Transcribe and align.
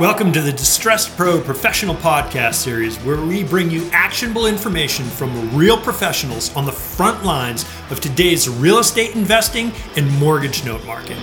Welcome 0.00 0.32
to 0.32 0.40
the 0.40 0.50
Distressed 0.50 1.14
Pro 1.14 1.42
Professional 1.42 1.94
Podcast 1.94 2.54
Series, 2.54 2.96
where 3.00 3.20
we 3.20 3.44
bring 3.44 3.70
you 3.70 3.86
actionable 3.92 4.46
information 4.46 5.04
from 5.04 5.54
real 5.54 5.76
professionals 5.76 6.56
on 6.56 6.64
the 6.64 6.72
front 6.72 7.22
lines 7.22 7.66
of 7.90 8.00
today's 8.00 8.48
real 8.48 8.78
estate 8.78 9.14
investing 9.14 9.72
and 9.98 10.10
mortgage 10.18 10.64
note 10.64 10.82
market. 10.86 11.18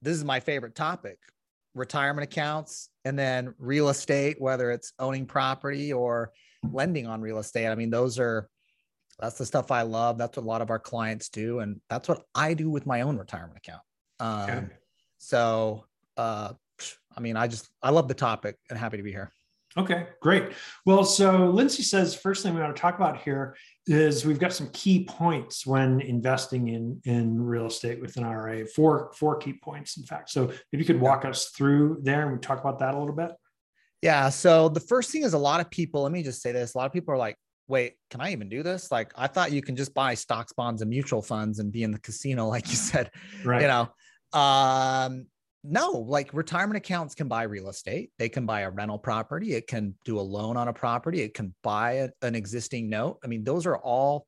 this 0.03 0.17
is 0.17 0.25
my 0.25 0.41
favorite 0.41 0.75
topic: 0.75 1.19
retirement 1.75 2.25
accounts, 2.25 2.91
and 3.05 3.19
then 3.19 3.55
real 3.59 3.89
estate, 3.89 4.37
whether 4.41 4.71
it's 4.71 4.93
owning 4.99 5.27
property 5.27 5.93
or 5.93 6.33
lending 6.71 7.07
on 7.07 7.21
real 7.21 7.39
estate. 7.39 7.69
I 7.69 7.75
mean, 7.75 7.91
those 7.91 8.19
are 8.19 8.49
that's 9.19 9.39
the 9.39 9.47
stuff 9.47 9.71
I 9.71 9.83
love. 9.83 10.19
That's 10.19 10.37
what 10.37 10.45
a 10.45 10.47
lot 10.47 10.63
of 10.63 10.71
our 10.71 10.79
clients 10.79 11.29
do. 11.29 11.61
And 11.61 11.81
that's 11.89 12.09
what 12.09 12.23
I 12.35 12.55
do 12.55 12.71
with 12.71 12.87
my 12.87 13.03
own 13.03 13.17
retirement 13.17 13.59
account. 13.59 13.83
Um. 14.21 14.71
So, 15.19 15.85
uh, 16.17 16.53
I 17.17 17.21
mean, 17.21 17.37
I 17.37 17.49
just, 17.49 17.69
I 17.83 17.91
love 17.91 18.09
the 18.09 18.15
topic 18.15 18.57
and 18.69 18.79
happy 18.79 18.97
to 18.99 19.03
be 19.03 19.13
here. 19.13 19.33
Okay, 19.79 20.07
great. 20.23 20.53
Well, 20.87 21.05
so 21.05 21.51
Lindsay 21.51 21.83
says 21.83 22.15
first 22.15 22.43
thing 22.43 22.55
we 22.55 22.61
want 22.61 22.75
to 22.75 22.81
talk 22.81 22.97
about 22.97 23.21
here 23.21 23.57
is 23.87 24.25
we've 24.25 24.39
got 24.39 24.55
some 24.55 24.71
key 24.73 25.05
points 25.05 25.67
when 25.67 26.01
investing 26.01 26.69
in 26.69 27.01
in 27.05 27.43
real 27.43 27.67
estate 27.67 28.01
with 28.01 28.17
an 28.17 28.25
IRA. 28.25 28.67
Four 28.67 29.13
four 29.15 29.37
key 29.37 29.53
points, 29.53 29.99
in 29.99 30.05
fact. 30.05 30.31
So 30.31 30.45
if 30.45 30.65
you 30.73 30.85
could 30.85 30.99
walk 30.99 31.27
us 31.27 31.51
through 31.51 31.99
there 32.03 32.23
and 32.23 32.33
we 32.33 32.39
talk 32.39 32.59
about 32.59 32.79
that 32.79 32.95
a 32.95 32.99
little 32.99 33.15
bit. 33.15 33.33
Yeah. 34.01 34.31
So 34.31 34.71
the 34.71 34.81
first 34.81 35.11
thing 35.11 35.25
is 35.25 35.35
a 35.35 35.39
lot 35.39 35.61
of 35.61 35.71
people. 35.71 36.05
Let 36.05 36.13
me 36.13 36.23
just 36.23 36.41
say 36.41 36.53
this: 36.53 36.75
a 36.75 36.79
lot 36.79 36.87
of 36.87 36.93
people 36.93 37.13
are 37.13 37.19
like, 37.19 37.37
wait, 37.69 37.95
can 38.11 38.21
I 38.21 38.33
even 38.33 38.49
do 38.49 38.63
this? 38.63 38.91
Like, 38.91 39.13
I 39.17 39.27
thought 39.27 39.53
you 39.53 39.63
can 39.63 39.77
just 39.77 39.95
buy 39.95 40.15
stocks, 40.15 40.53
bonds, 40.53 40.83
and 40.83 40.91
mutual 40.91 41.23
funds 41.23 41.59
and 41.59 41.73
be 41.73 41.83
in 41.83 41.91
the 41.91 41.99
casino, 41.99 42.47
like 42.49 42.69
you 42.69 42.77
said, 42.77 43.11
right. 43.45 43.63
you 43.63 43.69
know. 43.69 43.89
Um, 44.39 45.27
no, 45.69 45.91
like 45.91 46.33
retirement 46.33 46.77
accounts 46.77 47.15
can 47.15 47.27
buy 47.27 47.43
real 47.43 47.69
estate. 47.69 48.11
They 48.19 48.29
can 48.29 48.47
buy 48.47 48.61
a 48.61 48.71
rental 48.71 48.99
property. 48.99 49.55
It 49.55 49.67
can 49.67 49.95
do 50.05 50.19
a 50.19 50.23
loan 50.23 50.57
on 50.57 50.69
a 50.69 50.73
property. 50.73 51.23
It 51.23 51.35
can 51.35 51.55
buy 51.63 51.93
a, 51.93 52.09
an 52.23 52.37
existing 52.37 52.89
note. 52.89 53.19
I 53.25 53.27
mean, 53.27 53.43
those 53.43 53.67
are 53.67 53.77
all 53.77 54.27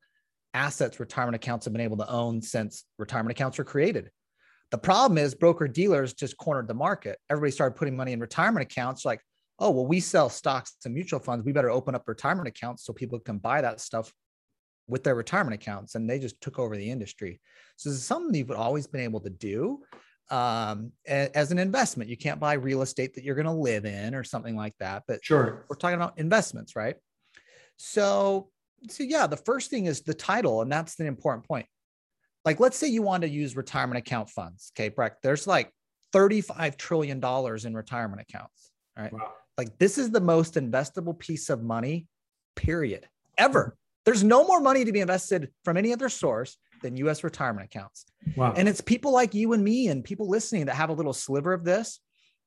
assets 0.53 0.99
retirement 0.99 1.35
accounts 1.35 1.65
have 1.65 1.73
been 1.73 1.81
able 1.81 1.97
to 1.97 2.09
own 2.09 2.41
since 2.41 2.85
retirement 2.97 3.31
accounts 3.31 3.57
were 3.57 3.63
created. 3.63 4.09
The 4.71 4.77
problem 4.77 5.17
is 5.17 5.33
broker 5.33 5.67
dealers 5.67 6.13
just 6.13 6.37
cornered 6.37 6.67
the 6.67 6.73
market. 6.73 7.17
Everybody 7.29 7.51
started 7.51 7.75
putting 7.75 7.95
money 7.95 8.11
in 8.11 8.19
retirement 8.19 8.63
accounts. 8.63 9.05
Like, 9.05 9.21
oh, 9.59 9.69
well, 9.69 9.85
we 9.85 9.99
sell 9.99 10.29
stocks 10.29 10.75
and 10.85 10.93
mutual 10.93 11.19
funds. 11.19 11.45
We 11.45 11.51
better 11.51 11.69
open 11.69 11.95
up 11.95 12.07
retirement 12.07 12.47
accounts 12.47 12.85
so 12.85 12.93
people 12.93 13.19
can 13.19 13.37
buy 13.37 13.61
that 13.61 13.81
stuff 13.81 14.13
with 14.87 15.03
their 15.03 15.15
retirement 15.15 15.53
accounts. 15.53 15.95
And 15.95 16.09
they 16.09 16.17
just 16.17 16.39
took 16.41 16.57
over 16.57 16.75
the 16.75 16.89
industry. 16.89 17.39
So 17.75 17.89
this 17.89 17.97
is 17.97 18.05
something 18.05 18.33
you've 18.33 18.51
always 18.51 18.87
been 18.87 19.01
able 19.01 19.19
to 19.21 19.29
do 19.29 19.81
um, 20.31 20.91
as 21.07 21.51
an 21.51 21.59
investment. 21.59 22.09
You 22.09 22.17
can't 22.17 22.39
buy 22.39 22.53
real 22.53 22.81
estate 22.81 23.13
that 23.15 23.23
you're 23.23 23.35
going 23.35 23.45
to 23.45 23.51
live 23.51 23.85
in 23.85 24.15
or 24.15 24.23
something 24.23 24.55
like 24.55 24.75
that. 24.79 25.03
But 25.07 25.23
sure, 25.23 25.65
we're 25.69 25.75
talking 25.75 25.95
about 25.95 26.17
investments, 26.17 26.75
right? 26.75 26.95
So, 27.77 28.49
so 28.89 29.03
yeah, 29.03 29.27
the 29.27 29.37
first 29.37 29.69
thing 29.69 29.85
is 29.85 30.01
the 30.01 30.13
title, 30.13 30.61
and 30.61 30.71
that's 30.71 30.95
the 30.95 31.05
important 31.05 31.45
point. 31.45 31.65
Like, 32.45 32.59
let's 32.59 32.77
say 32.77 32.87
you 32.87 33.01
want 33.01 33.23
to 33.23 33.29
use 33.29 33.55
retirement 33.55 33.97
account 33.97 34.29
funds. 34.29 34.71
Okay, 34.73 34.89
Breck, 34.89 35.21
there's 35.21 35.45
like 35.45 35.71
$35 36.13 36.77
trillion 36.77 37.23
in 37.23 37.73
retirement 37.75 38.21
accounts. 38.21 38.71
All 38.97 39.03
right. 39.03 39.13
Wow. 39.13 39.33
Like 39.59 39.77
this 39.77 39.97
is 39.97 40.09
the 40.09 40.21
most 40.21 40.53
investable 40.53 41.19
piece 41.19 41.49
of 41.49 41.61
money, 41.61 42.07
period, 42.55 43.05
ever. 43.37 43.75
There's 44.05 44.23
no 44.23 44.47
more 44.47 44.61
money 44.61 44.85
to 44.85 44.93
be 44.93 45.01
invested 45.01 45.49
from 45.65 45.75
any 45.75 45.91
other 45.91 46.07
source 46.07 46.55
than 46.81 46.95
US 46.95 47.25
retirement 47.25 47.65
accounts. 47.65 48.05
Wow. 48.37 48.53
And 48.55 48.69
it's 48.69 48.79
people 48.79 49.11
like 49.11 49.33
you 49.33 49.51
and 49.51 49.61
me 49.61 49.89
and 49.89 50.01
people 50.01 50.29
listening 50.29 50.67
that 50.67 50.75
have 50.75 50.91
a 50.91 50.93
little 50.93 51.11
sliver 51.11 51.51
of 51.51 51.65
this 51.65 51.99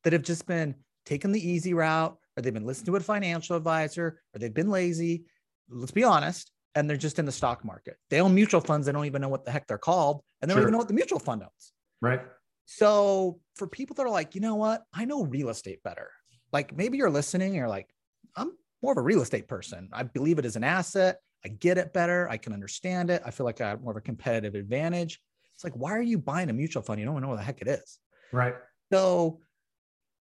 that 0.05 0.15
have 0.15 0.23
just 0.23 0.47
been 0.47 0.75
taking 1.05 1.33
the 1.33 1.47
easy 1.47 1.75
route 1.75 2.17
or 2.35 2.41
they've 2.41 2.55
been 2.55 2.65
listening 2.65 2.87
to 2.87 2.97
a 2.97 3.01
financial 3.01 3.57
advisor 3.57 4.19
or 4.35 4.39
they've 4.39 4.55
been 4.55 4.71
lazy. 4.71 5.27
Let's 5.69 5.93
be 5.93 6.05
honest. 6.05 6.51
And 6.75 6.89
they're 6.89 6.97
just 6.97 7.19
in 7.19 7.27
the 7.27 7.33
stock 7.33 7.63
market. 7.63 7.99
They 8.09 8.23
own 8.23 8.35
mutual 8.35 8.63
funds. 8.63 8.87
They 8.87 8.93
don't 8.93 9.05
even 9.05 9.21
know 9.21 9.29
what 9.29 9.45
the 9.45 9.51
heck 9.51 9.67
they're 9.67 9.77
called. 9.77 10.23
And 10.41 10.51
they 10.51 10.55
sure. 10.55 10.63
don't 10.63 10.69
even 10.69 10.73
know 10.73 10.79
what 10.79 10.89
the 10.89 10.95
mutual 10.95 11.19
fund 11.19 11.43
owns. 11.43 11.73
Right. 12.01 12.23
So 12.65 13.39
for 13.57 13.67
people 13.67 13.97
that 13.97 14.07
are 14.07 14.09
like, 14.09 14.35
you 14.35 14.41
know 14.41 14.55
what? 14.55 14.83
I 14.95 15.05
know 15.05 15.25
real 15.25 15.51
estate 15.51 15.83
better 15.83 16.09
like 16.53 16.77
maybe 16.77 16.99
you're 16.99 17.11
listening 17.11 17.55
you're 17.55 17.69
like, 17.69 17.89
I'm 18.37 18.53
more 18.83 18.93
of 18.93 18.99
a 18.99 19.03
real 19.03 19.23
estate 19.23 19.49
person. 19.49 19.89
I 19.93 20.03
believe 20.03 20.39
it 20.39 20.45
is 20.45 20.57
an 20.57 20.65
asset. 20.65 21.19
I 21.45 21.49
get 21.49 21.79
it 21.79 21.93
better. 21.93 22.29
I 22.29 22.37
can 22.37 22.53
understand 22.53 23.11
it. 23.11 23.23
I 23.25 23.31
feel 23.31 23.47
like 23.47 23.61
I 23.61 23.71
have 23.71 23.83
more 23.83 23.93
of 23.93 23.97
a 23.97 24.03
competitive 24.03 24.55
advantage. 24.55 25.21
It's 25.55 25.65
like, 25.65 25.75
why 25.75 25.93
are 25.93 26.03
you 26.03 26.19
buying 26.19 26.51
a 26.51 26.53
mutual 26.53 26.83
fund? 26.83 27.01
You 27.01 27.07
don't 27.07 27.21
know 27.21 27.29
what 27.29 27.39
the 27.39 27.43
heck 27.43 27.61
it 27.63 27.69
is. 27.69 27.99
Right. 28.33 28.55
So, 28.93 29.41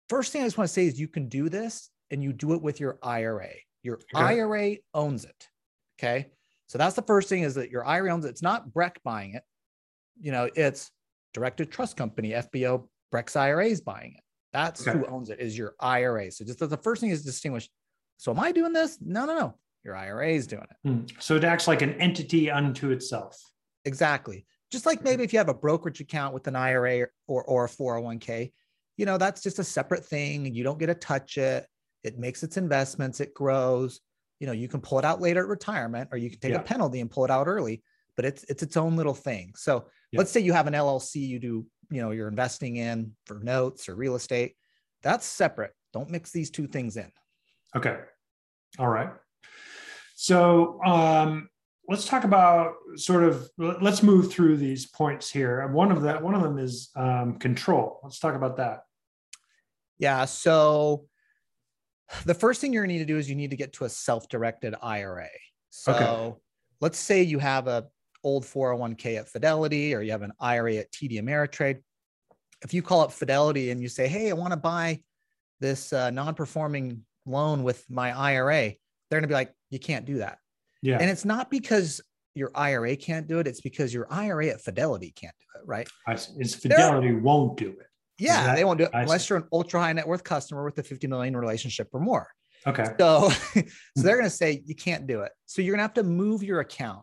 first 0.09 0.33
thing 0.33 0.43
I 0.43 0.47
just 0.47 0.59
want 0.59 0.69
to 0.69 0.73
say 0.73 0.87
is 0.87 0.99
you 0.99 1.09
can 1.09 1.29
do 1.29 1.49
this 1.49 1.91
and 2.11 2.23
you 2.23 2.33
do 2.33 2.55
it 2.55 2.63
with 2.63 2.81
your 2.81 2.99
IRA. 3.03 3.51
Your 3.83 4.01
IRA 4.15 4.77
owns 4.95 5.25
it. 5.25 5.49
Okay. 5.99 6.31
So 6.67 6.79
that's 6.79 6.97
the 6.97 7.03
first 7.03 7.29
thing 7.29 7.43
is 7.43 7.55
that 7.55 7.71
your 7.71 7.85
IRA 7.87 8.13
owns 8.13 8.25
it. 8.25 8.29
It's 8.29 8.43
not 8.43 8.73
Breck 8.73 9.01
buying 9.03 9.35
it. 9.35 9.43
You 10.21 10.33
know, 10.33 10.49
it's 10.55 10.91
Directed 11.33 11.71
Trust 11.71 11.97
Company, 11.97 12.31
FBO, 12.31 12.87
Breck's 13.11 13.37
IRA 13.37 13.67
is 13.67 13.81
buying 13.81 14.15
it. 14.17 14.23
That's 14.53 14.87
okay. 14.87 14.99
who 14.99 15.07
owns 15.07 15.31
it 15.31 15.41
is 15.41 15.57
your 15.57 15.75
IRA. 15.81 16.31
So 16.31 16.45
just 16.45 16.59
the 16.59 16.77
first 16.77 17.01
thing 17.01 17.11
is 17.11 17.25
distinguish. 17.25 17.69
So 18.17 18.33
am 18.33 18.41
I 18.41 18.53
doing 18.53 18.73
this? 18.73 18.99
No, 19.01 19.27
no, 19.27 19.39
no. 19.39 19.55
Your 19.85 19.95
IRA 19.95 20.31
is 20.31 20.47
doing 20.47 20.65
it. 20.65 20.89
Hmm. 20.89 21.01
So 21.19 21.37
it 21.37 21.45
acts 21.45 21.69
like 21.69 21.83
an 21.83 21.95
entity 21.95 22.51
unto 22.51 22.91
itself. 22.91 23.41
Exactly. 23.85 24.45
Just 24.71 24.87
like 24.87 25.03
maybe 25.03 25.25
if 25.25 25.33
you 25.33 25.39
have 25.39 25.49
a 25.49 25.55
brokerage 25.55 26.01
account 26.01 26.35
with 26.35 26.47
an 26.47 26.57
IRA 26.57 27.07
or, 27.27 27.45
or 27.45 27.65
a 27.65 27.69
401k, 27.69 28.53
you 28.97 29.07
know, 29.07 29.17
that's 29.17 29.43
just 29.43 29.59
a 29.59 29.65
separate 29.65 30.05
thing. 30.05 30.55
You 30.55 30.65
don't 30.65 30.79
get 30.79 30.87
to 30.87 30.95
touch 30.95 31.39
it. 31.39 31.67
It 32.05 32.19
makes 32.19 32.43
its 32.43 32.57
investments, 32.57 33.21
it 33.21 33.33
grows. 33.35 34.01
You 34.41 34.47
know, 34.47 34.53
you 34.53 34.69
can 34.69 34.81
pull 34.81 34.99
it 34.99 35.05
out 35.05 35.21
later 35.21 35.41
at 35.41 35.49
retirement 35.49 36.11
or 36.13 36.19
you 36.19 36.31
can 36.31 36.39
take 36.39 36.53
yeah. 36.53 36.61
a 36.61 36.63
penalty 36.63 37.01
and 37.01 37.11
pull 37.11 37.25
it 37.25 37.31
out 37.31 37.47
early, 37.49 37.83
but 38.17 38.25
it's 38.25 38.45
it's 38.45 38.63
its 38.63 38.77
own 38.77 38.97
little 38.97 39.15
thing. 39.15 39.53
So 39.57 39.87
yeah. 40.13 40.19
let's 40.19 40.31
say 40.31 40.41
you 40.41 40.53
have 40.53 40.67
an 40.67 40.75
LLC, 40.75 41.17
you 41.17 41.39
do 41.39 41.67
you 41.91 42.01
know 42.01 42.11
you're 42.11 42.29
investing 42.29 42.77
in 42.77 43.15
for 43.27 43.41
notes 43.41 43.89
or 43.89 43.95
real 43.95 44.15
estate 44.15 44.55
that's 45.03 45.27
separate. 45.27 45.73
Don't 45.93 46.11
mix 46.11 46.31
these 46.31 46.51
two 46.51 46.67
things 46.67 46.97
in. 46.97 47.11
Okay. 47.77 47.99
All 48.79 48.89
right. 48.89 49.11
So 50.15 50.81
um, 50.85 51.49
let's 51.89 52.07
talk 52.07 52.25
about 52.25 52.75
sort 52.97 53.25
of 53.25 53.49
let's 53.57 54.03
move 54.03 54.33
through 54.33 54.57
these 54.57 54.87
points 54.87 55.31
here. 55.31 55.67
One 55.69 55.93
of 55.93 56.03
that 56.03 56.23
one 56.23 56.35
of 56.35 56.43
them 56.43 56.59
is 56.59 56.91
um, 56.97 57.39
control. 57.39 58.01
Let's 58.03 58.19
talk 58.19 58.35
about 58.35 58.57
that. 58.57 58.81
Yeah. 59.99 60.25
So 60.25 61.07
the 62.25 62.35
first 62.35 62.61
thing 62.61 62.73
you're 62.73 62.83
going 62.83 62.91
to 62.91 62.95
need 62.95 63.07
to 63.07 63.13
do 63.13 63.19
is 63.19 63.29
you 63.29 63.37
need 63.37 63.51
to 63.51 63.57
get 63.57 63.75
to 63.75 63.85
a 63.85 63.89
self-directed 63.89 64.75
ira 64.81 65.29
so 65.69 65.93
okay. 65.93 66.37
let's 66.81 66.99
say 66.99 67.23
you 67.23 67.39
have 67.39 67.67
a 67.67 67.87
old 68.25 68.45
401k 68.45 69.19
at 69.19 69.29
Fidelity 69.29 69.95
or 69.95 70.03
you 70.03 70.11
have 70.11 70.23
an 70.23 70.33
IRA 70.41 70.77
at 70.77 70.93
TD 70.93 71.21
Ameritrade, 71.21 71.79
if 72.63 72.75
you 72.75 72.83
call 72.83 73.01
up 73.01 73.13
Fidelity 73.13 73.71
and 73.71 73.81
you 73.81 73.89
say, 73.89 74.09
"Hey, 74.09 74.31
I 74.31 74.33
want 74.33 74.53
to 74.53 74.59
buy 74.59 75.01
this 75.61 75.93
uh, 75.93 76.11
non-performing 76.11 77.05
loan 77.27 77.63
with 77.63 77.85
my 77.89 78.17
IRA," 78.17 78.75
they're 79.11 79.21
going 79.21 79.23
to 79.23 79.29
be 79.29 79.35
like, 79.35 79.53
you 79.71 79.79
can't 79.79 80.05
do 80.05 80.19
that. 80.19 80.39
Yeah. 80.83 80.99
And 81.01 81.11
it's 81.11 81.25
not 81.25 81.51
because 81.51 82.01
your 82.35 82.51
IRA 82.55 82.97
can't 82.97 83.27
do 83.27 83.39
it. 83.39 83.47
It's 83.47 83.61
because 83.61 83.93
your 83.93 84.07
IRA 84.11 84.49
at 84.49 84.61
Fidelity 84.61 85.13
can't 85.17 85.35
do 85.39 85.61
it, 85.61 85.67
right? 85.67 85.89
It's 86.07 86.55
Fidelity 86.55 87.09
they're, 87.09 87.19
won't 87.19 87.57
do 87.57 87.71
it. 87.71 87.87
Yeah, 88.19 88.45
that, 88.45 88.57
they 88.57 88.65
won't 88.65 88.79
do 88.79 88.85
it 88.85 88.91
I 88.93 89.03
unless 89.03 89.27
see. 89.27 89.35
you're 89.35 89.39
an 89.39 89.49
ultra 89.53 89.81
high 89.81 89.93
net 89.93 90.07
worth 90.07 90.25
customer 90.25 90.65
with 90.65 90.79
a 90.79 90.83
50 90.83 91.07
million 91.07 91.37
relationship 91.37 91.89
or 91.93 92.01
more. 92.01 92.29
Okay. 92.67 92.85
So, 92.99 93.31
so 93.55 93.63
they're 93.97 94.17
going 94.17 94.25
to 94.25 94.31
say 94.31 94.63
you 94.65 94.75
can't 94.75 95.07
do 95.07 95.21
it. 95.21 95.33
So 95.47 95.63
you're 95.63 95.73
going 95.73 95.79
to 95.79 95.83
have 95.83 95.95
to 95.95 96.03
move 96.03 96.43
your 96.43 96.61
account. 96.61 97.03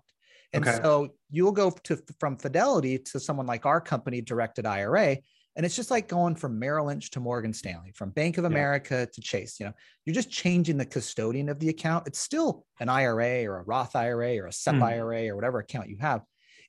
And 0.56 0.66
okay. 0.66 0.80
so 0.82 1.10
you'll 1.30 1.52
go 1.52 1.70
to 1.70 2.02
from 2.20 2.38
Fidelity 2.38 2.98
to 2.98 3.20
someone 3.20 3.46
like 3.46 3.66
our 3.66 3.82
company, 3.82 4.22
Directed 4.22 4.66
IRA, 4.66 5.18
and 5.56 5.66
it's 5.66 5.76
just 5.76 5.92
like 5.92 6.08
going 6.08 6.36
from 6.36 6.60
Merrill 6.60 6.88
Lynch 6.88 7.12
to 7.12 7.20
Morgan 7.20 7.54
Stanley, 7.54 7.92
from 7.94 8.12
Bank 8.12 8.38
of 8.38 8.46
America 8.46 9.00
yeah. 9.00 9.06
to 9.06 9.22
Chase. 9.22 9.60
You 9.60 9.68
know, 9.68 9.74
you're 10.06 10.14
just 10.14 10.32
changing 10.32 10.78
the 10.78 10.86
custodian 10.86 11.50
of 11.50 11.60
the 11.60 11.70
account. 11.70 12.08
It's 12.08 12.20
still 12.20 12.66
an 12.80 12.90
IRA 12.90 13.46
or 13.46 13.60
a 13.60 13.64
Roth 13.64 13.96
IRA 13.96 14.38
or 14.38 14.48
a 14.48 14.54
SEP 14.54 14.76
mm. 14.76 14.84
IRA 14.84 15.28
or 15.28 15.36
whatever 15.36 15.60
account 15.60 15.90
you 15.90 15.98
have. 16.00 16.22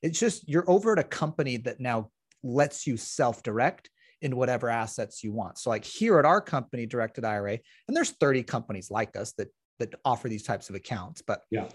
It's 0.02 0.18
just 0.18 0.48
you're 0.48 0.68
over 0.68 0.92
at 0.92 0.98
a 0.98 1.04
company 1.04 1.56
that 1.58 1.80
now 1.80 2.10
lets 2.42 2.86
you 2.86 2.96
self-direct 2.96 3.88
in 4.22 4.36
whatever 4.36 4.68
assets 4.68 5.22
you 5.22 5.32
want. 5.32 5.58
So 5.58 5.70
like 5.70 5.84
here 5.84 6.18
at 6.18 6.24
our 6.24 6.40
company, 6.40 6.86
Directed 6.86 7.24
IRA, 7.24 7.58
and 7.86 7.96
there's 7.96 8.10
30 8.10 8.42
companies 8.42 8.90
like 8.90 9.16
us 9.16 9.32
that 9.38 9.48
that 9.78 9.94
offer 10.04 10.28
these 10.28 10.42
types 10.42 10.68
of 10.70 10.74
accounts. 10.74 11.22
But 11.22 11.42
yeah, 11.50 11.68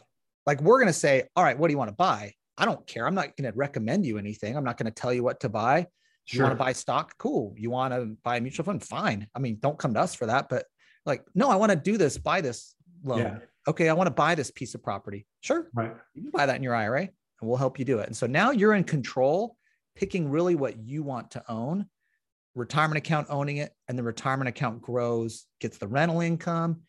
like 0.45 0.61
we're 0.61 0.79
gonna 0.79 0.93
say, 0.93 1.23
all 1.35 1.43
right, 1.43 1.57
what 1.57 1.67
do 1.67 1.73
you 1.73 1.77
want 1.77 1.89
to 1.89 1.95
buy? 1.95 2.33
I 2.57 2.65
don't 2.65 2.85
care. 2.85 3.07
I'm 3.07 3.15
not 3.15 3.35
going 3.35 3.51
to 3.51 3.57
recommend 3.57 4.05
you 4.05 4.19
anything. 4.19 4.55
I'm 4.55 4.63
not 4.63 4.77
going 4.77 4.85
to 4.85 4.91
tell 4.91 5.11
you 5.11 5.23
what 5.23 5.39
to 5.39 5.49
buy. 5.49 5.87
Sure. 6.25 6.37
You 6.37 6.43
want 6.43 6.59
to 6.59 6.63
buy 6.63 6.73
stock? 6.73 7.17
Cool. 7.17 7.55
You 7.57 7.71
want 7.71 7.91
to 7.91 8.15
buy 8.23 8.37
a 8.37 8.41
mutual 8.41 8.65
fund? 8.65 8.83
Fine. 8.83 9.27
I 9.33 9.39
mean, 9.39 9.57
don't 9.59 9.79
come 9.79 9.95
to 9.95 9.99
us 9.99 10.13
for 10.13 10.27
that. 10.27 10.47
But 10.47 10.65
like, 11.03 11.23
no, 11.33 11.49
I 11.49 11.55
want 11.55 11.71
to 11.71 11.75
do 11.75 11.97
this, 11.97 12.19
buy 12.19 12.41
this 12.41 12.75
loan. 13.03 13.19
Yeah. 13.19 13.37
Okay, 13.67 13.89
I 13.89 13.93
want 13.93 14.07
to 14.07 14.13
buy 14.13 14.35
this 14.35 14.51
piece 14.51 14.75
of 14.75 14.83
property. 14.83 15.25
Sure. 15.41 15.69
Right. 15.73 15.91
You 16.13 16.21
can 16.21 16.31
buy 16.31 16.45
that 16.45 16.55
in 16.55 16.61
your 16.61 16.75
IRA 16.75 17.01
and 17.01 17.09
we'll 17.41 17.57
help 17.57 17.79
you 17.79 17.85
do 17.85 17.97
it. 17.97 18.05
And 18.07 18.15
so 18.15 18.27
now 18.27 18.51
you're 18.51 18.73
in 18.73 18.83
control, 18.83 19.55
picking 19.95 20.29
really 20.29 20.53
what 20.53 20.77
you 20.77 21.01
want 21.01 21.31
to 21.31 21.43
own, 21.49 21.87
retirement 22.53 22.97
account 22.99 23.27
owning 23.31 23.57
it, 23.57 23.71
and 23.87 23.97
the 23.97 24.03
retirement 24.03 24.49
account 24.49 24.83
grows, 24.83 25.47
gets 25.59 25.79
the 25.79 25.87
rental 25.87 26.21
income, 26.21 26.81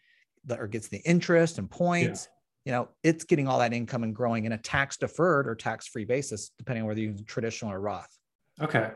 or 0.50 0.66
gets 0.66 0.88
the 0.88 1.00
interest 1.06 1.56
and 1.56 1.70
points. 1.70 2.28
Yeah 2.30 2.38
you 2.64 2.72
know, 2.72 2.88
it's 3.02 3.24
getting 3.24 3.48
all 3.48 3.58
that 3.58 3.72
income 3.72 4.04
and 4.04 4.14
growing 4.14 4.44
in 4.44 4.52
a 4.52 4.58
tax 4.58 4.96
deferred 4.96 5.48
or 5.48 5.54
tax 5.54 5.88
free 5.88 6.04
basis, 6.04 6.50
depending 6.58 6.82
on 6.82 6.88
whether 6.88 7.00
you 7.00 7.10
use 7.10 7.22
traditional 7.26 7.72
or 7.72 7.80
Roth. 7.80 8.16
Okay, 8.60 8.90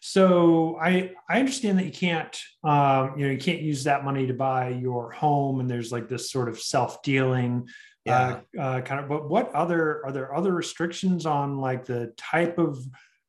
so 0.00 0.78
I 0.80 1.12
I 1.28 1.40
understand 1.40 1.78
that 1.78 1.84
you 1.84 1.92
can't 1.92 2.40
um, 2.62 3.18
you 3.18 3.26
know 3.26 3.32
you 3.32 3.38
can't 3.38 3.60
use 3.60 3.84
that 3.84 4.04
money 4.04 4.26
to 4.26 4.34
buy 4.34 4.68
your 4.68 5.10
home, 5.10 5.60
and 5.60 5.68
there's 5.68 5.90
like 5.92 6.08
this 6.08 6.30
sort 6.30 6.48
of 6.48 6.60
self 6.60 7.02
dealing 7.02 7.68
yeah. 8.04 8.40
uh, 8.56 8.60
uh, 8.60 8.80
kind 8.82 9.00
of. 9.00 9.08
But 9.08 9.28
what 9.28 9.52
other 9.52 10.04
are 10.06 10.12
there 10.12 10.34
other 10.34 10.52
restrictions 10.52 11.26
on 11.26 11.58
like 11.58 11.84
the 11.84 12.12
type 12.16 12.58
of 12.58 12.78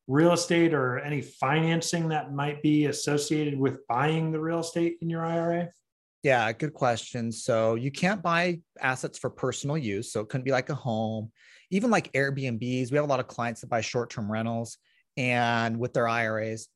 real 0.07 0.33
estate 0.33 0.73
or 0.73 0.99
any 0.99 1.21
financing 1.21 2.09
that 2.09 2.33
might 2.33 2.61
be 2.61 2.85
associated 2.85 3.57
with 3.57 3.85
buying 3.87 4.31
the 4.31 4.39
real 4.39 4.59
estate 4.59 4.97
in 5.01 5.09
your 5.09 5.25
IRA? 5.25 5.69
Yeah, 6.23 6.51
good 6.51 6.73
question. 6.73 7.31
So 7.31 7.75
you 7.75 7.91
can't 7.91 8.21
buy 8.21 8.59
assets 8.79 9.17
for 9.17 9.29
personal 9.29 9.77
use. 9.77 10.11
So 10.11 10.21
it 10.21 10.29
couldn't 10.29 10.45
be 10.45 10.51
like 10.51 10.69
a 10.69 10.75
home, 10.75 11.31
even 11.71 11.89
like 11.89 12.11
Airbnbs. 12.13 12.91
We 12.91 12.97
have 12.97 13.05
a 13.05 13.09
lot 13.09 13.19
of 13.19 13.27
clients 13.27 13.61
that 13.61 13.69
buy 13.69 13.81
short 13.81 14.11
term 14.11 14.31
rentals 14.31 14.77
and 15.17 15.79
with 15.79 15.93
their 15.93 16.07
IRAs, 16.07 16.67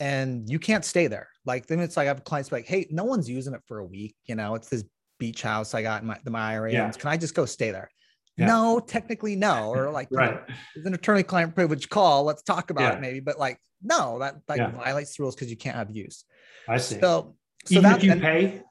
and 0.00 0.48
you 0.48 0.58
can't 0.58 0.84
stay 0.84 1.06
there. 1.06 1.28
Like 1.44 1.66
then 1.66 1.80
it's 1.80 1.96
like 1.96 2.04
I 2.04 2.08
have 2.08 2.24
clients 2.24 2.50
like, 2.50 2.66
hey, 2.66 2.86
no 2.90 3.04
one's 3.04 3.28
using 3.28 3.54
it 3.54 3.60
for 3.66 3.78
a 3.78 3.84
week. 3.84 4.16
You 4.24 4.36
know, 4.36 4.54
it's 4.54 4.68
this 4.68 4.84
beach 5.18 5.42
house 5.42 5.74
I 5.74 5.82
got 5.82 6.02
in 6.02 6.08
my, 6.08 6.18
my 6.26 6.52
IRA. 6.52 6.72
Yeah. 6.72 6.90
Can 6.90 7.10
I 7.10 7.16
just 7.16 7.34
go 7.34 7.44
stay 7.44 7.70
there? 7.70 7.90
Yeah. 8.36 8.46
No, 8.46 8.80
technically 8.80 9.36
no. 9.36 9.68
Or 9.68 9.90
like, 9.90 10.08
right. 10.10 10.40
it's 10.74 10.86
an 10.86 10.94
attorney 10.94 11.22
client 11.22 11.54
privilege 11.54 11.88
call. 11.88 12.24
Let's 12.24 12.42
talk 12.42 12.70
about 12.70 12.92
yeah. 12.92 12.98
it 12.98 13.00
maybe. 13.00 13.20
But 13.20 13.38
like, 13.38 13.58
no, 13.82 14.18
that 14.18 14.36
like 14.48 14.74
violates 14.74 15.16
the 15.16 15.22
rules 15.22 15.34
because 15.34 15.50
you 15.50 15.56
can't 15.56 15.76
have 15.76 15.94
use. 15.94 16.24
I 16.68 16.78
see. 16.78 16.98
So, 17.00 17.36
so 17.64 17.78
even 17.78 17.92
if 17.92 18.02
you 18.02 18.16
pay, 18.16 18.62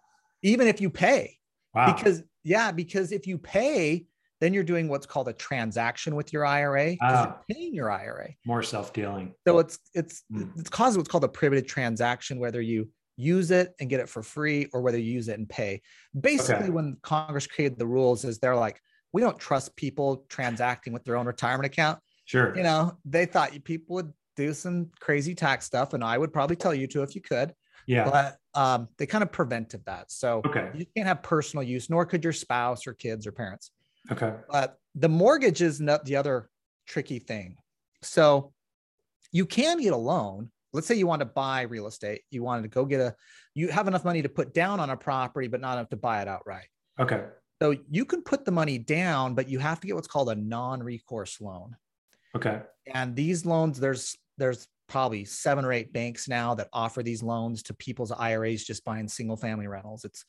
even 0.43 0.67
if 0.67 0.79
you 0.79 0.89
pay, 0.89 1.37
wow. 1.73 1.93
because 1.93 2.23
yeah, 2.43 2.71
because 2.71 3.11
if 3.11 3.25
you 3.25 3.37
pay, 3.37 4.05
then 4.41 4.53
you're 4.53 4.63
doing 4.63 4.89
what's 4.89 5.05
called 5.05 5.29
a 5.29 5.33
transaction 5.33 6.15
with 6.15 6.33
your 6.33 6.45
IRA 6.45 6.91
because 6.91 7.25
you're 7.25 7.33
ah. 7.33 7.41
paying 7.49 7.73
your 7.73 7.89
IRA. 7.89 8.29
More 8.45 8.61
self-dealing. 8.61 9.33
So 9.47 9.59
it's 9.59 9.79
it's 9.93 10.23
mm. 10.31 10.51
it's 10.57 10.69
caused 10.69 10.97
what's 10.97 11.09
called 11.09 11.23
a 11.23 11.29
privileged 11.29 11.69
transaction, 11.69 12.39
whether 12.39 12.61
you 12.61 12.89
use 13.15 13.51
it 13.51 13.73
and 13.79 13.89
get 13.89 13.99
it 13.99 14.09
for 14.09 14.21
free 14.21 14.67
or 14.73 14.81
whether 14.81 14.97
you 14.97 15.11
use 15.11 15.29
it 15.29 15.37
and 15.37 15.47
pay. 15.47 15.81
Basically, 16.19 16.65
okay. 16.65 16.69
when 16.69 16.97
Congress 17.01 17.47
created 17.47 17.79
the 17.79 17.87
rules, 17.87 18.25
is 18.25 18.39
they're 18.39 18.55
like, 18.55 18.81
we 19.13 19.21
don't 19.21 19.39
trust 19.39 19.75
people 19.75 20.25
transacting 20.29 20.91
with 20.91 21.03
their 21.03 21.15
own 21.15 21.25
retirement 21.25 21.65
account. 21.65 21.99
Sure. 22.25 22.55
You 22.55 22.63
know, 22.63 22.97
they 23.05 23.25
thought 23.25 23.51
people 23.63 23.95
would 23.95 24.11
do 24.35 24.53
some 24.53 24.89
crazy 24.99 25.35
tax 25.35 25.65
stuff, 25.65 25.93
and 25.93 26.03
I 26.03 26.17
would 26.17 26.33
probably 26.33 26.55
tell 26.55 26.73
you 26.73 26.87
to 26.87 27.03
if 27.03 27.15
you 27.15 27.21
could. 27.21 27.53
Yeah. 27.85 28.09
But 28.09 28.37
um, 28.55 28.87
they 28.97 29.05
kind 29.05 29.23
of 29.23 29.31
prevented 29.31 29.83
that. 29.85 30.11
So 30.11 30.41
okay. 30.45 30.69
you 30.73 30.85
can't 30.95 31.07
have 31.07 31.23
personal 31.23 31.63
use, 31.63 31.89
nor 31.89 32.05
could 32.05 32.23
your 32.23 32.33
spouse 32.33 32.85
or 32.87 32.93
kids 32.93 33.25
or 33.25 33.31
parents. 33.31 33.71
Okay. 34.11 34.33
But 34.49 34.77
the 34.95 35.09
mortgage 35.09 35.61
is 35.61 35.79
not 35.79 36.05
the 36.05 36.15
other 36.15 36.49
tricky 36.87 37.19
thing. 37.19 37.57
So 38.01 38.53
you 39.31 39.45
can 39.45 39.79
get 39.79 39.93
a 39.93 39.97
loan. 39.97 40.51
Let's 40.73 40.87
say 40.87 40.95
you 40.95 41.07
want 41.07 41.21
to 41.21 41.25
buy 41.25 41.61
real 41.61 41.87
estate. 41.87 42.21
You 42.31 42.43
wanted 42.43 42.63
to 42.63 42.67
go 42.67 42.85
get 42.85 42.99
a, 42.99 43.15
you 43.53 43.69
have 43.69 43.87
enough 43.87 44.03
money 44.03 44.21
to 44.21 44.29
put 44.29 44.53
down 44.53 44.79
on 44.79 44.89
a 44.89 44.97
property, 44.97 45.47
but 45.47 45.61
not 45.61 45.77
enough 45.77 45.89
to 45.89 45.97
buy 45.97 46.21
it 46.21 46.27
outright. 46.27 46.67
Okay. 46.99 47.23
So 47.61 47.75
you 47.89 48.05
can 48.05 48.21
put 48.23 48.43
the 48.43 48.51
money 48.51 48.77
down, 48.77 49.35
but 49.35 49.47
you 49.47 49.59
have 49.59 49.79
to 49.79 49.87
get 49.87 49.95
what's 49.95 50.07
called 50.07 50.29
a 50.29 50.35
non-recourse 50.35 51.39
loan. 51.39 51.75
Okay. 52.35 52.61
And 52.93 53.15
these 53.15 53.45
loans, 53.45 53.79
there's 53.79 54.17
there's 54.37 54.67
probably 54.87 55.25
seven 55.25 55.65
or 55.65 55.71
eight 55.71 55.93
banks 55.93 56.27
now 56.27 56.53
that 56.55 56.69
offer 56.73 57.03
these 57.03 57.23
loans 57.23 57.63
to 57.63 57.73
people's 57.73 58.11
IRAs 58.11 58.63
just 58.63 58.83
buying 58.83 59.07
single 59.07 59.37
family 59.37 59.67
rentals. 59.67 60.05
It's 60.05 60.25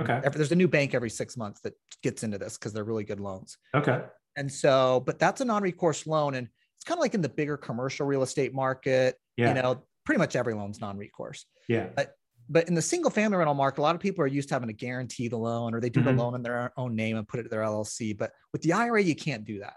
Okay. 0.00 0.20
There's 0.34 0.52
a 0.52 0.56
new 0.56 0.68
bank 0.68 0.94
every 0.94 1.10
six 1.10 1.36
months 1.36 1.60
that 1.62 1.74
gets 2.02 2.22
into 2.22 2.38
this 2.38 2.56
because 2.56 2.72
they're 2.72 2.84
really 2.84 3.04
good 3.04 3.20
loans. 3.20 3.56
Okay. 3.74 4.02
And 4.36 4.50
so, 4.50 5.02
but 5.04 5.18
that's 5.18 5.40
a 5.40 5.44
non-recourse 5.44 6.06
loan, 6.06 6.34
and 6.34 6.48
it's 6.76 6.84
kind 6.84 6.98
of 6.98 7.02
like 7.02 7.14
in 7.14 7.20
the 7.20 7.28
bigger 7.28 7.56
commercial 7.56 8.06
real 8.06 8.22
estate 8.22 8.54
market. 8.54 9.16
Yeah. 9.36 9.48
You 9.48 9.62
know, 9.62 9.82
pretty 10.04 10.18
much 10.18 10.36
every 10.36 10.54
loan's 10.54 10.80
non-recourse. 10.80 11.46
Yeah. 11.68 11.88
But 11.94 12.14
but 12.48 12.68
in 12.68 12.74
the 12.74 12.82
single 12.82 13.10
family 13.10 13.38
rental 13.38 13.54
market, 13.54 13.80
a 13.80 13.82
lot 13.82 13.94
of 13.94 14.00
people 14.00 14.24
are 14.24 14.28
used 14.28 14.48
to 14.48 14.54
having 14.54 14.68
to 14.68 14.74
guarantee 14.74 15.28
the 15.28 15.38
loan, 15.38 15.74
or 15.74 15.80
they 15.80 15.90
do 15.90 16.00
mm-hmm. 16.00 16.16
the 16.16 16.22
loan 16.22 16.34
in 16.34 16.42
their 16.42 16.72
own 16.76 16.94
name 16.94 17.16
and 17.16 17.26
put 17.26 17.40
it 17.40 17.44
to 17.44 17.48
their 17.48 17.62
LLC. 17.62 18.16
But 18.16 18.32
with 18.52 18.62
the 18.62 18.72
IRA, 18.72 19.02
you 19.02 19.14
can't 19.14 19.44
do 19.44 19.60
that. 19.60 19.74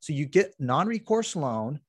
So 0.00 0.12
you 0.12 0.26
get 0.26 0.54
non-recourse 0.58 1.36
loan, 1.36 1.80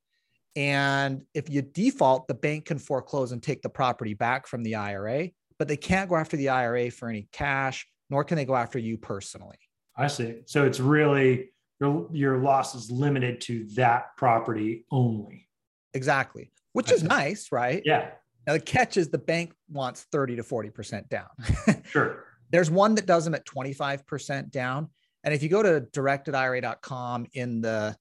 and 0.56 1.22
if 1.34 1.50
you 1.50 1.62
default, 1.62 2.28
the 2.28 2.34
bank 2.34 2.66
can 2.66 2.78
foreclose 2.78 3.32
and 3.32 3.42
take 3.42 3.62
the 3.62 3.68
property 3.68 4.14
back 4.14 4.46
from 4.46 4.62
the 4.62 4.76
IRA 4.76 5.30
but 5.58 5.68
they 5.68 5.76
can't 5.76 6.08
go 6.08 6.16
after 6.16 6.36
the 6.36 6.48
IRA 6.48 6.90
for 6.90 7.08
any 7.08 7.28
cash, 7.32 7.86
nor 8.10 8.24
can 8.24 8.36
they 8.36 8.44
go 8.44 8.56
after 8.56 8.78
you 8.78 8.96
personally. 8.96 9.58
I 9.96 10.08
see. 10.08 10.40
So 10.46 10.64
it's 10.64 10.80
really 10.80 11.50
your 11.80 12.08
your 12.12 12.38
loss 12.38 12.74
is 12.74 12.90
limited 12.90 13.40
to 13.42 13.66
that 13.76 14.16
property 14.16 14.84
only. 14.90 15.48
Exactly, 15.94 16.50
which 16.72 16.90
I 16.90 16.94
is 16.94 17.00
see. 17.02 17.06
nice, 17.06 17.52
right? 17.52 17.82
Yeah. 17.84 18.10
Now 18.46 18.54
the 18.54 18.60
catch 18.60 18.96
is 18.96 19.08
the 19.08 19.18
bank 19.18 19.54
wants 19.70 20.06
30 20.12 20.36
to 20.36 20.42
40% 20.42 21.08
down. 21.08 21.28
sure. 21.84 22.24
There's 22.50 22.70
one 22.70 22.94
that 22.96 23.06
does 23.06 23.24
them 23.24 23.34
at 23.34 23.46
25% 23.46 24.50
down. 24.50 24.90
And 25.24 25.32
if 25.32 25.42
you 25.42 25.48
go 25.48 25.62
to 25.62 25.80
directedira.com 25.80 27.26
in 27.32 27.62
the 27.62 27.96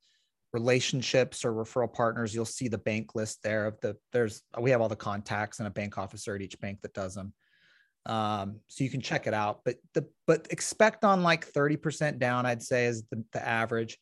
relationships 0.53 1.43
or 1.43 1.51
referral 1.51 1.91
partners, 1.91 2.33
you'll 2.33 2.45
see 2.45 2.67
the 2.67 2.77
bank 2.77 3.15
list 3.15 3.41
there 3.43 3.65
of 3.65 3.79
the 3.81 3.97
there's 4.11 4.43
we 4.59 4.71
have 4.71 4.81
all 4.81 4.89
the 4.89 4.95
contacts 4.95 5.59
and 5.59 5.67
a 5.67 5.71
bank 5.71 5.97
officer 5.97 6.35
at 6.35 6.41
each 6.41 6.59
bank 6.59 6.81
that 6.81 6.93
does 6.93 7.15
them. 7.15 7.33
Um, 8.05 8.59
so 8.67 8.83
you 8.83 8.89
can 8.89 9.01
check 9.01 9.27
it 9.27 9.33
out, 9.33 9.61
but 9.65 9.77
the 9.93 10.07
but 10.27 10.47
expect 10.51 11.03
on 11.03 11.23
like 11.23 11.51
30% 11.51 12.19
down, 12.19 12.45
I'd 12.45 12.61
say 12.61 12.85
is 12.85 13.03
the, 13.09 13.23
the 13.33 13.45
average. 13.45 13.97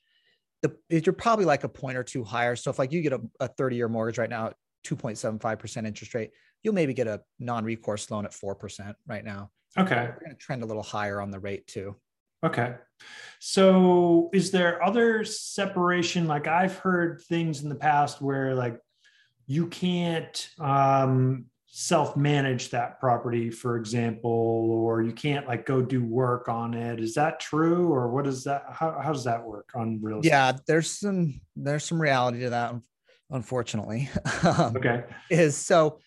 The 0.62 0.76
you're 0.90 1.14
probably 1.14 1.46
like 1.46 1.64
a 1.64 1.70
point 1.70 1.98
or 1.98 2.04
two 2.04 2.24
higher. 2.24 2.56
So 2.56 2.70
if 2.70 2.80
like 2.80 2.92
you 2.92 3.02
get 3.02 3.14
a, 3.14 3.22
a 3.40 3.48
30 3.48 3.76
year 3.76 3.88
mortgage 3.88 4.18
right 4.18 4.30
now, 4.30 4.48
at 4.48 4.56
2.75% 4.86 5.88
interest 5.88 6.14
rate, 6.14 6.32
you'll 6.64 6.74
maybe 6.74 6.94
get 6.94 7.08
a 7.08 7.22
non-recourse 7.40 8.10
loan 8.12 8.26
at 8.26 8.32
4% 8.32 8.94
right 9.08 9.24
now. 9.24 9.52
Okay. 9.78 9.96
We're 9.96 10.26
going 10.26 10.32
to 10.32 10.38
trend 10.38 10.64
a 10.64 10.66
little 10.66 10.84
higher 10.84 11.22
on 11.22 11.32
the 11.32 11.40
rate 11.40 11.66
too. 11.68 11.96
Okay. 12.44 12.76
So 13.40 14.30
is 14.34 14.52
there 14.52 14.84
other 14.84 15.24
separation? 15.24 16.28
Like 16.28 16.48
I've 16.48 16.78
heard 16.78 17.22
things 17.22 17.64
in 17.64 17.70
the 17.70 17.76
past 17.76 18.22
where 18.22 18.54
like 18.56 18.80
you 19.48 19.68
can't 19.68 20.50
um 20.60 21.46
self-manage 21.74 22.70
that 22.70 23.00
property 23.00 23.50
for 23.50 23.78
example 23.78 24.30
or 24.30 25.02
you 25.02 25.14
can't 25.14 25.48
like 25.48 25.66
go 25.66 25.82
do 25.82 26.04
work 26.04 26.50
on 26.50 26.74
it. 26.74 27.00
Is 27.00 27.14
that 27.16 27.40
true 27.40 27.92
or 27.94 28.10
what 28.10 28.28
is 28.28 28.44
that 28.44 28.66
how, 28.70 29.00
how 29.02 29.14
does 29.14 29.24
that 29.24 29.44
work 29.44 29.70
on 29.74 30.00
real 30.02 30.20
estate? 30.20 30.30
Yeah 30.30 30.52
there's 30.68 30.92
some 30.92 31.40
there's 31.56 31.86
some 31.86 32.02
reality 32.02 32.42
to 32.42 32.50
that 32.50 32.76
unfortunately. 33.30 34.10
Um, 34.44 34.76
okay. 34.76 35.04
is 35.30 35.56
so 35.56 36.00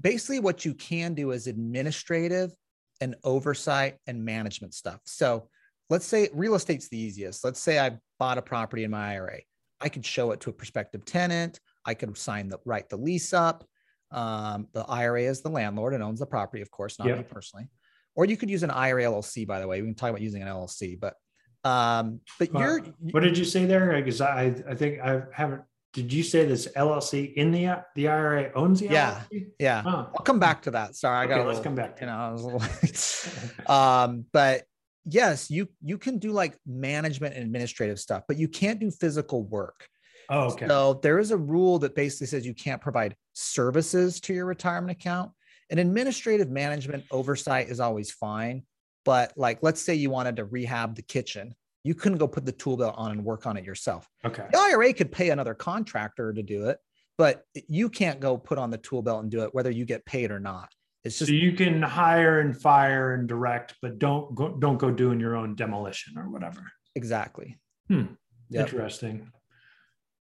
basically 0.00 0.38
what 0.38 0.64
you 0.64 0.74
can 0.74 1.14
do 1.14 1.32
is 1.32 1.46
administrative 1.46 2.52
and 3.00 3.16
oversight 3.24 3.96
and 4.06 4.24
management 4.24 4.74
stuff. 4.74 5.00
So 5.04 5.48
let's 5.90 6.06
say 6.06 6.28
real 6.32 6.54
estate's 6.54 6.88
the 6.88 6.98
easiest. 6.98 7.44
Let's 7.44 7.60
say 7.60 7.78
I 7.78 7.98
bought 8.18 8.38
a 8.38 8.42
property 8.42 8.84
in 8.84 8.92
my 8.92 9.14
IRA. 9.14 9.40
I 9.80 9.88
could 9.88 10.06
show 10.06 10.30
it 10.30 10.40
to 10.40 10.50
a 10.50 10.52
prospective 10.52 11.04
tenant. 11.04 11.60
I 11.84 11.94
could 11.94 12.16
sign 12.16 12.48
the 12.48 12.58
write 12.64 12.88
the 12.88 12.96
lease 12.96 13.32
up. 13.32 13.64
Um, 14.12 14.68
the 14.72 14.84
IRA 14.84 15.22
is 15.22 15.42
the 15.42 15.50
landlord 15.50 15.94
and 15.94 16.02
owns 16.02 16.20
the 16.20 16.26
property, 16.26 16.62
of 16.62 16.70
course, 16.70 16.98
not 16.98 17.08
yep. 17.08 17.18
me 17.18 17.24
personally. 17.24 17.68
Or 18.14 18.24
you 18.24 18.36
could 18.36 18.50
use 18.50 18.62
an 18.62 18.70
IRA 18.70 19.04
LLC, 19.04 19.46
by 19.46 19.60
the 19.60 19.68
way. 19.68 19.80
We 19.80 19.88
can 19.88 19.94
talk 19.94 20.10
about 20.10 20.20
using 20.20 20.42
an 20.42 20.48
LLC, 20.48 20.98
but 20.98 21.14
um, 21.62 22.20
but 22.38 22.54
uh, 22.54 22.58
you're 22.58 22.80
what 23.12 23.20
did 23.20 23.36
you 23.36 23.44
say 23.44 23.66
there? 23.66 23.92
Because 23.96 24.20
I 24.20 24.54
I 24.68 24.74
think 24.74 25.00
I 25.00 25.22
haven't 25.32 25.62
did 25.92 26.12
you 26.12 26.22
say 26.22 26.44
this 26.44 26.68
LLC 26.76 27.34
in 27.34 27.50
the 27.50 27.82
the 27.94 28.08
IRA 28.08 28.52
owns 28.54 28.80
the 28.80 28.86
yeah, 28.86 29.22
LLC? 29.32 29.46
Yeah, 29.58 29.82
huh. 29.82 30.06
I'll 30.14 30.24
come 30.24 30.38
back 30.38 30.62
to 30.62 30.70
that. 30.72 30.96
Sorry, 30.96 31.18
I 31.18 31.26
got. 31.26 31.40
Okay, 31.40 31.48
let's 31.48 31.60
come 31.60 31.74
back. 31.74 32.00
You 32.00 32.06
know, 32.06 32.12
I 32.12 32.30
was 32.32 32.42
a 32.42 32.46
little. 32.46 33.66
um, 33.74 34.24
but 34.32 34.62
yes, 35.04 35.50
you 35.50 35.68
you 35.82 35.98
can 35.98 36.18
do 36.18 36.32
like 36.32 36.56
management 36.66 37.34
and 37.34 37.44
administrative 37.44 37.98
stuff, 37.98 38.24
but 38.28 38.36
you 38.36 38.48
can't 38.48 38.80
do 38.80 38.90
physical 38.90 39.44
work. 39.44 39.86
Oh, 40.28 40.52
okay. 40.52 40.66
So 40.68 41.00
there 41.02 41.18
is 41.18 41.30
a 41.32 41.36
rule 41.36 41.78
that 41.80 41.94
basically 41.94 42.28
says 42.28 42.46
you 42.46 42.54
can't 42.54 42.80
provide 42.80 43.16
services 43.32 44.20
to 44.20 44.34
your 44.34 44.46
retirement 44.46 44.92
account. 44.92 45.32
And 45.70 45.80
administrative 45.80 46.50
management 46.50 47.04
oversight 47.10 47.68
is 47.68 47.80
always 47.80 48.10
fine, 48.10 48.62
but 49.04 49.32
like 49.36 49.58
let's 49.62 49.80
say 49.80 49.94
you 49.94 50.10
wanted 50.10 50.36
to 50.36 50.44
rehab 50.44 50.94
the 50.94 51.02
kitchen 51.02 51.54
you 51.82 51.94
couldn't 51.94 52.18
go 52.18 52.28
put 52.28 52.44
the 52.44 52.52
tool 52.52 52.76
belt 52.76 52.94
on 52.96 53.10
and 53.10 53.24
work 53.24 53.46
on 53.46 53.56
it 53.56 53.64
yourself. 53.64 54.08
Okay. 54.24 54.46
The 54.52 54.58
IRA 54.58 54.92
could 54.92 55.10
pay 55.10 55.30
another 55.30 55.54
contractor 55.54 56.32
to 56.32 56.42
do 56.42 56.66
it, 56.66 56.78
but 57.16 57.44
you 57.68 57.88
can't 57.88 58.20
go 58.20 58.36
put 58.36 58.58
on 58.58 58.70
the 58.70 58.78
tool 58.78 59.02
belt 59.02 59.22
and 59.22 59.30
do 59.30 59.42
it 59.42 59.54
whether 59.54 59.70
you 59.70 59.84
get 59.84 60.04
paid 60.04 60.30
or 60.30 60.40
not. 60.40 60.68
It's 61.04 61.18
just 61.18 61.30
so 61.30 61.34
you 61.34 61.52
can 61.52 61.80
hire 61.82 62.40
and 62.40 62.60
fire 62.60 63.14
and 63.14 63.28
direct, 63.28 63.74
but 63.80 63.98
don't 63.98 64.34
go 64.34 64.50
don't 64.58 64.78
go 64.78 64.90
doing 64.90 65.20
your 65.20 65.36
own 65.36 65.54
demolition 65.54 66.18
or 66.18 66.28
whatever. 66.28 66.60
Exactly. 66.94 67.58
Hmm. 67.88 68.04
Yep. 68.50 68.66
Interesting. 68.66 69.30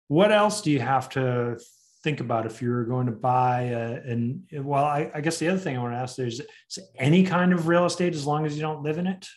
What 0.07 0.31
else 0.31 0.62
do 0.62 0.71
you 0.71 0.79
have 0.79 1.09
to 1.09 1.59
think 2.03 2.21
about 2.21 2.45
if 2.45 2.62
you're 2.62 2.86
going 2.86 3.07
to 3.07 3.12
buy 3.12 3.62
a, 3.63 3.95
and 3.95 4.43
well 4.53 4.86
I, 4.86 5.12
I, 5.13 5.19
guess 5.19 5.38
the 5.38 5.50
other 5.50 5.59
thing 5.59 5.77
i 5.77 5.81
want 5.81 5.93
to 5.93 5.98
ask 5.98 6.17
is, 6.17 6.39
is 6.39 6.79
any 6.98 7.25
kind 7.25 7.51
of 7.51 7.67
real 7.67 7.86
estate 7.86 8.15
as 8.15 8.25
long 8.25 8.45
as 8.45 8.55
you 8.55 8.62
don't 8.62 8.81
live 8.83 8.98
in 8.98 9.05
it 9.05 9.27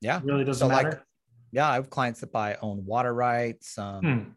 yeah 0.00 0.18
it 0.18 0.24
really 0.24 0.44
doesn't 0.44 0.68
so 0.68 0.72
matter 0.72 0.90
like, 0.90 1.00
yeah, 1.56 1.70
I 1.70 1.74
have 1.74 1.90
clients 1.90 2.20
that 2.20 2.32
buy 2.32 2.58
own 2.60 2.84
water 2.84 3.14
rights, 3.14 3.78
um, 3.78 4.34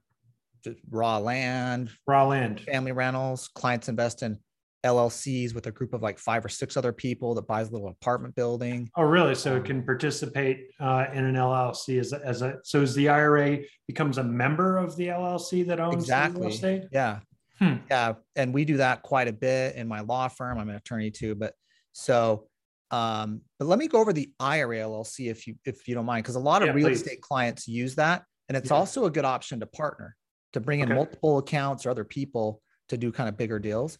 hmm. 0.63 0.71
raw 0.89 1.17
land, 1.17 1.89
raw 2.07 2.25
land, 2.25 2.61
family 2.61 2.91
rentals. 2.91 3.49
Clients 3.49 3.89
invest 3.89 4.23
in 4.23 4.39
LLCs 4.85 5.53
with 5.53 5.67
a 5.67 5.71
group 5.71 5.93
of 5.93 6.01
like 6.01 6.17
five 6.17 6.43
or 6.45 6.49
six 6.49 6.77
other 6.77 6.93
people 6.93 7.35
that 7.35 7.47
buys 7.47 7.69
a 7.69 7.71
little 7.71 7.89
apartment 7.89 8.35
building. 8.35 8.89
Oh, 8.95 9.03
really? 9.03 9.35
So 9.35 9.55
it 9.55 9.59
um, 9.59 9.63
can 9.65 9.83
participate 9.83 10.69
uh, 10.79 11.07
in 11.13 11.25
an 11.25 11.35
LLC 11.35 11.99
as 11.99 12.13
a, 12.13 12.25
as 12.25 12.41
a 12.41 12.59
so 12.63 12.81
as 12.81 12.95
the 12.95 13.09
IRA 13.09 13.59
becomes 13.87 14.17
a 14.17 14.23
member 14.23 14.77
of 14.77 14.95
the 14.95 15.07
LLC 15.07 15.65
that 15.67 15.79
owns 15.79 15.95
exactly. 15.95 16.41
real 16.41 16.49
estate. 16.49 16.83
Yeah, 16.91 17.19
hmm. 17.59 17.75
yeah, 17.89 18.13
and 18.35 18.53
we 18.53 18.63
do 18.63 18.77
that 18.77 19.01
quite 19.01 19.27
a 19.27 19.33
bit 19.33 19.75
in 19.75 19.87
my 19.87 19.99
law 19.99 20.27
firm. 20.29 20.57
I'm 20.57 20.69
an 20.69 20.75
attorney 20.75 21.11
too, 21.11 21.35
but 21.35 21.53
so 21.91 22.47
um, 22.91 23.41
but 23.59 23.67
let 23.67 23.79
me 23.79 23.87
go 23.87 23.99
over 23.99 24.13
the 24.13 24.31
IRA 24.39 24.77
LLC 24.77 25.29
if 25.29 25.45
you 25.45 25.55
if 25.65 25.87
you 25.87 25.95
don't 25.95 26.05
mind, 26.05 26.23
because 26.23 26.35
a 26.35 26.39
lot 26.39 26.61
of 26.61 26.69
yeah, 26.69 26.73
real 26.73 26.87
please. 26.87 27.01
estate 27.01 27.21
clients 27.21 27.67
use 27.67 27.95
that, 27.95 28.23
and 28.47 28.57
it's 28.57 28.71
yeah. 28.71 28.77
also 28.77 29.05
a 29.05 29.11
good 29.11 29.25
option 29.25 29.59
to 29.59 29.65
partner 29.65 30.15
to 30.53 30.59
bring 30.59 30.79
in 30.79 30.87
okay. 30.87 30.95
multiple 30.95 31.37
accounts 31.37 31.85
or 31.85 31.91
other 31.91 32.03
people 32.03 32.61
to 32.87 32.97
do 32.97 33.11
kind 33.11 33.29
of 33.29 33.37
bigger 33.37 33.59
deals. 33.59 33.99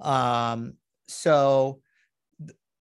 Um, 0.00 0.74
so, 1.08 1.80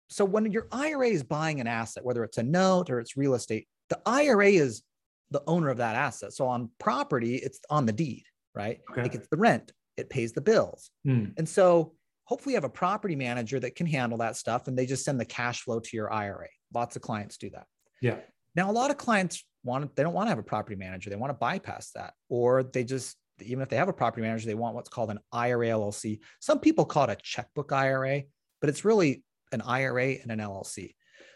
so 0.07 0.25
when 0.25 0.51
your 0.51 0.67
IRA 0.71 1.07
is 1.07 1.23
buying 1.23 1.59
an 1.59 1.67
asset, 1.67 2.05
whether 2.05 2.23
it's 2.23 2.37
a 2.37 2.43
note 2.43 2.89
or 2.89 2.99
it's 2.99 3.17
real 3.17 3.33
estate, 3.33 3.67
the 3.89 3.99
IRA 4.05 4.49
is 4.49 4.83
the 5.31 5.43
owner 5.47 5.69
of 5.69 5.77
that 5.77 5.95
asset. 5.95 6.33
So 6.33 6.47
on 6.47 6.69
property, 6.79 7.35
it's 7.35 7.59
on 7.69 7.85
the 7.85 7.91
deed, 7.91 8.23
right? 8.55 8.79
Okay. 8.91 9.05
It 9.05 9.11
gets 9.11 9.27
the 9.27 9.37
rent, 9.37 9.71
it 9.97 10.09
pays 10.09 10.33
the 10.33 10.41
bills, 10.41 10.91
hmm. 11.03 11.25
and 11.37 11.47
so 11.47 11.93
hopefully 12.25 12.53
you 12.53 12.57
have 12.57 12.63
a 12.63 12.69
property 12.69 13.15
manager 13.15 13.59
that 13.59 13.75
can 13.75 13.87
handle 13.87 14.17
that 14.19 14.37
stuff 14.37 14.67
and 14.67 14.77
they 14.77 14.85
just 14.85 15.03
send 15.03 15.19
the 15.19 15.25
cash 15.25 15.61
flow 15.61 15.79
to 15.79 15.89
your 15.95 16.11
IRA. 16.11 16.47
Lots 16.73 16.95
of 16.95 17.01
clients 17.01 17.37
do 17.37 17.49
that. 17.51 17.67
Yeah. 18.01 18.17
Now, 18.55 18.69
a 18.69 18.73
lot 18.73 18.91
of 18.91 18.97
clients 18.97 19.43
want, 19.63 19.95
they 19.95 20.03
don't 20.03 20.13
want 20.13 20.27
to 20.27 20.29
have 20.29 20.39
a 20.39 20.43
property 20.43 20.75
manager. 20.75 21.09
They 21.09 21.15
want 21.15 21.31
to 21.31 21.37
bypass 21.37 21.91
that, 21.95 22.13
or 22.29 22.63
they 22.63 22.83
just, 22.83 23.17
even 23.41 23.61
if 23.61 23.69
they 23.69 23.75
have 23.75 23.89
a 23.89 23.93
property 23.93 24.21
manager, 24.21 24.45
they 24.45 24.55
want 24.55 24.75
what's 24.75 24.89
called 24.89 25.11
an 25.11 25.19
IRA 25.31 25.67
LLC. 25.67 26.19
Some 26.39 26.59
people 26.59 26.85
call 26.85 27.05
it 27.05 27.09
a 27.09 27.17
checkbook 27.21 27.71
IRA, 27.71 28.23
but 28.61 28.69
it's 28.69 28.85
really 28.85 29.23
an 29.51 29.61
IRA 29.61 30.15
and 30.21 30.31
an 30.31 30.39
LLC. 30.39 30.95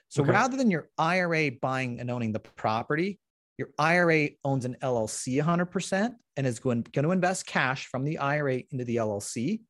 So 0.09 0.23
okay. 0.23 0.31
rather 0.31 0.57
than 0.57 0.71
your 0.71 0.89
IRA 0.97 1.51
buying 1.61 1.99
and 1.99 2.09
owning 2.09 2.31
the 2.31 2.39
property, 2.39 3.19
your 3.57 3.69
IRA 3.77 4.29
owns 4.45 4.65
an 4.65 4.77
LLC 4.81 5.41
100% 5.43 6.11
and 6.37 6.47
is 6.47 6.59
going, 6.59 6.85
going 6.93 7.03
to 7.03 7.11
invest 7.11 7.45
cash 7.45 7.87
from 7.87 8.05
the 8.05 8.19
IRA 8.19 8.61
into 8.71 8.85
the 8.85 8.97
LLC 8.97 9.61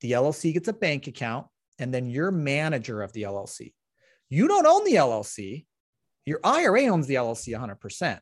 the 0.00 0.12
LLC 0.12 0.52
gets 0.52 0.68
a 0.68 0.72
bank 0.72 1.06
account, 1.06 1.46
and 1.78 1.92
then 1.92 2.08
you're 2.08 2.30
manager 2.30 3.02
of 3.02 3.12
the 3.12 3.22
LLC. 3.22 3.72
You 4.28 4.48
don't 4.48 4.66
own 4.66 4.84
the 4.84 4.94
LLC. 4.94 5.66
Your 6.24 6.40
IRA 6.42 6.86
owns 6.86 7.06
the 7.06 7.14
LLC 7.14 7.56
100%. 7.56 8.18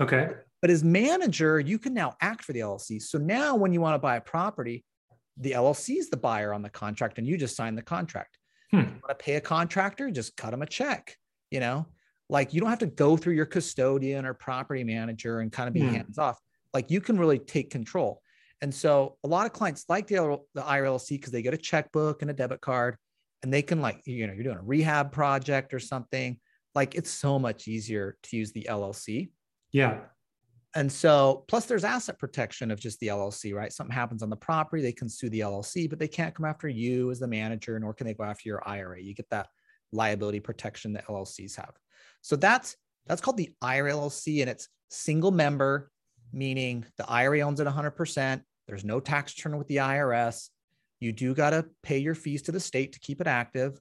Okay. 0.00 0.30
But 0.60 0.70
as 0.70 0.82
manager, 0.82 1.60
you 1.60 1.78
can 1.78 1.94
now 1.94 2.16
act 2.20 2.44
for 2.44 2.52
the 2.52 2.60
LLC. 2.60 3.00
So 3.00 3.18
now 3.18 3.54
when 3.54 3.72
you 3.72 3.80
want 3.80 3.94
to 3.94 3.98
buy 3.98 4.16
a 4.16 4.20
property, 4.20 4.84
the 5.36 5.52
LLC 5.52 5.96
is 5.96 6.10
the 6.10 6.16
buyer 6.16 6.52
on 6.52 6.62
the 6.62 6.70
contract 6.70 7.18
and 7.18 7.26
you 7.26 7.36
just 7.36 7.56
sign 7.56 7.74
the 7.74 7.82
contract. 7.82 8.38
Hmm. 8.70 8.78
You 8.78 8.84
want 8.84 9.10
to 9.10 9.14
pay 9.14 9.36
a 9.36 9.40
contractor, 9.40 10.10
just 10.10 10.36
cut 10.36 10.50
them 10.50 10.62
a 10.62 10.66
check. 10.66 11.16
You 11.50 11.60
know, 11.60 11.86
like 12.28 12.52
you 12.52 12.60
don't 12.60 12.70
have 12.70 12.80
to 12.80 12.86
go 12.86 13.16
through 13.16 13.34
your 13.34 13.46
custodian 13.46 14.26
or 14.26 14.34
property 14.34 14.84
manager 14.84 15.40
and 15.40 15.52
kind 15.52 15.68
of 15.68 15.74
be 15.74 15.80
hmm. 15.80 15.94
hands 15.94 16.18
off. 16.18 16.38
Like 16.74 16.90
you 16.90 17.00
can 17.00 17.18
really 17.18 17.38
take 17.38 17.70
control. 17.70 18.20
And 18.60 18.74
so 18.74 19.16
a 19.22 19.28
lot 19.28 19.46
of 19.46 19.52
clients 19.52 19.84
like 19.88 20.08
the, 20.08 20.40
the 20.54 20.62
IRLC 20.62 21.10
because 21.10 21.30
they 21.30 21.42
get 21.42 21.54
a 21.54 21.58
checkbook 21.58 22.22
and 22.22 22.30
a 22.30 22.34
debit 22.34 22.60
card 22.60 22.96
and 23.42 23.52
they 23.52 23.62
can 23.62 23.80
like, 23.80 24.02
you 24.04 24.26
know, 24.26 24.32
you're 24.32 24.44
doing 24.44 24.58
a 24.58 24.62
rehab 24.62 25.12
project 25.12 25.72
or 25.72 25.78
something. 25.78 26.38
Like 26.74 26.94
it's 26.96 27.10
so 27.10 27.38
much 27.38 27.68
easier 27.68 28.16
to 28.24 28.36
use 28.36 28.52
the 28.52 28.66
LLC. 28.68 29.30
Yeah. 29.70 30.00
And 30.74 30.90
so, 30.92 31.44
plus 31.48 31.66
there's 31.66 31.84
asset 31.84 32.18
protection 32.18 32.70
of 32.70 32.78
just 32.78 33.00
the 33.00 33.08
LLC, 33.08 33.54
right? 33.54 33.72
Something 33.72 33.94
happens 33.94 34.22
on 34.22 34.30
the 34.30 34.36
property, 34.36 34.82
they 34.82 34.92
can 34.92 35.08
sue 35.08 35.30
the 35.30 35.40
LLC, 35.40 35.88
but 35.88 35.98
they 35.98 36.08
can't 36.08 36.34
come 36.34 36.44
after 36.44 36.68
you 36.68 37.10
as 37.10 37.18
the 37.18 37.26
manager, 37.26 37.78
nor 37.78 37.94
can 37.94 38.06
they 38.06 38.14
go 38.14 38.24
after 38.24 38.48
your 38.48 38.66
IRA. 38.68 39.00
You 39.00 39.14
get 39.14 39.30
that 39.30 39.48
liability 39.92 40.40
protection 40.40 40.92
that 40.92 41.06
LLCs 41.06 41.56
have. 41.56 41.72
So 42.20 42.36
that's 42.36 42.76
that's 43.06 43.22
called 43.22 43.38
the 43.38 43.50
IRA 43.62 43.92
LLC, 43.92 44.42
and 44.42 44.50
it's 44.50 44.68
single 44.90 45.30
member, 45.30 45.90
meaning 46.32 46.84
the 46.98 47.08
IRA 47.08 47.40
owns 47.40 47.60
it 47.60 47.66
100%. 47.66 48.42
There's 48.66 48.84
no 48.84 49.00
tax 49.00 49.34
return 49.36 49.56
with 49.56 49.68
the 49.68 49.76
IRS. 49.76 50.48
You 51.00 51.12
do 51.12 51.34
got 51.34 51.50
to 51.50 51.66
pay 51.82 51.98
your 51.98 52.14
fees 52.14 52.42
to 52.42 52.52
the 52.52 52.60
state 52.60 52.92
to 52.92 53.00
keep 53.00 53.20
it 53.20 53.26
active. 53.26 53.80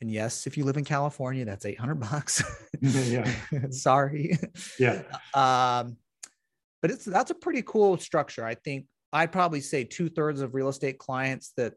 And 0.00 0.10
yes, 0.10 0.46
if 0.46 0.58
you 0.58 0.64
live 0.64 0.76
in 0.76 0.84
California, 0.84 1.44
that's 1.44 1.64
800 1.64 1.94
bucks. 1.94 2.42
yeah. 2.80 3.30
Sorry. 3.70 4.36
Yeah. 4.78 5.02
Um, 5.32 5.96
but 6.86 6.94
it's 6.94 7.04
that's 7.04 7.32
a 7.32 7.34
pretty 7.34 7.62
cool 7.62 7.98
structure. 7.98 8.44
I 8.44 8.54
think 8.54 8.86
I'd 9.12 9.32
probably 9.32 9.60
say 9.60 9.82
two 9.82 10.08
thirds 10.08 10.40
of 10.40 10.54
real 10.54 10.68
estate 10.68 10.98
clients 10.98 11.52
that 11.56 11.74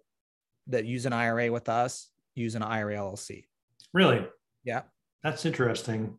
that 0.67 0.85
use 0.85 1.07
an 1.07 1.13
IRA 1.13 1.51
with 1.51 1.67
us 1.67 2.11
use 2.35 2.53
an 2.53 2.61
IRA 2.61 2.95
LLC. 2.95 3.45
Really? 3.91 4.27
Yeah. 4.63 4.83
That's 5.23 5.47
interesting. 5.47 6.15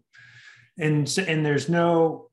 And 0.77 1.07
and 1.19 1.47
there's 1.47 1.69
no 1.69 2.31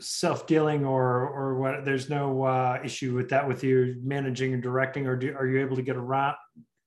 self-dealing 0.00 0.84
or 0.84 1.28
or 1.28 1.54
what 1.54 1.84
there's 1.84 2.10
no 2.10 2.42
uh, 2.42 2.80
issue 2.84 3.14
with 3.14 3.28
that 3.28 3.46
with 3.46 3.62
you 3.62 4.00
managing 4.02 4.54
and 4.54 4.62
directing 4.62 5.06
or 5.06 5.14
do, 5.14 5.32
are 5.38 5.46
you 5.46 5.60
able 5.60 5.76
to 5.76 5.82
get 5.82 5.94
around 5.94 6.34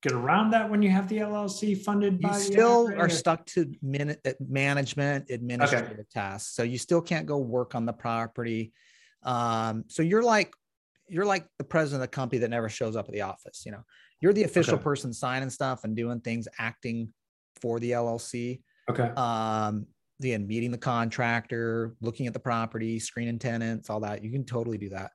get 0.01 0.13
around 0.13 0.51
that 0.51 0.69
when 0.69 0.81
you 0.81 0.89
have 0.89 1.07
the 1.09 1.17
llc 1.17 1.83
funded 1.83 2.19
you 2.21 2.33
still 2.33 2.89
are 2.97 3.09
stuck 3.09 3.45
to 3.45 3.71
min- 3.81 4.17
uh, 4.25 4.31
management 4.47 5.29
administrative 5.29 5.91
okay. 5.91 6.03
tasks 6.11 6.55
so 6.55 6.63
you 6.63 6.77
still 6.77 7.01
can't 7.01 7.25
go 7.25 7.37
work 7.37 7.75
on 7.75 7.85
the 7.85 7.93
property 7.93 8.71
um, 9.23 9.83
so 9.87 10.01
you're 10.01 10.23
like 10.23 10.53
you're 11.07 11.25
like 11.25 11.45
the 11.57 11.63
president 11.63 12.01
of 12.01 12.09
the 12.09 12.15
company 12.15 12.39
that 12.39 12.49
never 12.49 12.69
shows 12.69 12.95
up 12.95 13.05
at 13.07 13.13
the 13.13 13.21
office 13.21 13.63
you 13.65 13.71
know 13.71 13.83
you're 14.21 14.33
the 14.33 14.43
official 14.43 14.75
okay. 14.75 14.83
person 14.83 15.11
signing 15.11 15.49
stuff 15.49 15.83
and 15.83 15.95
doing 15.95 16.19
things 16.21 16.47
acting 16.57 17.11
for 17.61 17.79
the 17.79 17.91
llc 17.91 18.61
okay 18.89 19.11
um, 19.15 19.85
again, 20.21 20.47
meeting 20.47 20.71
the 20.71 20.77
contractor, 20.77 21.95
looking 22.01 22.27
at 22.27 22.33
the 22.33 22.39
property, 22.39 22.99
screening 22.99 23.39
tenants, 23.39 23.89
all 23.89 24.01
that. 24.01 24.23
You 24.23 24.31
can 24.31 24.45
totally 24.45 24.77
do 24.77 24.89
that. 24.89 25.11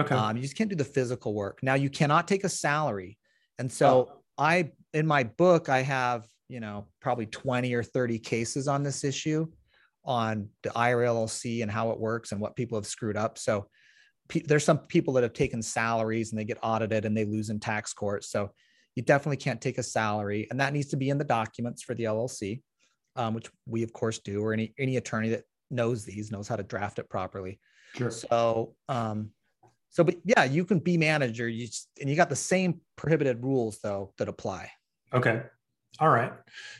Okay. 0.00 0.14
Um, 0.14 0.36
you 0.36 0.42
just 0.42 0.56
can't 0.56 0.70
do 0.70 0.76
the 0.76 0.84
physical 0.84 1.34
work. 1.34 1.60
Now 1.62 1.74
you 1.74 1.90
cannot 1.90 2.28
take 2.28 2.44
a 2.44 2.48
salary. 2.48 3.18
And 3.58 3.70
so 3.70 4.10
oh. 4.10 4.22
I, 4.38 4.70
in 4.92 5.06
my 5.06 5.24
book, 5.24 5.68
I 5.68 5.82
have, 5.82 6.26
you 6.48 6.60
know, 6.60 6.86
probably 7.00 7.26
20 7.26 7.72
or 7.74 7.82
30 7.82 8.18
cases 8.18 8.68
on 8.68 8.82
this 8.82 9.04
issue 9.04 9.46
on 10.04 10.48
the 10.62 10.70
IRLLC 10.70 11.62
and 11.62 11.70
how 11.70 11.90
it 11.90 11.98
works 11.98 12.32
and 12.32 12.40
what 12.40 12.54
people 12.54 12.78
have 12.78 12.86
screwed 12.86 13.16
up. 13.16 13.38
So 13.38 13.66
pe- 14.28 14.42
there's 14.42 14.64
some 14.64 14.78
people 14.78 15.14
that 15.14 15.22
have 15.22 15.32
taken 15.32 15.62
salaries 15.62 16.30
and 16.30 16.38
they 16.38 16.44
get 16.44 16.58
audited 16.62 17.04
and 17.04 17.16
they 17.16 17.24
lose 17.24 17.50
in 17.50 17.58
tax 17.58 17.92
court. 17.92 18.24
So 18.24 18.50
you 18.94 19.02
definitely 19.02 19.38
can't 19.38 19.60
take 19.60 19.78
a 19.78 19.82
salary 19.82 20.46
and 20.50 20.60
that 20.60 20.72
needs 20.72 20.88
to 20.88 20.96
be 20.96 21.10
in 21.10 21.18
the 21.18 21.24
documents 21.24 21.82
for 21.82 21.94
the 21.94 22.04
LLC. 22.04 22.62
um, 23.16 23.34
which 23.34 23.50
we 23.66 23.82
of 23.82 23.92
course 23.92 24.18
do, 24.18 24.42
or 24.42 24.52
any 24.52 24.74
any 24.78 24.96
attorney 24.98 25.30
that 25.30 25.44
knows 25.70 26.04
these 26.04 26.30
knows 26.30 26.46
how 26.46 26.56
to 26.56 26.62
draft 26.62 26.98
it 26.98 27.08
properly. 27.08 27.58
Sure. 27.94 28.10
So, 28.10 28.74
um, 28.88 29.30
so 29.90 30.04
but 30.04 30.16
yeah, 30.24 30.44
you 30.44 30.64
can 30.64 30.78
be 30.78 30.96
manager. 30.96 31.48
You 31.48 31.66
just, 31.66 31.88
and 32.00 32.10
you 32.10 32.16
got 32.16 32.28
the 32.28 32.36
same 32.36 32.80
prohibited 32.96 33.42
rules 33.42 33.78
though 33.78 34.12
that 34.18 34.28
apply. 34.28 34.70
Okay. 35.12 35.42
All 36.00 36.10
right. 36.10 36.32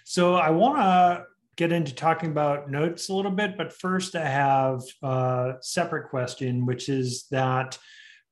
So 0.04 0.34
I 0.34 0.50
want 0.50 0.78
to 0.78 1.24
get 1.56 1.72
into 1.72 1.94
talking 1.94 2.30
about 2.30 2.70
notes 2.70 3.08
a 3.08 3.14
little 3.14 3.30
bit, 3.30 3.56
but 3.56 3.72
first 3.72 4.14
I 4.14 4.26
have 4.26 4.82
a 5.02 5.54
separate 5.62 6.10
question, 6.10 6.66
which 6.66 6.88
is 6.88 7.26
that 7.30 7.78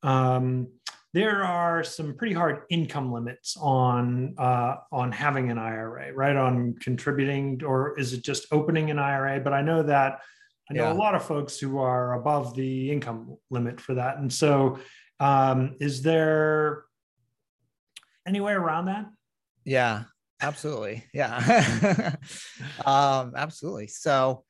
um, 0.03 0.69
there 1.15 1.45
are 1.45 1.83
some 1.83 2.17
pretty 2.17 2.35
hard 2.35 2.63
income 2.71 3.13
limits 3.13 3.57
on 3.57 4.35
uh, 4.37 4.77
on 4.93 5.13
having 5.13 5.51
an 5.51 5.59
IRA, 5.59 6.13
right? 6.13 6.37
On 6.37 6.75
contributing, 6.81 7.63
or 7.65 7.99
is 7.99 8.13
it 8.13 8.23
just 8.23 8.47
opening 8.53 8.91
an 8.91 8.99
IRA? 8.99 9.41
But 9.41 9.53
I 9.53 9.63
know 9.63 9.83
that 9.85 10.19
I 10.71 10.75
know 10.75 10.85
yeah. 10.85 10.93
a 10.93 10.95
lot 10.95 11.15
of 11.15 11.25
folks 11.25 11.59
who 11.59 11.79
are 11.79 12.15
above 12.15 12.55
the 12.55 12.91
income 12.91 13.37
limit 13.51 13.81
for 13.81 13.95
that, 13.95 14.19
and 14.19 14.33
so 14.33 14.79
um, 15.21 15.77
is 15.81 16.03
there 16.03 16.85
any 18.27 18.41
way 18.41 18.53
around 18.53 18.87
that? 18.87 19.07
Yeah, 19.65 20.05
absolutely. 20.41 21.05
Yeah. 21.13 22.17
um, 22.87 23.33
absolutely. 23.37 23.87
So, 23.89 24.45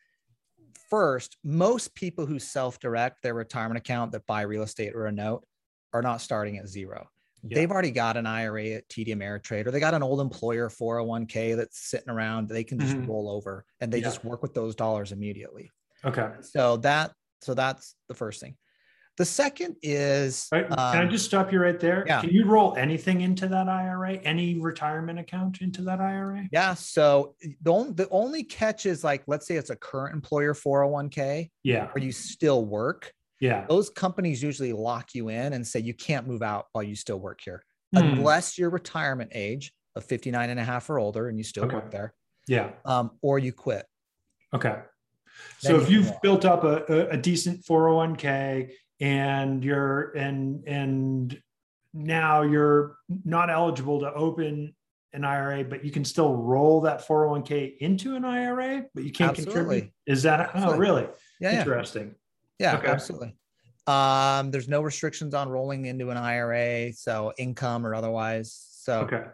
first, 0.91 1.37
most 1.45 1.95
people 1.95 2.27
who 2.27 2.39
self 2.39 2.79
direct 2.81 3.23
their 3.23 3.35
retirement 3.35 3.79
account 3.79 4.13
that 4.13 4.27
buy 4.27 4.43
real 4.43 4.63
estate 4.63 4.95
or 4.95 5.07
a 5.07 5.13
note 5.13 5.45
are 5.93 6.03
not 6.03 6.21
starting 6.21 6.59
at 6.59 6.69
zero. 6.69 7.09
Yeah. 7.47 7.57
They've 7.57 7.71
already 7.71 7.91
got 7.91 8.17
an 8.17 8.27
IRA 8.27 8.69
at 8.69 8.89
TD 8.89 9.09
Ameritrade, 9.09 9.67
or 9.67 9.71
they 9.71 9.81
got 9.81 9.93
an 9.93 10.03
old 10.03 10.21
employer 10.21 10.71
401k 10.71 11.57
that's 11.57 11.91
sitting 11.91 12.09
around. 12.09 12.49
They 12.49 12.65
can 12.65 12.79
just 12.79 12.97
mm-hmm. 12.97 13.11
roll 13.11 13.29
over 13.29 13.67
and 13.81 13.93
they 13.93 13.99
yeah. 13.99 14.05
just 14.05 14.25
work 14.25 14.41
with 14.41 14.55
those 14.55 14.75
dollars 14.75 15.13
immediately. 15.13 15.71
Okay. 16.05 16.29
So 16.43 16.77
that 16.79 17.13
so 17.43 17.55
that's 17.55 17.95
the 18.09 18.15
first 18.15 18.41
thing. 18.41 18.57
The 19.17 19.25
second 19.25 19.77
is 19.81 20.49
right. 20.51 20.69
Can 20.69 20.79
um, 20.79 20.97
I 20.97 21.05
just 21.07 21.25
stop 21.25 21.53
you 21.53 21.61
right 21.61 21.79
there? 21.79 22.05
Yeah. 22.05 22.21
Can 22.21 22.31
you 22.31 22.47
roll 22.47 22.75
anything 22.77 23.21
into 23.21 23.47
that 23.47 23.69
IRA? 23.69 24.15
Any 24.15 24.59
retirement 24.59 25.21
account 25.21 25.61
into 25.61 25.83
that 25.83 26.01
IRA? 26.01 26.49
Yeah. 26.51 26.75
So 26.75 27.37
the 27.63 27.73
only, 27.73 27.93
the 27.93 28.09
only 28.11 28.43
catch 28.43 28.87
is 28.87 29.05
like, 29.05 29.23
let's 29.29 29.47
say 29.47 29.55
it's 29.55 29.71
a 29.71 29.77
current 29.77 30.15
employer 30.15 30.53
401k. 30.53 31.51
Yeah. 31.63 31.87
Where 31.93 32.03
you 32.03 32.11
still 32.11 32.65
work. 32.65 33.13
Yeah. 33.41 33.67
Those 33.69 33.89
companies 33.89 34.43
usually 34.43 34.73
lock 34.73 35.15
you 35.15 35.29
in 35.29 35.53
and 35.53 35.65
say 35.65 35.79
you 35.79 35.95
can't 35.95 36.27
move 36.27 36.43
out 36.43 36.67
while 36.73 36.83
you 36.83 36.97
still 36.97 37.21
work 37.21 37.41
here, 37.45 37.63
mm. 37.95 38.01
unless 38.01 38.59
your 38.59 38.71
retirement 38.71 39.31
age 39.33 39.73
of 39.95 40.05
59 40.05 40.51
and 40.51 40.59
a 40.59 40.65
half 40.65 40.91
or 40.91 40.99
older 40.99 41.29
and 41.29 41.39
you 41.39 41.45
still 41.45 41.67
okay. 41.67 41.77
work 41.77 41.93
there. 41.93 42.15
Yeah. 42.49 42.71
Um, 42.85 43.13
or 43.23 43.39
you 43.39 43.53
quit. 43.53 43.87
Okay. 44.53 44.75
So 45.59 45.81
if 45.81 45.91
you've 45.91 46.13
built 46.23 46.45
up 46.45 46.65
a, 46.65 46.85
a, 46.89 47.09
a 47.11 47.17
decent 47.17 47.65
401k 47.65 48.71
and 49.01 49.65
you're 49.65 50.11
and 50.13 50.67
and 50.67 51.43
now 51.93 52.43
you're 52.43 52.97
not 53.25 53.51
eligible 53.51 54.01
to 54.01 54.13
open 54.13 54.75
an 55.13 55.25
IRA, 55.25 55.65
but 55.65 55.85
you 55.85 55.93
can 55.93 56.05
still 56.05 56.35
roll 56.35 56.81
that 56.83 57.07
401k 57.07 57.79
into 57.79 58.17
an 58.17 58.25
IRA, 58.25 58.85
but 58.95 59.05
you 59.05 59.13
can't 59.13 59.31
absolutely. 59.31 59.55
contribute. 59.55 59.93
Is 60.07 60.25
that 60.25 60.41
oh, 60.41 60.43
absolutely. 60.43 60.75
oh 60.75 60.79
really? 60.79 61.07
Yeah, 61.41 61.59
interesting. 61.61 62.15
Yeah, 62.59 62.73
yeah 62.73 62.79
okay. 62.79 62.89
absolutely. 62.89 63.37
Um, 63.87 64.51
there's 64.51 64.69
no 64.69 64.81
restrictions 64.81 65.35
on 65.35 65.49
rolling 65.49 65.87
into 65.87 66.11
an 66.11 66.17
IRA, 66.17 66.93
so 66.93 67.33
income 67.39 67.87
or 67.87 67.95
otherwise. 67.95 68.67
So 68.71 69.01
okay. 69.03 69.25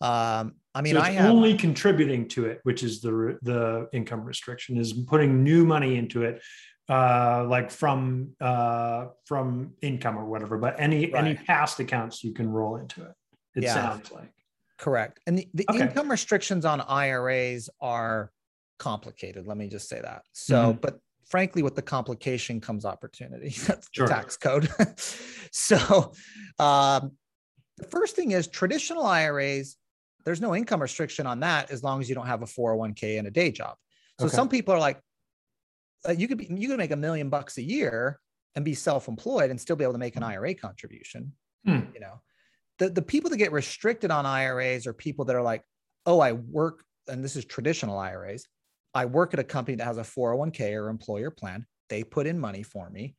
Um, 0.00 0.54
I 0.74 0.82
mean, 0.82 0.94
so 0.94 1.00
I 1.00 1.10
have, 1.10 1.30
only 1.30 1.56
contributing 1.56 2.28
to 2.30 2.46
it, 2.46 2.60
which 2.64 2.82
is 2.82 3.00
the 3.00 3.38
the 3.42 3.88
income 3.92 4.24
restriction, 4.24 4.76
is 4.76 4.92
putting 4.92 5.44
new 5.44 5.64
money 5.64 5.96
into 5.96 6.22
it 6.24 6.42
uh 6.88 7.46
like 7.48 7.70
from 7.70 8.30
uh 8.40 9.06
from 9.24 9.72
income 9.80 10.18
or 10.18 10.26
whatever 10.26 10.58
but 10.58 10.78
any 10.78 11.10
right. 11.10 11.24
any 11.24 11.34
past 11.34 11.80
accounts 11.80 12.22
you 12.22 12.32
can 12.32 12.48
roll 12.48 12.76
into 12.76 13.02
it 13.02 13.12
it 13.54 13.62
yeah. 13.62 13.72
sounds 13.72 14.12
like 14.12 14.30
correct 14.78 15.18
and 15.26 15.38
the, 15.38 15.48
the 15.54 15.64
okay. 15.70 15.80
income 15.80 16.10
restrictions 16.10 16.66
on 16.66 16.82
iras 16.82 17.70
are 17.80 18.30
complicated 18.78 19.46
let 19.46 19.56
me 19.56 19.66
just 19.66 19.88
say 19.88 19.98
that 19.98 20.22
so 20.32 20.56
mm-hmm. 20.56 20.78
but 20.82 20.98
frankly 21.26 21.62
with 21.62 21.74
the 21.74 21.82
complication 21.82 22.60
comes 22.60 22.84
opportunity 22.84 23.48
that's 23.66 23.88
sure. 23.92 24.06
the 24.06 24.12
tax 24.12 24.36
code 24.36 24.68
so 25.52 26.12
um 26.58 27.12
the 27.78 27.86
first 27.88 28.14
thing 28.14 28.32
is 28.32 28.46
traditional 28.46 29.06
iras 29.06 29.78
there's 30.24 30.40
no 30.40 30.54
income 30.54 30.80
restriction 30.80 31.26
on 31.26 31.40
that 31.40 31.70
as 31.70 31.82
long 31.82 32.00
as 32.00 32.08
you 32.08 32.14
don't 32.14 32.26
have 32.26 32.42
a 32.42 32.46
401k 32.46 33.18
and 33.18 33.26
a 33.26 33.30
day 33.30 33.50
job 33.50 33.76
so 34.18 34.26
okay. 34.26 34.34
some 34.34 34.48
people 34.48 34.74
are 34.74 34.80
like 34.80 35.00
uh, 36.08 36.12
you 36.12 36.28
could 36.28 36.38
be 36.38 36.46
you 36.50 36.68
could 36.68 36.78
make 36.78 36.90
a 36.90 36.96
million 36.96 37.28
bucks 37.28 37.58
a 37.58 37.62
year 37.62 38.20
and 38.54 38.64
be 38.64 38.74
self-employed 38.74 39.50
and 39.50 39.60
still 39.60 39.76
be 39.76 39.84
able 39.84 39.94
to 39.94 39.98
make 39.98 40.16
an 40.16 40.22
IRA 40.22 40.54
contribution. 40.54 41.32
Hmm. 41.64 41.80
You 41.94 42.00
know, 42.00 42.20
the 42.78 42.90
the 42.90 43.02
people 43.02 43.30
that 43.30 43.36
get 43.36 43.52
restricted 43.52 44.10
on 44.10 44.26
IRAs 44.26 44.86
are 44.86 44.92
people 44.92 45.24
that 45.26 45.36
are 45.36 45.42
like, 45.42 45.62
oh, 46.06 46.20
I 46.20 46.32
work, 46.32 46.84
and 47.08 47.24
this 47.24 47.36
is 47.36 47.44
traditional 47.44 47.98
IRAs. 47.98 48.46
I 48.94 49.06
work 49.06 49.34
at 49.34 49.40
a 49.40 49.44
company 49.44 49.76
that 49.76 49.84
has 49.84 49.98
a 49.98 50.02
401k 50.02 50.74
or 50.74 50.88
employer 50.88 51.30
plan. 51.30 51.66
They 51.88 52.04
put 52.04 52.26
in 52.26 52.38
money 52.38 52.62
for 52.62 52.88
me. 52.90 53.16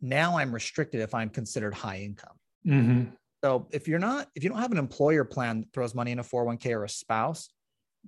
Now 0.00 0.38
I'm 0.38 0.52
restricted 0.52 1.00
if 1.00 1.14
I'm 1.14 1.30
considered 1.30 1.74
high 1.74 2.00
income. 2.00 2.36
Mm-hmm. 2.66 3.10
So 3.42 3.68
if 3.70 3.88
you're 3.88 3.98
not, 3.98 4.28
if 4.34 4.44
you 4.44 4.50
don't 4.50 4.58
have 4.58 4.72
an 4.72 4.78
employer 4.78 5.24
plan 5.24 5.60
that 5.60 5.72
throws 5.72 5.94
money 5.94 6.12
in 6.12 6.18
a 6.18 6.24
401k 6.24 6.72
or 6.72 6.84
a 6.84 6.88
spouse, 6.88 7.48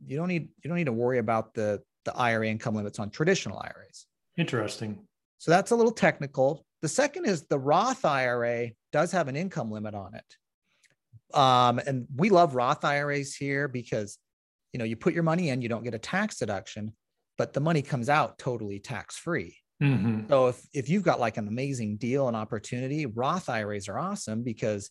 you 0.06 0.16
don't 0.16 0.28
need 0.28 0.48
you 0.62 0.68
don't 0.68 0.76
need 0.76 0.86
to 0.86 0.92
worry 0.92 1.18
about 1.18 1.54
the 1.54 1.80
the 2.04 2.14
IRA 2.16 2.48
income 2.48 2.74
limits 2.74 2.98
on 2.98 3.10
traditional 3.10 3.58
IRAs. 3.58 4.06
Interesting. 4.36 4.98
So 5.38 5.50
that's 5.50 5.70
a 5.70 5.76
little 5.76 5.92
technical. 5.92 6.64
The 6.82 6.88
second 6.88 7.26
is 7.26 7.46
the 7.46 7.58
Roth 7.58 8.04
IRA 8.04 8.70
does 8.92 9.12
have 9.12 9.28
an 9.28 9.36
income 9.36 9.70
limit 9.70 9.94
on 9.94 10.14
it. 10.14 11.36
Um, 11.36 11.78
and 11.78 12.06
we 12.16 12.30
love 12.30 12.54
Roth 12.54 12.84
IRAs 12.84 13.34
here 13.34 13.68
because 13.68 14.18
you 14.72 14.78
know 14.78 14.84
you 14.84 14.96
put 14.96 15.14
your 15.14 15.22
money 15.22 15.48
in, 15.48 15.62
you 15.62 15.68
don't 15.68 15.84
get 15.84 15.94
a 15.94 15.98
tax 15.98 16.38
deduction, 16.38 16.92
but 17.38 17.52
the 17.52 17.60
money 17.60 17.82
comes 17.82 18.08
out 18.08 18.38
totally 18.38 18.80
tax 18.80 19.16
free. 19.16 19.56
Mm-hmm. 19.82 20.28
So 20.28 20.48
if 20.48 20.62
if 20.74 20.88
you've 20.88 21.02
got 21.02 21.20
like 21.20 21.38
an 21.38 21.48
amazing 21.48 21.96
deal 21.96 22.28
and 22.28 22.36
opportunity, 22.36 23.06
Roth 23.06 23.48
IRAs 23.48 23.88
are 23.88 23.98
awesome 23.98 24.42
because 24.42 24.90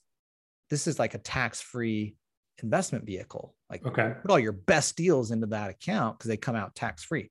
this 0.72 0.88
is 0.88 0.98
like 0.98 1.14
a 1.14 1.20
tax 1.20 1.62
free 1.62 2.16
investment 2.64 3.06
vehicle. 3.06 3.54
Like 3.70 3.86
okay. 3.86 4.14
put 4.22 4.32
all 4.32 4.40
your 4.40 4.54
best 4.54 4.96
deals 4.96 5.30
into 5.30 5.48
that 5.48 5.70
account 5.70 6.18
because 6.18 6.30
they 6.30 6.38
come 6.38 6.56
out 6.56 6.74
tax 6.74 7.04
free. 7.04 7.30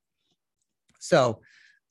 So, 1.00 1.40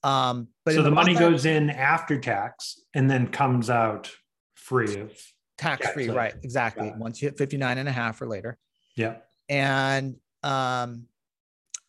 um, 0.03 0.47
but 0.63 0.75
so 0.75 0.83
the 0.83 0.91
money 0.91 1.15
goes 1.15 1.45
in 1.45 1.71
after 1.71 2.19
tax 2.19 2.79
and 2.93 3.09
then 3.09 3.27
comes 3.27 3.69
out 3.69 4.11
free 4.55 4.99
of 4.99 5.11
tax 5.57 5.89
free, 5.89 6.09
right? 6.09 6.35
Exactly. 6.43 6.93
Once 6.95 7.21
you 7.21 7.27
hit 7.27 7.37
59 7.37 7.79
and 7.79 7.89
a 7.89 7.91
half 7.91 8.21
or 8.21 8.27
later. 8.27 8.57
Yeah. 8.95 9.15
And, 9.49 10.15
um, 10.43 11.07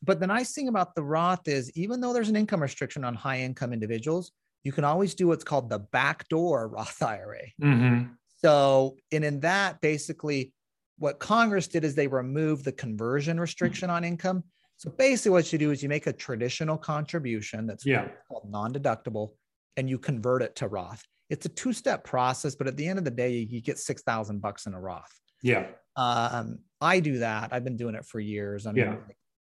but 0.02 0.18
the 0.18 0.26
nice 0.26 0.52
thing 0.52 0.68
about 0.68 0.94
the 0.94 1.02
Roth 1.02 1.46
is 1.46 1.70
even 1.76 2.00
though 2.00 2.14
there's 2.14 2.30
an 2.30 2.36
income 2.36 2.62
restriction 2.62 3.04
on 3.04 3.14
high 3.14 3.40
income 3.40 3.74
individuals, 3.74 4.32
you 4.64 4.72
can 4.72 4.84
always 4.84 5.14
do 5.14 5.28
what's 5.28 5.44
called 5.44 5.68
the 5.68 5.78
backdoor 5.78 6.68
Roth 6.68 7.02
IRA. 7.02 7.42
Mm-hmm. 7.62 8.12
So, 8.42 8.96
and 9.12 9.24
in 9.24 9.40
that, 9.40 9.80
basically, 9.80 10.52
what 10.98 11.18
Congress 11.18 11.66
did 11.66 11.84
is 11.84 11.94
they 11.94 12.06
removed 12.06 12.64
the 12.64 12.72
conversion 12.72 13.38
restriction 13.40 13.90
on 13.90 14.04
income. 14.04 14.44
So 14.76 14.90
basically, 14.90 15.32
what 15.32 15.52
you 15.52 15.58
do 15.58 15.70
is 15.70 15.82
you 15.82 15.88
make 15.88 16.06
a 16.06 16.12
traditional 16.12 16.78
contribution 16.78 17.66
that's 17.66 17.84
yeah. 17.84 18.08
called 18.28 18.50
non-deductible, 18.50 19.32
and 19.76 19.90
you 19.90 19.98
convert 19.98 20.42
it 20.42 20.56
to 20.56 20.68
Roth. 20.68 21.02
It's 21.28 21.46
a 21.46 21.50
two-step 21.50 22.02
process, 22.02 22.54
but 22.54 22.66
at 22.66 22.76
the 22.76 22.86
end 22.86 22.98
of 22.98 23.04
the 23.04 23.10
day, 23.10 23.30
you 23.48 23.60
get 23.60 23.78
six 23.78 24.02
thousand 24.02 24.40
bucks 24.40 24.66
in 24.66 24.74
a 24.74 24.80
Roth. 24.80 25.12
Yeah. 25.42 25.66
Um, 25.96 26.60
I 26.80 27.00
do 27.00 27.18
that. 27.18 27.52
I've 27.52 27.64
been 27.64 27.76
doing 27.76 27.94
it 27.94 28.06
for 28.06 28.20
years. 28.20 28.66
I 28.66 28.72
mean, 28.72 28.84
yeah. 28.84 28.96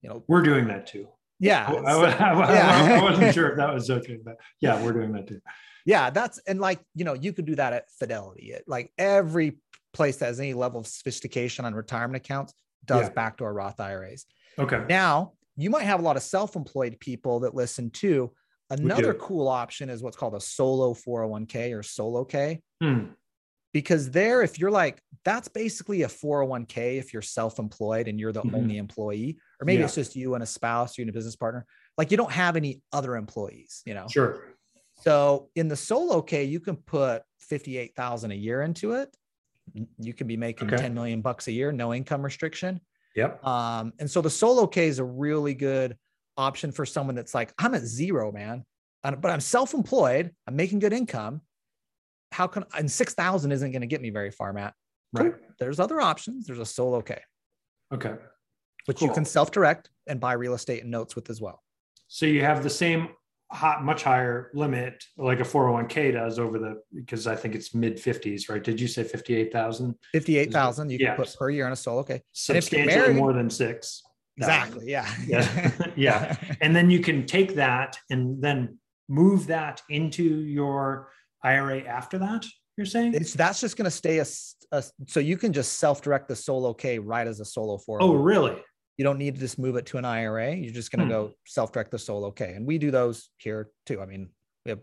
you 0.02 0.08
know, 0.08 0.24
we're 0.28 0.42
doing 0.42 0.68
that 0.68 0.86
too. 0.86 1.08
Yeah. 1.38 1.66
I, 1.68 1.92
I, 1.94 2.54
yeah. 2.54 3.00
I, 3.00 3.02
wasn't 3.10 3.34
sure 3.34 3.50
if 3.50 3.56
that 3.58 3.72
was 3.72 3.90
okay, 3.90 4.18
but 4.24 4.36
yeah, 4.60 4.82
we're 4.82 4.92
doing 4.92 5.12
that 5.12 5.26
too. 5.26 5.40
Yeah, 5.84 6.10
that's 6.10 6.38
and 6.46 6.60
like 6.60 6.80
you 6.94 7.04
know, 7.04 7.14
you 7.14 7.32
could 7.32 7.46
do 7.46 7.54
that 7.54 7.72
at 7.72 7.90
Fidelity. 7.98 8.52
It, 8.52 8.64
like 8.66 8.92
every 8.98 9.58
place 9.92 10.16
that 10.16 10.26
has 10.26 10.40
any 10.40 10.54
level 10.54 10.80
of 10.80 10.86
sophistication 10.86 11.64
on 11.64 11.74
retirement 11.74 12.16
accounts 12.16 12.52
does 12.84 13.06
yeah. 13.06 13.10
backdoor 13.10 13.52
Roth 13.52 13.80
IRAs. 13.80 14.26
Okay. 14.58 14.84
Now, 14.88 15.32
you 15.56 15.70
might 15.70 15.84
have 15.84 16.00
a 16.00 16.02
lot 16.02 16.16
of 16.16 16.22
self 16.22 16.56
employed 16.56 16.98
people 17.00 17.40
that 17.40 17.54
listen 17.54 17.90
too. 17.90 18.32
Another 18.68 19.14
cool 19.14 19.46
option 19.46 19.88
is 19.88 20.02
what's 20.02 20.16
called 20.16 20.34
a 20.34 20.40
solo 20.40 20.92
401k 20.92 21.78
or 21.78 21.82
solo 21.84 22.24
K. 22.24 22.60
Hmm. 22.82 23.06
Because 23.76 24.10
there, 24.10 24.42
if 24.42 24.58
you're 24.58 24.70
like, 24.70 25.02
that's 25.24 25.48
basically 25.48 26.02
a 26.02 26.08
401k 26.08 26.98
if 26.98 27.12
you're 27.12 27.22
self 27.22 27.58
employed 27.58 28.08
and 28.08 28.18
you're 28.18 28.32
the 28.32 28.42
mm-hmm. 28.42 28.54
only 28.54 28.78
employee, 28.78 29.38
or 29.60 29.64
maybe 29.64 29.80
yeah. 29.80 29.84
it's 29.84 29.94
just 29.94 30.16
you 30.16 30.34
and 30.34 30.42
a 30.42 30.46
spouse, 30.46 30.96
you 30.96 31.02
and 31.02 31.10
a 31.10 31.12
business 31.12 31.36
partner. 31.36 31.66
Like 31.98 32.10
you 32.10 32.16
don't 32.16 32.32
have 32.32 32.56
any 32.56 32.82
other 32.92 33.16
employees, 33.16 33.82
you 33.84 33.94
know? 33.94 34.06
Sure. 34.08 34.54
So 35.02 35.50
in 35.54 35.68
the 35.68 35.76
solo 35.76 36.22
K, 36.22 36.44
you 36.44 36.60
can 36.60 36.76
put 36.76 37.22
58,000 37.40 38.30
a 38.30 38.34
year 38.34 38.62
into 38.62 38.92
it 38.92 39.14
you 39.98 40.12
can 40.12 40.26
be 40.26 40.36
making 40.36 40.68
okay. 40.68 40.76
10 40.76 40.94
million 40.94 41.20
bucks 41.20 41.48
a 41.48 41.52
year, 41.52 41.72
no 41.72 41.92
income 41.94 42.22
restriction. 42.22 42.80
Yep. 43.14 43.44
Um, 43.46 43.92
and 43.98 44.10
so 44.10 44.20
the 44.20 44.30
solo 44.30 44.66
K 44.66 44.86
is 44.86 44.98
a 44.98 45.04
really 45.04 45.54
good 45.54 45.96
option 46.36 46.72
for 46.72 46.84
someone 46.84 47.14
that's 47.14 47.34
like, 47.34 47.52
I'm 47.58 47.74
at 47.74 47.82
zero, 47.82 48.30
man, 48.30 48.64
but 49.02 49.26
I'm 49.26 49.40
self-employed. 49.40 50.32
I'm 50.46 50.56
making 50.56 50.80
good 50.80 50.92
income. 50.92 51.40
How 52.36 52.46
can 52.46 52.66
and 52.76 52.90
six 52.90 53.14
thousand 53.14 53.50
isn't 53.52 53.70
going 53.72 53.80
to 53.80 53.86
get 53.86 54.02
me 54.02 54.10
very 54.10 54.30
far, 54.30 54.52
Mat? 54.52 54.74
Right. 55.14 55.32
There's 55.58 55.80
other 55.80 56.02
options. 56.02 56.46
There's 56.46 56.58
a 56.58 56.66
solo 56.66 57.00
K. 57.00 57.18
Okay. 57.94 58.14
Which 58.84 58.98
cool. 58.98 59.08
you 59.08 59.14
can 59.14 59.24
self-direct 59.24 59.88
and 60.06 60.20
buy 60.20 60.34
real 60.34 60.52
estate 60.52 60.82
and 60.82 60.90
notes 60.90 61.16
with 61.16 61.30
as 61.30 61.40
well. 61.40 61.62
So 62.08 62.26
you 62.26 62.42
have 62.42 62.62
the 62.62 62.68
same 62.68 63.08
hot, 63.50 63.82
much 63.84 64.02
higher 64.02 64.50
limit 64.52 65.02
like 65.16 65.40
a 65.40 65.44
401k 65.44 66.12
does 66.12 66.38
over 66.38 66.58
the 66.58 66.82
because 66.94 67.26
I 67.26 67.34
think 67.34 67.54
it's 67.54 67.74
mid 67.74 67.96
50s, 67.96 68.50
right? 68.50 68.62
Did 68.62 68.78
you 68.78 68.86
say 68.86 69.02
58,000? 69.02 69.94
58,000 70.12 70.90
you 70.90 70.98
can 70.98 71.16
put 71.16 71.34
per 71.38 71.48
year 71.48 71.64
on 71.64 71.72
a 71.72 71.76
solo 71.76 72.02
K. 72.02 72.20
Substantially 72.32 72.84
married, 72.84 73.16
more 73.16 73.32
than 73.32 73.48
six. 73.48 74.02
Exactly. 74.36 74.90
Yeah. 74.90 75.10
Yeah. 75.26 75.70
yeah. 75.96 76.36
And 76.60 76.76
then 76.76 76.90
you 76.90 77.00
can 77.00 77.24
take 77.24 77.54
that 77.54 77.98
and 78.10 78.42
then 78.42 78.76
move 79.08 79.46
that 79.46 79.80
into 79.88 80.22
your 80.22 81.08
IRA 81.42 81.80
after 81.80 82.18
that. 82.18 82.46
You're 82.76 82.86
saying 82.86 83.14
it's 83.14 83.32
that's 83.32 83.60
just 83.60 83.76
going 83.76 83.86
to 83.86 83.90
stay 83.90 84.18
a, 84.18 84.26
a, 84.72 84.84
so 85.06 85.20
you 85.20 85.38
can 85.38 85.52
just 85.52 85.78
self-direct 85.78 86.28
the 86.28 86.36
solo 86.36 86.74
K 86.74 86.98
right 86.98 87.26
as 87.26 87.40
a 87.40 87.44
solo 87.44 87.78
four. 87.78 88.02
Oh, 88.02 88.14
really? 88.14 88.54
You 88.98 89.04
don't 89.04 89.18
need 89.18 89.34
to 89.34 89.40
just 89.40 89.58
move 89.58 89.76
it 89.76 89.86
to 89.86 89.98
an 89.98 90.04
IRA. 90.04 90.54
You're 90.54 90.72
just 90.72 90.90
going 90.90 91.06
to 91.08 91.14
hmm. 91.14 91.26
go 91.28 91.32
self-direct 91.46 91.90
the 91.90 91.98
solo 91.98 92.30
K, 92.30 92.52
and 92.52 92.66
we 92.66 92.78
do 92.78 92.90
those 92.90 93.30
here 93.38 93.70
too. 93.86 94.00
I 94.00 94.06
mean, 94.06 94.28
we 94.64 94.70
have 94.70 94.80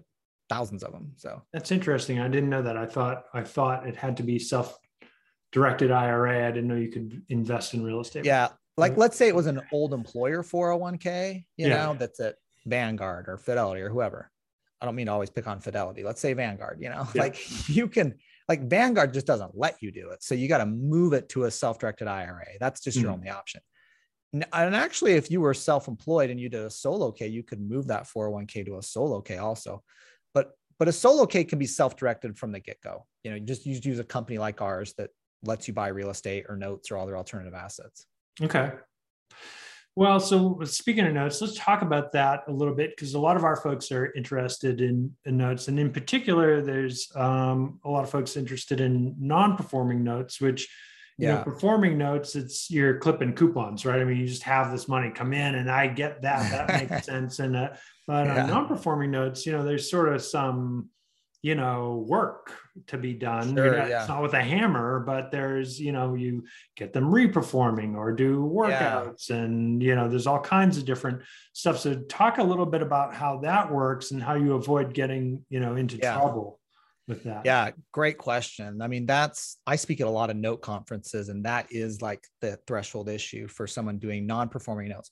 thousands 0.50 0.84
of 0.84 0.92
them. 0.92 1.14
So 1.18 1.44
that's 1.54 1.72
interesting. 1.72 2.20
I 2.20 2.28
didn't 2.28 2.50
know 2.50 2.64
that. 2.64 2.78
I 2.78 2.88
thought 2.88 3.26
I 3.34 3.44
thought 3.44 3.88
it 3.88 3.96
had 3.96 4.18
to 4.18 4.24
be 4.24 4.40
self-directed 4.40 5.92
IRA. 5.92 6.48
I 6.48 6.52
didn't 6.52 6.68
know 6.68 6.76
you 6.76 6.90
could 6.90 7.22
invest 7.30 7.76
in 7.76 7.84
real 7.84 8.02
estate. 8.02 8.26
Yeah, 8.26 8.50
like 8.78 8.98
let's 8.98 9.18
say 9.18 9.28
it 9.28 9.36
was 9.36 9.48
an 9.48 9.62
old 9.72 9.94
employer 9.94 10.42
401k, 10.42 11.46
you 11.58 11.68
yeah. 11.68 11.86
know, 11.86 11.96
that's 11.98 12.20
at 12.20 12.36
Vanguard 12.66 13.28
or 13.28 13.38
Fidelity 13.38 13.82
or 13.82 13.90
whoever. 13.90 14.32
I 14.84 14.86
don't 14.86 14.96
mean 14.96 15.06
to 15.06 15.14
always 15.14 15.30
pick 15.30 15.48
on 15.48 15.62
Fidelity. 15.62 16.04
Let's 16.04 16.20
say 16.20 16.34
Vanguard, 16.34 16.80
you 16.82 16.90
know, 16.90 17.08
yeah. 17.16 17.22
like 17.22 17.70
you 17.70 17.88
can 17.88 18.16
like 18.50 18.68
Vanguard 18.68 19.14
just 19.14 19.26
doesn't 19.26 19.58
let 19.58 19.82
you 19.82 19.92
do 19.92 20.10
it. 20.10 20.22
So 20.22 20.36
you 20.36 20.50
got 20.50 20.58
to 20.58 20.66
move 20.66 21.14
it 21.14 21.30
to 21.30 21.46
a 21.46 21.52
self-directed 21.52 22.10
IRA. 22.10 22.46
That's 22.60 22.82
just 22.82 22.98
mm 22.98 23.04
your 23.04 23.12
only 23.12 23.30
option. 23.30 23.62
And 24.34 24.46
actually, 24.52 25.14
if 25.14 25.32
you 25.32 25.40
were 25.40 25.54
self-employed 25.54 26.32
and 26.32 26.40
you 26.40 26.50
did 26.50 26.64
a 26.64 26.70
solo 26.70 27.12
K, 27.12 27.28
you 27.28 27.44
could 27.44 27.62
move 27.62 27.88
that 27.88 28.06
401k 28.06 28.66
to 28.66 28.78
a 28.78 28.84
solo 28.84 29.22
K 29.22 29.38
also. 29.38 29.84
But 30.34 30.52
but 30.78 30.90
a 30.90 30.92
solo 30.92 31.26
K 31.26 31.46
can 31.46 31.60
be 31.60 31.66
self-directed 31.66 32.38
from 32.38 32.52
the 32.52 32.60
get-go. 32.60 33.06
You 33.24 33.32
know, 33.32 33.38
you 33.38 33.46
just 33.46 33.66
use, 33.66 33.86
use 33.86 34.00
a 34.00 34.04
company 34.04 34.38
like 34.38 34.62
ours 34.62 34.94
that 34.98 35.12
lets 35.44 35.68
you 35.70 35.74
buy 35.74 35.90
real 35.90 36.10
estate 36.10 36.46
or 36.50 36.58
notes 36.58 36.92
or 36.92 36.98
other 36.98 37.16
alternative 37.16 37.54
assets. 37.54 38.06
Okay. 38.42 38.72
Well, 39.96 40.20
so 40.20 40.60
speaking 40.64 41.06
of 41.06 41.14
notes, 41.14 41.40
let's 41.40 41.56
talk 41.56 41.84
about 41.84 42.14
that 42.14 42.44
a 42.48 42.52
little 42.52 42.74
bit 42.74 42.92
because 42.96 43.14
a 43.14 43.20
lot 43.20 43.38
of 43.38 43.44
our 43.44 43.56
folks 43.56 43.92
are 43.92 44.12
interested 44.14 44.82
in, 44.82 45.14
in 45.26 45.38
notes, 45.38 45.68
and 45.68 45.80
in 45.80 45.92
particular, 45.92 46.64
there's 46.64 47.12
um, 47.16 47.80
a 47.86 47.90
lot 47.90 48.04
of 48.04 48.10
folks 48.10 48.36
interested 48.36 48.82
in 48.82 49.16
non-performing 49.20 50.04
notes, 50.04 50.42
which 50.42 50.68
you 51.18 51.28
yeah. 51.28 51.36
know, 51.36 51.44
performing 51.44 51.98
notes, 51.98 52.36
it's 52.36 52.72
your 52.72 52.98
clipping 52.98 53.34
coupons, 53.34 53.86
right? 53.86 54.02
I 54.02 54.04
mean, 54.04 54.18
you 54.18 54.26
just 54.26 54.42
have 54.44 54.72
this 54.72 54.88
money 54.88 55.12
come 55.12 55.32
in, 55.32 55.56
and 55.56 55.70
I 55.70 55.88
get 55.88 56.24
that. 56.24 56.68
That 56.68 56.90
makes 56.90 57.06
sense. 57.06 57.38
And 57.38 57.56
uh, 57.56 57.70
but 58.08 58.26
yeah. 58.26 58.44
on 58.44 58.50
non-performing 58.50 59.12
notes, 59.12 59.46
you 59.46 59.52
know, 59.52 59.64
there's 59.64 59.92
sort 59.92 60.12
of 60.12 60.24
some, 60.24 60.90
you 61.44 61.56
know, 61.56 62.04
work 62.08 62.58
to 62.88 62.98
be 62.98 63.14
done. 63.14 63.54
Sure, 63.54 63.78
not, 63.78 63.90
yeah. 63.90 64.00
It's 64.00 64.08
not 64.08 64.24
with 64.24 64.34
a 64.34 64.42
hammer, 64.42 65.02
but 65.02 65.30
there's, 65.30 65.80
you 65.80 65.92
know, 65.92 66.16
you 66.16 66.46
get 66.78 66.94
them 66.94 67.12
reperforming 67.12 67.96
or 67.96 68.14
do 68.14 68.40
workouts, 68.40 69.30
yeah. 69.30 69.36
and 69.36 69.84
you 69.84 69.94
know, 69.94 70.08
there's 70.08 70.26
all 70.26 70.40
kinds 70.40 70.78
of 70.78 70.86
different 70.86 71.22
stuff. 71.52 71.78
So 71.78 71.96
talk 72.10 72.38
a 72.40 72.44
little 72.44 72.66
bit 72.66 72.82
about 72.82 73.14
how 73.14 73.40
that 73.40 73.72
works 73.72 74.12
and 74.12 74.24
how 74.24 74.36
you 74.36 74.54
avoid 74.54 74.94
getting, 74.94 75.46
you 75.50 75.60
know, 75.60 75.76
into 75.76 75.98
trouble 75.98 76.60
with 77.08 77.24
that? 77.24 77.42
Yeah, 77.46 77.72
great 77.92 78.18
question. 78.18 78.82
I 78.82 78.88
mean, 78.88 79.06
that's 79.06 79.58
I 79.68 79.76
speak 79.76 80.02
at 80.02 80.08
a 80.08 80.12
lot 80.12 80.30
of 80.30 80.36
note 80.36 80.62
conferences, 80.62 81.30
and 81.30 81.46
that 81.46 81.68
is 81.70 82.02
like 82.02 82.24
the 82.42 82.58
threshold 82.68 83.10
issue 83.10 83.48
for 83.48 83.68
someone 83.68 83.98
doing 83.98 84.26
non-performing 84.26 84.90
notes. 84.90 85.12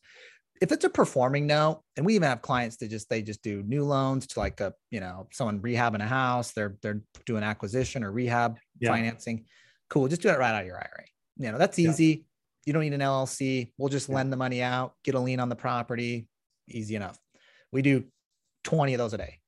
If 0.62 0.71
it's 0.71 0.86
a 0.86 0.89
performing 0.89 1.47
note, 1.47 1.82
and 1.97 2.06
we 2.06 2.15
even 2.15 2.27
have 2.27 2.41
clients 2.41 2.77
that 2.77 2.89
just 2.89 3.10
they 3.10 3.21
just 3.21 3.41
do 3.41 3.63
new 3.63 3.84
loans 3.84 4.27
to 4.27 4.39
like 4.39 4.62
a 4.62 4.73
you 4.89 4.99
know 4.99 5.27
someone 5.32 5.60
rehabbing 5.60 6.01
a 6.01 6.08
house, 6.08 6.51
they're 6.51 6.77
they're 6.82 7.01
doing 7.25 7.43
acquisition 7.43 8.04
or 8.04 8.12
rehab 8.12 8.58
yeah. 8.80 8.91
financing. 8.91 9.45
Cool, 9.89 10.08
just 10.08 10.21
do 10.21 10.30
it 10.30 10.39
right 10.39 10.54
out 10.54 10.62
of 10.62 10.67
your 10.67 10.77
IRA. 10.77 11.06
You 11.38 11.51
know 11.51 11.58
that's 11.58 11.80
easy. 11.80 12.06
Yeah. 12.06 12.23
You 12.67 12.73
don't 12.73 12.84
need 12.84 12.93
an 12.93 13.01
LLC. 13.01 13.71
We'll 13.77 13.89
just 13.89 14.08
lend 14.08 14.32
the 14.32 14.38
money 14.38 14.62
out, 14.62 14.93
get 15.04 15.15
a 15.15 15.19
lien 15.19 15.39
on 15.39 15.49
the 15.49 15.56
property. 15.56 16.27
Easy 16.69 16.95
enough. 16.95 17.17
We 17.71 17.82
do 17.82 18.04
20 18.65 18.93
of 18.93 18.97
those 18.99 19.13
a 19.13 19.17
day. 19.17 19.39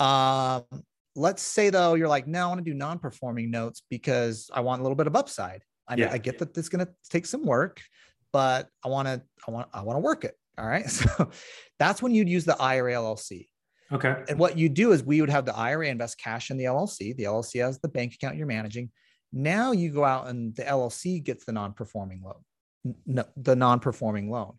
Um, 0.00 0.64
let's 1.18 1.42
say 1.42 1.70
though 1.70 1.94
you're 1.94 2.08
like 2.08 2.26
no 2.26 2.44
i 2.44 2.48
want 2.48 2.64
to 2.64 2.70
do 2.70 2.74
non-performing 2.74 3.50
notes 3.50 3.82
because 3.90 4.50
i 4.54 4.60
want 4.60 4.80
a 4.80 4.82
little 4.82 4.96
bit 4.96 5.06
of 5.06 5.16
upside. 5.16 5.62
I, 5.90 5.96
yeah. 5.96 6.12
I 6.12 6.18
get 6.18 6.38
that 6.38 6.56
is 6.56 6.68
going 6.68 6.84
to 6.84 6.92
take 7.10 7.26
some 7.26 7.44
work 7.44 7.80
but 8.32 8.68
i 8.84 8.88
want 8.88 9.08
to 9.08 9.22
i 9.46 9.50
want 9.50 9.68
i 9.72 9.82
want 9.82 9.96
to 9.96 10.00
work 10.00 10.24
it 10.24 10.34
all 10.58 10.66
right? 10.66 10.88
So 10.90 11.30
that's 11.78 12.02
when 12.02 12.14
you'd 12.14 12.28
use 12.28 12.44
the 12.44 12.56
ira 12.60 12.92
llc 12.94 13.46
okay. 13.92 14.16
And 14.28 14.38
what 14.38 14.58
you 14.58 14.68
do 14.68 14.92
is 14.92 15.02
we 15.02 15.20
would 15.20 15.30
have 15.30 15.44
the 15.44 15.56
ira 15.56 15.88
invest 15.88 16.18
cash 16.18 16.50
in 16.50 16.56
the 16.56 16.64
llc 16.64 17.16
the 17.16 17.24
llc 17.24 17.64
has 17.64 17.78
the 17.80 17.88
bank 17.88 18.14
account 18.14 18.36
you're 18.36 18.46
managing. 18.46 18.90
Now 19.32 19.72
you 19.72 19.90
go 19.90 20.04
out 20.04 20.28
and 20.28 20.54
the 20.56 20.62
llc 20.62 21.22
gets 21.24 21.44
the 21.44 21.52
non-performing 21.52 22.22
loan 22.22 22.42
no, 23.06 23.24
the 23.36 23.56
non-performing 23.56 24.30
loan. 24.30 24.54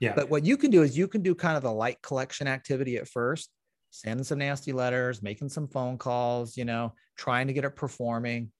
Yeah. 0.00 0.14
But 0.14 0.30
what 0.30 0.44
you 0.44 0.56
can 0.56 0.70
do 0.70 0.82
is 0.82 0.96
you 0.96 1.08
can 1.08 1.22
do 1.22 1.34
kind 1.34 1.56
of 1.56 1.62
the 1.62 1.72
light 1.72 2.00
collection 2.02 2.46
activity 2.46 2.96
at 2.96 3.08
first 3.08 3.50
sending 3.90 4.24
some 4.24 4.38
nasty 4.38 4.72
letters, 4.72 5.22
making 5.22 5.48
some 5.48 5.68
phone 5.68 5.98
calls, 5.98 6.56
you 6.56 6.64
know, 6.64 6.92
trying 7.16 7.46
to 7.46 7.52
get 7.52 7.64
it 7.64 7.76
performing. 7.76 8.50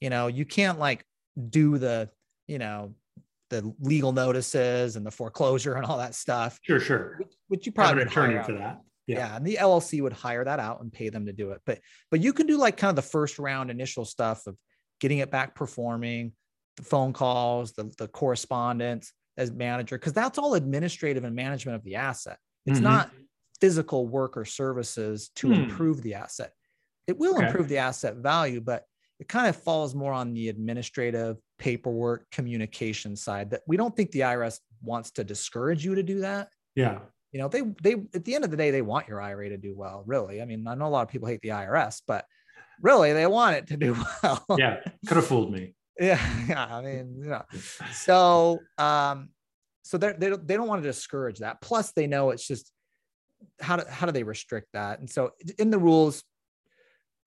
You 0.00 0.10
know, 0.10 0.26
you 0.26 0.44
can't 0.44 0.78
like 0.78 1.04
do 1.48 1.78
the, 1.78 2.10
you 2.46 2.58
know, 2.58 2.94
the 3.50 3.74
legal 3.80 4.12
notices 4.12 4.96
and 4.96 5.06
the 5.06 5.10
foreclosure 5.10 5.74
and 5.76 5.86
all 5.86 5.98
that 5.98 6.14
stuff. 6.14 6.58
Sure, 6.62 6.80
sure. 6.80 7.16
Which, 7.18 7.34
which 7.48 7.66
you 7.66 7.72
probably 7.72 8.02
would 8.02 8.08
attorney 8.08 8.42
for 8.42 8.52
that. 8.52 8.80
Yeah. 9.06 9.18
yeah. 9.18 9.36
and 9.36 9.46
the 9.46 9.58
LLC 9.60 10.02
would 10.02 10.12
hire 10.12 10.44
that 10.44 10.60
out 10.60 10.80
and 10.80 10.92
pay 10.92 11.08
them 11.08 11.26
to 11.26 11.32
do 11.32 11.50
it. 11.50 11.60
But 11.66 11.80
but 12.10 12.20
you 12.20 12.32
can 12.32 12.46
do 12.46 12.56
like 12.56 12.76
kind 12.76 12.90
of 12.90 12.96
the 12.96 13.10
first 13.10 13.38
round 13.38 13.70
initial 13.70 14.04
stuff 14.04 14.46
of 14.46 14.56
getting 15.00 15.18
it 15.18 15.30
back 15.30 15.54
performing, 15.54 16.32
the 16.76 16.84
phone 16.84 17.12
calls, 17.12 17.72
the 17.72 17.92
the 17.98 18.08
correspondence 18.08 19.12
as 19.36 19.50
manager, 19.50 19.98
because 19.98 20.12
that's 20.12 20.38
all 20.38 20.54
administrative 20.54 21.24
and 21.24 21.34
management 21.34 21.76
of 21.76 21.84
the 21.84 21.96
asset. 21.96 22.38
It's 22.64 22.76
mm-hmm. 22.76 22.84
not 22.84 23.10
physical 23.62 24.08
work 24.08 24.36
or 24.36 24.44
services 24.44 25.30
to 25.36 25.46
hmm. 25.46 25.52
improve 25.52 26.02
the 26.02 26.14
asset. 26.14 26.50
It 27.06 27.16
will 27.16 27.36
okay. 27.36 27.46
improve 27.46 27.68
the 27.68 27.78
asset 27.78 28.16
value, 28.16 28.60
but 28.60 28.82
it 29.20 29.28
kind 29.28 29.46
of 29.46 29.54
falls 29.54 29.94
more 29.94 30.12
on 30.12 30.34
the 30.34 30.48
administrative 30.48 31.36
paperwork 31.60 32.28
communication 32.32 33.14
side 33.14 33.50
that 33.50 33.60
we 33.68 33.76
don't 33.76 33.94
think 33.94 34.10
the 34.10 34.20
IRS 34.20 34.58
wants 34.82 35.12
to 35.12 35.22
discourage 35.22 35.84
you 35.84 35.94
to 35.94 36.02
do 36.02 36.22
that. 36.22 36.48
Yeah. 36.74 36.98
You 37.30 37.38
know, 37.38 37.46
they 37.46 37.62
they 37.80 37.92
at 38.14 38.24
the 38.24 38.34
end 38.34 38.42
of 38.42 38.50
the 38.50 38.56
day, 38.56 38.72
they 38.72 38.82
want 38.82 39.06
your 39.06 39.20
IRA 39.20 39.50
to 39.50 39.56
do 39.56 39.74
well, 39.76 40.02
really. 40.06 40.42
I 40.42 40.44
mean, 40.44 40.66
I 40.66 40.74
know 40.74 40.86
a 40.86 40.88
lot 40.88 41.02
of 41.02 41.08
people 41.08 41.28
hate 41.28 41.40
the 41.40 41.50
IRS, 41.50 42.02
but 42.04 42.24
really 42.80 43.12
they 43.12 43.28
want 43.28 43.56
it 43.56 43.68
to 43.68 43.76
do 43.76 43.96
well. 44.24 44.44
yeah, 44.58 44.80
could 45.06 45.18
have 45.18 45.26
fooled 45.26 45.52
me. 45.52 45.76
Yeah, 46.00 46.20
yeah. 46.48 46.66
I 46.66 46.82
mean, 46.82 47.14
you 47.16 47.30
know. 47.30 47.44
So 47.92 48.58
um, 48.76 49.28
so 49.82 49.98
they 49.98 50.14
they 50.18 50.30
don't 50.30 50.48
they 50.48 50.56
don't 50.56 50.66
want 50.66 50.82
to 50.82 50.88
discourage 50.88 51.38
that. 51.38 51.60
Plus, 51.60 51.92
they 51.92 52.08
know 52.08 52.30
it's 52.30 52.46
just 52.46 52.71
how 53.60 53.76
do, 53.76 53.84
how 53.88 54.06
do 54.06 54.12
they 54.12 54.22
restrict 54.22 54.68
that? 54.72 55.00
And 55.00 55.08
so 55.08 55.32
in 55.58 55.70
the 55.70 55.78
rules, 55.78 56.24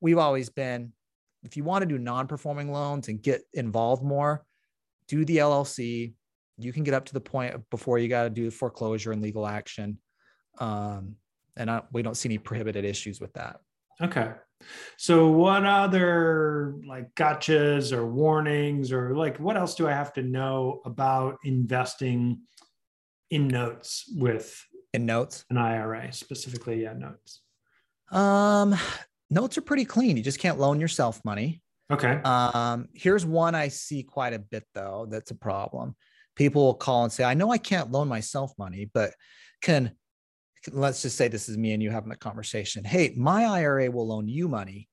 we've 0.02 0.18
always 0.18 0.50
been, 0.50 0.94
if 1.44 1.56
you 1.58 1.64
want 1.64 1.84
to 1.84 1.88
do 1.88 1.98
non-performing 1.98 2.72
loans 2.72 3.08
and 3.08 3.22
get 3.22 3.44
involved 3.54 4.04
more, 4.04 4.46
do 5.08 5.26
the 5.26 5.38
LLC. 5.38 6.14
You 6.58 6.74
can 6.74 6.84
get 6.84 6.94
up 6.94 7.06
to 7.06 7.14
the 7.14 7.22
point 7.22 7.70
before 7.70 8.00
you 8.00 8.08
got 8.08 8.24
to 8.24 8.30
do 8.30 8.50
foreclosure 8.50 9.12
and 9.12 9.22
legal 9.22 9.46
action. 9.46 10.00
Um, 10.60 11.16
and 11.58 11.70
I, 11.70 11.82
we 11.92 12.02
don't 12.02 12.16
see 12.16 12.30
any 12.30 12.38
prohibited 12.38 12.86
issues 12.86 13.20
with 13.20 13.34
that. 13.34 13.60
Okay. 14.02 14.32
So 14.98 15.28
what 15.30 15.66
other 15.66 16.76
like 16.88 17.14
gotchas 17.16 17.92
or 17.92 18.06
warnings 18.06 18.92
or 18.92 19.16
like 19.16 19.38
what 19.38 19.58
else 19.58 19.76
do 19.76 19.88
I 19.88 19.92
have 19.92 20.14
to 20.14 20.22
know 20.22 20.82
about 20.86 21.38
investing 21.44 22.42
in 23.30 23.48
notes 23.48 24.06
with 24.16 24.66
in 24.96 25.06
notes? 25.06 25.46
An 25.50 25.58
IRA 25.58 26.12
specifically, 26.12 26.84
yeah, 26.84 26.94
notes. 26.94 27.42
Um, 28.12 28.76
notes 29.30 29.58
are 29.58 29.62
pretty 29.62 29.86
clean. 29.86 30.18
You 30.18 30.24
just 30.24 30.40
can't 30.40 30.60
loan 30.60 30.80
yourself 30.80 31.24
money. 31.24 31.62
Okay. 31.92 32.20
Um, 32.24 32.88
here's 32.94 33.26
one 33.26 33.54
I 33.54 33.68
see 33.68 34.04
quite 34.04 34.34
a 34.34 34.40
bit 34.40 34.66
though. 34.74 35.08
That's 35.10 35.32
a 35.32 35.36
problem. 35.36 35.96
People 36.36 36.64
will 36.64 36.74
call 36.74 37.04
and 37.04 37.14
say, 37.14 37.24
"I 37.24 37.36
know 37.36 37.52
I 37.52 37.58
can't 37.58 37.92
loan 37.92 38.08
myself 38.08 38.52
money, 38.58 38.90
but 38.94 39.14
can." 39.62 39.92
Let's 40.72 41.04
just 41.04 41.16
say 41.16 41.28
this 41.28 41.48
is 41.48 41.60
me 41.60 41.74
and 41.74 41.84
you 41.84 41.92
having 41.92 42.12
a 42.12 42.16
conversation. 42.16 42.84
Hey, 42.84 43.14
my 43.16 43.46
IRA 43.46 43.92
will 43.92 44.08
loan 44.08 44.28
you 44.28 44.48
money 44.48 44.90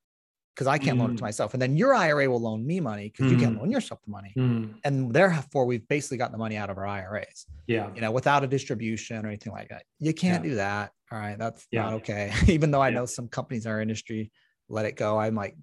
because 0.54 0.66
I 0.66 0.78
can't 0.78 0.98
mm. 0.98 1.00
loan 1.00 1.10
it 1.12 1.16
to 1.16 1.20
mm. 1.20 1.26
myself. 1.26 1.54
And 1.54 1.62
then 1.62 1.76
your 1.76 1.94
IRA 1.94 2.28
will 2.28 2.40
loan 2.40 2.66
me 2.66 2.80
money 2.80 3.08
because 3.10 3.26
mm. 3.26 3.34
you 3.34 3.38
can't 3.38 3.56
mm. 3.56 3.60
loan 3.60 3.70
yourself 3.70 4.00
the 4.04 4.10
money. 4.10 4.32
Mm. 4.36 4.74
And 4.84 5.12
therefore, 5.12 5.64
we've 5.64 5.86
basically 5.88 6.18
gotten 6.18 6.32
the 6.32 6.38
money 6.38 6.56
out 6.56 6.70
of 6.70 6.78
our 6.78 6.86
IRAs. 6.86 7.46
Yeah. 7.66 7.90
You 7.94 8.00
know, 8.00 8.10
without 8.10 8.44
a 8.44 8.46
distribution 8.46 9.24
or 9.24 9.28
anything 9.28 9.52
like 9.52 9.68
that. 9.70 9.84
You 9.98 10.12
can't 10.12 10.44
yeah. 10.44 10.50
do 10.50 10.56
that. 10.56 10.92
All 11.10 11.18
right. 11.18 11.38
That's 11.38 11.66
yeah. 11.70 11.82
not 11.82 11.94
okay. 11.94 12.32
Even 12.48 12.70
though 12.70 12.82
I 12.82 12.88
yeah. 12.88 12.96
know 12.96 13.06
some 13.06 13.28
companies 13.28 13.66
in 13.66 13.72
our 13.72 13.80
industry 13.80 14.30
let 14.68 14.86
it 14.86 14.96
go. 14.96 15.18
I'm 15.18 15.34
like, 15.34 15.56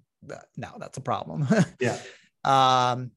no, 0.56 0.68
that's 0.78 0.96
a 0.96 1.00
problem. 1.00 1.46
yeah. 1.80 1.98
Um, 2.44 3.10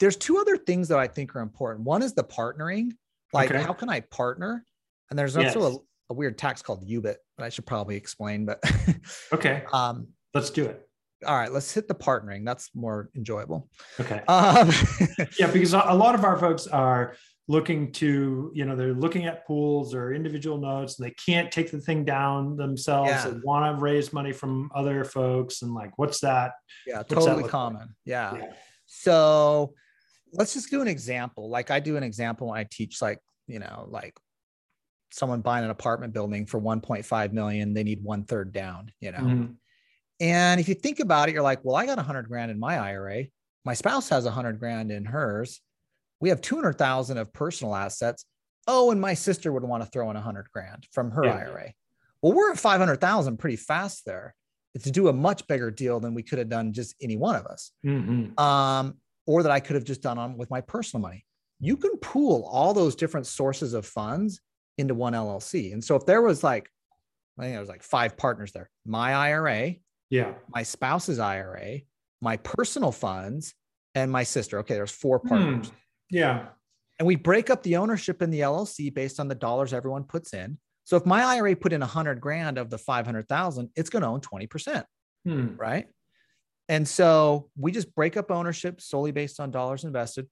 there's 0.00 0.16
two 0.16 0.38
other 0.38 0.56
things 0.56 0.88
that 0.88 0.98
I 0.98 1.06
think 1.06 1.34
are 1.36 1.40
important. 1.40 1.84
One 1.84 2.02
is 2.02 2.14
the 2.14 2.24
partnering. 2.24 2.90
Like, 3.32 3.50
okay. 3.50 3.62
how 3.62 3.72
can 3.72 3.88
I 3.88 4.00
partner? 4.00 4.64
And 5.10 5.18
there's 5.18 5.36
also 5.36 5.60
yes. 5.60 5.76
a, 6.10 6.12
a, 6.12 6.14
weird 6.14 6.36
tax 6.36 6.62
called 6.62 6.86
UBIT 6.86 7.16
that 7.38 7.44
I 7.44 7.48
should 7.48 7.66
probably 7.66 7.96
explain, 7.96 8.44
but 8.44 8.62
okay. 9.32 9.62
Um, 9.72 10.08
let's 10.36 10.50
do 10.50 10.66
it. 10.66 10.86
All 11.26 11.34
right, 11.34 11.50
let's 11.50 11.72
hit 11.72 11.88
the 11.88 11.94
partnering. 11.94 12.44
That's 12.44 12.70
more 12.74 13.08
enjoyable. 13.16 13.70
Okay. 13.98 14.20
Um, 14.28 14.70
yeah, 15.40 15.50
because 15.50 15.72
a 15.72 15.94
lot 15.94 16.14
of 16.14 16.24
our 16.24 16.36
folks 16.38 16.66
are 16.66 17.16
looking 17.48 17.90
to, 17.92 18.50
you 18.54 18.66
know, 18.66 18.76
they're 18.76 18.92
looking 18.92 19.24
at 19.24 19.46
pools 19.46 19.94
or 19.94 20.12
individual 20.12 20.58
notes 20.58 20.98
and 20.98 21.08
they 21.08 21.14
can't 21.14 21.50
take 21.50 21.70
the 21.70 21.80
thing 21.80 22.04
down 22.04 22.56
themselves. 22.56 23.08
Yeah. 23.08 23.30
They 23.30 23.38
want 23.42 23.64
to 23.64 23.82
raise 23.82 24.12
money 24.12 24.32
from 24.32 24.70
other 24.74 25.04
folks. 25.04 25.62
And 25.62 25.72
like, 25.72 25.96
what's 25.96 26.20
that? 26.20 26.52
Yeah, 26.86 26.98
what's 26.98 27.14
totally 27.14 27.44
that 27.44 27.50
common. 27.50 27.80
Like? 27.80 27.88
Yeah. 28.04 28.36
yeah. 28.36 28.52
So 28.84 29.72
let's 30.34 30.52
just 30.52 30.70
do 30.70 30.82
an 30.82 30.88
example. 30.88 31.48
Like 31.48 31.70
I 31.70 31.80
do 31.80 31.96
an 31.96 32.02
example 32.02 32.48
when 32.48 32.58
I 32.58 32.66
teach, 32.70 33.00
like, 33.00 33.20
you 33.46 33.58
know, 33.58 33.86
like 33.88 34.14
someone 35.12 35.40
buying 35.40 35.64
an 35.64 35.70
apartment 35.70 36.12
building 36.12 36.44
for 36.44 36.60
1.5 36.60 37.32
million, 37.32 37.72
they 37.72 37.84
need 37.84 38.04
one 38.04 38.24
third 38.24 38.52
down, 38.52 38.92
you 39.00 39.12
know. 39.12 39.18
Mm-hmm. 39.18 39.52
And 40.20 40.60
if 40.60 40.68
you 40.68 40.74
think 40.74 41.00
about 41.00 41.28
it, 41.28 41.32
you're 41.32 41.42
like, 41.42 41.60
well, 41.62 41.76
I 41.76 41.86
got 41.86 41.98
a 41.98 42.02
100 42.02 42.28
grand 42.28 42.50
in 42.50 42.58
my 42.58 42.78
IRA. 42.78 43.24
My 43.64 43.74
spouse 43.74 44.08
has 44.08 44.24
a 44.24 44.28
100 44.28 44.58
grand 44.58 44.90
in 44.90 45.04
hers. 45.04 45.60
We 46.20 46.30
have 46.30 46.40
200,000 46.40 47.18
of 47.18 47.32
personal 47.32 47.74
assets. 47.74 48.24
Oh, 48.66 48.90
and 48.90 49.00
my 49.00 49.14
sister 49.14 49.52
would 49.52 49.62
want 49.62 49.82
to 49.82 49.90
throw 49.90 50.10
in 50.10 50.16
a 50.16 50.20
100 50.20 50.46
grand 50.52 50.86
from 50.92 51.10
her 51.10 51.24
yeah. 51.24 51.34
IRA. 51.34 51.72
Well, 52.22 52.32
we're 52.32 52.50
at 52.50 52.58
500,000 52.58 53.36
pretty 53.36 53.56
fast 53.56 54.04
there. 54.06 54.34
It's 54.74 54.84
to 54.84 54.90
do 54.90 55.08
a 55.08 55.12
much 55.12 55.46
bigger 55.46 55.70
deal 55.70 56.00
than 56.00 56.14
we 56.14 56.22
could 56.22 56.38
have 56.38 56.48
done 56.48 56.72
just 56.72 56.94
any 57.00 57.16
one 57.16 57.36
of 57.36 57.46
us. 57.46 57.72
Mm-hmm. 57.84 58.38
Um, 58.38 58.94
or 59.26 59.42
that 59.42 59.52
I 59.52 59.60
could 59.60 59.74
have 59.74 59.84
just 59.84 60.02
done 60.02 60.18
on 60.18 60.36
with 60.36 60.50
my 60.50 60.60
personal 60.60 61.02
money. 61.02 61.24
You 61.60 61.76
can 61.76 61.96
pool 61.98 62.48
all 62.50 62.74
those 62.74 62.94
different 62.94 63.26
sources 63.26 63.74
of 63.74 63.86
funds 63.86 64.40
into 64.78 64.94
one 64.94 65.14
LLC. 65.14 65.72
And 65.72 65.82
so 65.82 65.96
if 65.96 66.06
there 66.06 66.22
was 66.22 66.44
like, 66.44 66.68
I 67.38 67.42
think 67.42 67.54
there 67.54 67.60
was 67.60 67.68
like 67.68 67.82
five 67.82 68.16
partners 68.16 68.52
there, 68.52 68.70
my 68.84 69.14
IRA, 69.14 69.76
yeah, 70.10 70.34
my 70.48 70.62
spouse's 70.62 71.18
IRA, 71.18 71.80
my 72.20 72.36
personal 72.38 72.92
funds, 72.92 73.54
and 73.94 74.10
my 74.10 74.22
sister. 74.22 74.58
Okay, 74.60 74.74
there's 74.74 74.90
four 74.90 75.18
hmm. 75.18 75.28
partners. 75.28 75.72
Yeah. 76.10 76.46
And 76.98 77.06
we 77.06 77.16
break 77.16 77.50
up 77.50 77.62
the 77.62 77.76
ownership 77.76 78.22
in 78.22 78.30
the 78.30 78.40
LLC 78.40 78.92
based 78.94 79.20
on 79.20 79.28
the 79.28 79.34
dollars 79.34 79.74
everyone 79.74 80.04
puts 80.04 80.32
in. 80.32 80.58
So 80.84 80.96
if 80.96 81.04
my 81.04 81.24
IRA 81.24 81.56
put 81.56 81.72
in 81.72 81.82
a 81.82 81.86
hundred 81.86 82.20
grand 82.20 82.58
of 82.58 82.70
the 82.70 82.78
500,000, 82.78 83.70
it's 83.74 83.90
going 83.90 84.02
to 84.02 84.08
own 84.08 84.20
20%. 84.20 84.84
Hmm. 85.24 85.56
Right. 85.56 85.86
And 86.68 86.86
so 86.86 87.50
we 87.56 87.72
just 87.72 87.94
break 87.94 88.16
up 88.16 88.30
ownership 88.30 88.80
solely 88.80 89.12
based 89.12 89.40
on 89.40 89.50
dollars 89.50 89.84
invested. 89.84 90.26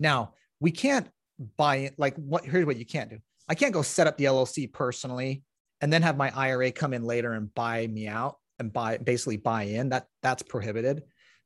Now 0.00 0.34
we 0.60 0.70
can't 0.70 1.08
buy 1.56 1.76
it. 1.76 1.94
Like 1.98 2.16
what, 2.16 2.44
here's 2.44 2.66
what 2.66 2.76
you 2.76 2.86
can't 2.86 3.10
do. 3.10 3.18
I 3.48 3.54
can't 3.54 3.74
go 3.74 3.82
set 3.82 4.06
up 4.06 4.16
the 4.16 4.24
LLC 4.24 4.72
personally 4.72 5.42
and 5.80 5.92
then 5.92 6.02
have 6.02 6.16
my 6.16 6.32
IRA 6.34 6.72
come 6.72 6.94
in 6.94 7.04
later 7.04 7.32
and 7.32 7.54
buy 7.54 7.86
me 7.86 8.08
out 8.08 8.36
and 8.58 8.72
buy 8.72 8.98
basically 8.98 9.36
buy 9.36 9.64
in. 9.64 9.90
That 9.90 10.06
that's 10.22 10.42
prohibited. 10.42 11.02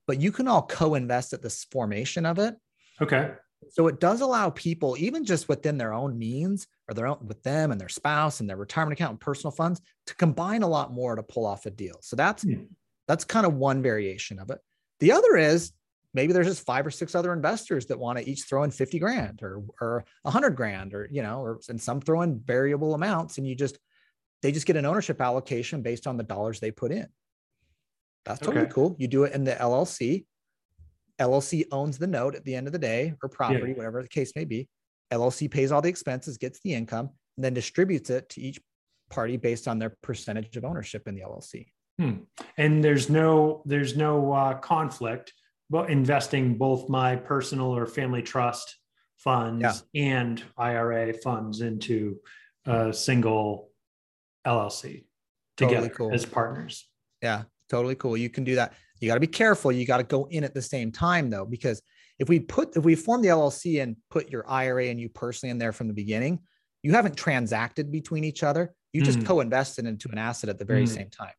But 0.06 0.20
you 0.20 0.32
can 0.32 0.48
all 0.48 0.62
co-invest 0.62 1.32
at 1.32 1.42
this 1.42 1.64
formation 1.64 2.24
of 2.24 2.38
it. 2.38 2.54
Okay. 3.00 3.32
So 3.70 3.88
it 3.88 4.00
does 4.00 4.20
allow 4.20 4.50
people, 4.50 4.96
even 4.98 5.24
just 5.24 5.48
within 5.48 5.76
their 5.78 5.92
own 5.92 6.18
means 6.18 6.66
or 6.88 6.94
their 6.94 7.06
own 7.06 7.18
with 7.26 7.42
them 7.42 7.72
and 7.72 7.80
their 7.80 7.88
spouse 7.88 8.40
and 8.40 8.48
their 8.48 8.56
retirement 8.56 8.98
account 8.98 9.10
and 9.10 9.20
personal 9.20 9.50
funds, 9.50 9.80
to 10.06 10.14
combine 10.14 10.62
a 10.62 10.68
lot 10.68 10.92
more 10.92 11.16
to 11.16 11.22
pull 11.22 11.44
off 11.44 11.66
a 11.66 11.70
deal. 11.70 11.98
So 12.00 12.16
that's 12.16 12.42
hmm. 12.42 12.64
that's 13.06 13.24
kind 13.24 13.46
of 13.46 13.54
one 13.54 13.82
variation 13.82 14.38
of 14.38 14.50
it. 14.50 14.58
The 15.00 15.12
other 15.12 15.36
is 15.36 15.72
maybe 16.14 16.32
there's 16.32 16.46
just 16.46 16.66
five 16.66 16.86
or 16.86 16.90
six 16.90 17.14
other 17.14 17.32
investors 17.32 17.86
that 17.86 17.98
want 17.98 18.18
to 18.18 18.28
each 18.28 18.44
throw 18.44 18.62
in 18.62 18.70
50 18.70 18.98
grand 18.98 19.40
or 19.42 19.62
or 19.80 20.04
100 20.22 20.50
grand 20.50 20.94
or 20.94 21.08
you 21.10 21.22
know 21.22 21.40
or 21.40 21.60
and 21.68 21.80
some 21.80 22.00
throw 22.00 22.22
in 22.22 22.40
variable 22.40 22.94
amounts 22.94 23.38
and 23.38 23.46
you 23.46 23.54
just 23.54 23.78
they 24.42 24.52
just 24.52 24.66
get 24.66 24.76
an 24.76 24.86
ownership 24.86 25.20
allocation 25.20 25.82
based 25.82 26.06
on 26.06 26.16
the 26.16 26.22
dollars 26.22 26.60
they 26.60 26.70
put 26.70 26.92
in 26.92 27.06
that's 28.24 28.40
totally 28.40 28.62
okay. 28.62 28.72
cool 28.72 28.96
you 28.98 29.08
do 29.08 29.24
it 29.24 29.32
in 29.32 29.44
the 29.44 29.52
llc 29.52 30.24
llc 31.20 31.64
owns 31.72 31.98
the 31.98 32.06
note 32.06 32.34
at 32.34 32.44
the 32.44 32.54
end 32.54 32.66
of 32.66 32.72
the 32.72 32.78
day 32.78 33.14
or 33.22 33.28
property 33.28 33.70
yeah. 33.70 33.76
whatever 33.76 34.02
the 34.02 34.08
case 34.08 34.32
may 34.36 34.44
be 34.44 34.68
llc 35.12 35.50
pays 35.50 35.72
all 35.72 35.82
the 35.82 35.88
expenses 35.88 36.38
gets 36.38 36.60
the 36.60 36.74
income 36.74 37.10
and 37.36 37.44
then 37.44 37.54
distributes 37.54 38.10
it 38.10 38.28
to 38.28 38.40
each 38.40 38.60
party 39.10 39.36
based 39.36 39.66
on 39.66 39.78
their 39.78 39.94
percentage 40.02 40.56
of 40.56 40.64
ownership 40.64 41.08
in 41.08 41.14
the 41.14 41.22
llc 41.22 41.66
hmm. 41.98 42.16
and 42.56 42.84
there's 42.84 43.08
no 43.08 43.62
there's 43.64 43.96
no 43.96 44.32
uh, 44.32 44.54
conflict 44.54 45.32
investing 45.88 46.56
both 46.56 46.88
my 46.88 47.14
personal 47.14 47.66
or 47.66 47.86
family 47.86 48.22
trust 48.22 48.78
funds 49.18 49.84
yeah. 49.92 50.18
and 50.18 50.42
IRA 50.56 51.12
funds 51.12 51.60
into 51.60 52.18
a 52.66 52.92
single 52.92 53.67
LLC 54.46 55.04
together 55.56 55.74
totally 55.74 55.90
cool. 55.90 56.12
as 56.12 56.24
partners. 56.24 56.88
Yeah, 57.22 57.44
totally 57.68 57.94
cool. 57.94 58.16
You 58.16 58.30
can 58.30 58.44
do 58.44 58.54
that. 58.56 58.74
You 59.00 59.08
got 59.08 59.14
to 59.14 59.20
be 59.20 59.26
careful. 59.26 59.70
You 59.70 59.86
got 59.86 59.98
to 59.98 60.04
go 60.04 60.26
in 60.30 60.44
at 60.44 60.54
the 60.54 60.62
same 60.62 60.90
time 60.92 61.30
though, 61.30 61.44
because 61.44 61.82
if 62.18 62.28
we 62.28 62.40
put 62.40 62.76
if 62.76 62.84
we 62.84 62.94
form 62.94 63.22
the 63.22 63.28
LLC 63.28 63.82
and 63.82 63.96
put 64.10 64.30
your 64.30 64.48
IRA 64.48 64.86
and 64.86 65.00
you 65.00 65.08
personally 65.08 65.50
in 65.50 65.58
there 65.58 65.72
from 65.72 65.88
the 65.88 65.94
beginning, 65.94 66.40
you 66.82 66.92
haven't 66.92 67.16
transacted 67.16 67.92
between 67.92 68.24
each 68.24 68.42
other. 68.42 68.74
You 68.92 69.02
just 69.02 69.18
mm. 69.18 69.26
co-invested 69.26 69.86
into 69.86 70.08
an 70.10 70.18
asset 70.18 70.48
at 70.48 70.58
the 70.58 70.64
very 70.64 70.84
mm. 70.84 70.88
same 70.88 71.10
time. 71.10 71.34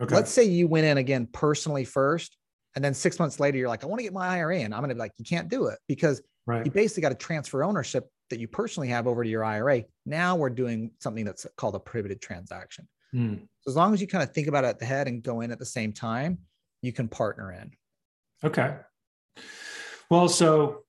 Okay. 0.00 0.14
Let's 0.14 0.30
say 0.30 0.44
you 0.44 0.66
went 0.66 0.86
in 0.86 0.98
again 0.98 1.28
personally 1.32 1.84
first 1.84 2.36
and 2.74 2.84
then 2.84 2.94
six 2.94 3.18
months 3.18 3.40
later, 3.40 3.58
you're 3.58 3.68
like, 3.68 3.82
I 3.82 3.86
want 3.86 3.98
to 3.98 4.04
get 4.04 4.12
my 4.12 4.28
IRA 4.28 4.60
in. 4.60 4.72
I'm 4.72 4.80
going 4.80 4.90
to 4.90 4.94
be 4.94 5.00
like, 5.00 5.12
you 5.18 5.24
can't 5.24 5.48
do 5.48 5.66
it 5.66 5.78
because 5.88 6.22
right. 6.46 6.64
you 6.64 6.70
basically 6.70 7.02
got 7.02 7.08
to 7.08 7.14
transfer 7.16 7.64
ownership 7.64 8.08
that 8.30 8.38
you 8.38 8.46
personally 8.46 8.88
have 8.88 9.06
over 9.06 9.24
to 9.24 9.30
your 9.30 9.44
IRA. 9.44 9.84
Now 10.10 10.36
we're 10.36 10.50
doing 10.50 10.90
something 10.98 11.24
that's 11.24 11.46
called 11.56 11.76
a 11.76 11.80
prohibited 11.80 12.20
transaction. 12.20 12.88
Mm. 13.14 13.40
So 13.60 13.70
as 13.70 13.76
long 13.76 13.94
as 13.94 14.00
you 14.00 14.06
kind 14.06 14.22
of 14.22 14.34
think 14.34 14.48
about 14.48 14.64
it 14.64 14.68
at 14.68 14.78
the 14.78 14.84
head 14.84 15.08
and 15.08 15.22
go 15.22 15.40
in 15.40 15.50
at 15.50 15.58
the 15.58 15.64
same 15.64 15.92
time, 15.92 16.38
you 16.82 16.92
can 16.92 17.08
partner 17.08 17.52
in. 17.52 17.70
Okay. 18.44 18.76
Well, 20.10 20.28
so 20.28 20.84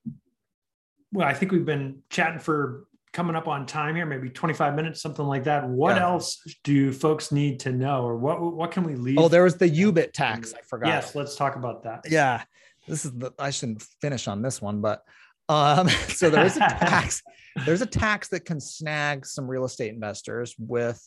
well, 1.12 1.28
I 1.28 1.34
think 1.34 1.52
we've 1.52 1.66
been 1.66 2.02
chatting 2.10 2.40
for 2.40 2.88
coming 3.14 3.36
up 3.36 3.48
on 3.48 3.66
time 3.66 3.96
here, 3.96 4.06
maybe 4.06 4.30
25 4.30 4.76
minutes, 4.76 5.02
something 5.02 5.26
like 5.26 5.44
that. 5.44 5.68
What 5.68 5.98
yeah. 5.98 6.04
else 6.04 6.42
do 6.64 6.92
folks 6.92 7.32
need 7.32 7.60
to 7.62 7.72
know 7.72 8.04
or 8.04 8.18
what 8.18 8.42
what 8.42 8.72
can 8.72 8.84
we 8.84 8.96
leave? 8.96 9.18
Oh, 9.18 9.28
there 9.28 9.44
was 9.44 9.58
the 9.58 9.70
UBIT 9.70 10.14
tax. 10.14 10.54
I 10.54 10.62
forgot. 10.62 10.88
Yes, 10.88 11.16
let's 11.16 11.36
talk 11.36 11.56
about 11.56 11.84
that. 11.84 12.06
Yeah. 12.10 12.44
This 12.88 13.06
is 13.06 13.12
the 13.12 13.32
I 13.38 13.52
shouldn't 13.52 13.84
finish 14.02 14.28
on 14.28 14.42
this 14.42 14.62
one, 14.62 14.82
but 14.82 15.04
um, 15.52 15.90
so 16.08 16.30
there 16.30 16.46
is 16.46 16.56
a 16.56 16.60
tax. 16.60 17.22
There's 17.66 17.82
a 17.82 17.86
tax 17.86 18.30
that 18.30 18.46
can 18.46 18.60
snag 18.60 19.26
some 19.26 19.48
real 19.48 19.66
estate 19.66 19.94
investors 19.94 20.56
with 20.58 21.02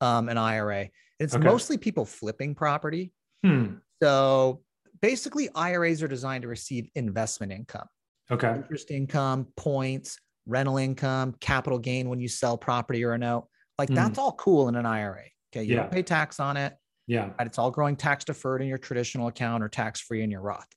um, 0.00 0.28
an 0.28 0.38
IRA. 0.38 0.88
It's 1.18 1.34
okay. 1.34 1.44
mostly 1.44 1.76
people 1.76 2.04
flipping 2.04 2.54
property. 2.54 3.12
Hmm. 3.44 3.74
So 4.02 4.62
basically, 5.02 5.48
IRAs 5.54 6.02
are 6.02 6.08
designed 6.08 6.42
to 6.42 6.48
receive 6.48 6.88
investment 6.94 7.52
income. 7.52 7.86
Okay. 8.30 8.54
Interest 8.54 8.90
income, 8.90 9.48
points, 9.56 10.18
rental 10.46 10.78
income, 10.78 11.34
capital 11.40 11.78
gain 11.78 12.08
when 12.08 12.20
you 12.20 12.28
sell 12.28 12.56
property 12.56 13.04
or 13.04 13.12
a 13.12 13.18
note. 13.18 13.46
Like 13.78 13.88
mm. 13.88 13.96
that's 13.96 14.18
all 14.18 14.32
cool 14.32 14.68
in 14.68 14.76
an 14.76 14.86
IRA. 14.86 15.24
Okay. 15.52 15.64
You 15.64 15.74
yeah. 15.74 15.82
don't 15.82 15.90
pay 15.90 16.02
tax 16.02 16.38
on 16.38 16.56
it. 16.56 16.74
Yeah. 17.06 17.30
Right? 17.38 17.46
It's 17.46 17.58
all 17.58 17.70
growing 17.70 17.96
tax 17.96 18.24
deferred 18.24 18.62
in 18.62 18.68
your 18.68 18.78
traditional 18.78 19.26
account 19.26 19.64
or 19.64 19.68
tax 19.68 20.00
free 20.00 20.22
in 20.22 20.30
your 20.30 20.42
Roth. 20.42 20.68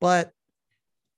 But 0.00 0.32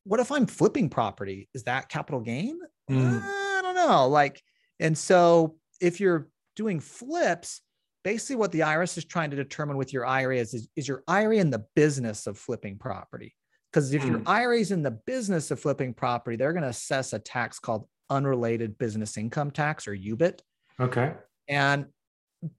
what 0.09 0.21
if 0.21 0.33
I'm 0.33 0.47
flipping 0.47 0.88
property? 0.88 1.51
Is 1.55 1.64
that 1.64 1.90
capital 1.90 2.21
gain? 2.21 2.59
Mm. 2.90 3.23
I 3.23 3.61
don't 3.62 3.75
know. 3.75 4.09
Like, 4.09 4.42
and 4.81 4.97
so 4.97 5.57
if 5.83 6.01
you're 6.01 6.29
doing 6.57 6.81
flips, 6.81 7.61
basically 8.05 8.37
what 8.37 8.51
the 8.51 8.61
IRS 8.61 8.97
is 8.97 9.05
trying 9.05 9.31
to 9.31 9.37
determine 9.37 9.77
with 9.77 9.92
your 9.92 10.07
IRA 10.07 10.38
is, 10.38 10.55
is, 10.55 10.68
is 10.77 10.88
your 10.88 11.05
IRA 11.07 11.37
in 11.37 11.51
the 11.51 11.66
business 11.77 12.27
of 12.27 12.38
flipping 12.38 12.79
property? 12.79 13.35
Because 13.71 13.92
if 13.92 14.03
your 14.03 14.21
hmm. 14.21 14.29
IRA 14.29 14.59
is 14.59 14.71
in 14.71 14.83
the 14.83 14.92
business 14.92 15.51
of 15.51 15.61
flipping 15.61 15.92
property, 15.92 16.38
they're 16.38 16.55
going 16.55 16.62
to 16.62 16.71
assess 16.71 17.12
a 17.12 17.18
tax 17.18 17.59
called 17.59 17.87
unrelated 18.09 18.79
business 18.79 19.18
income 19.18 19.51
tax 19.51 19.87
or 19.87 19.94
UBIT. 19.94 20.40
Okay. 20.81 21.12
And 21.49 21.85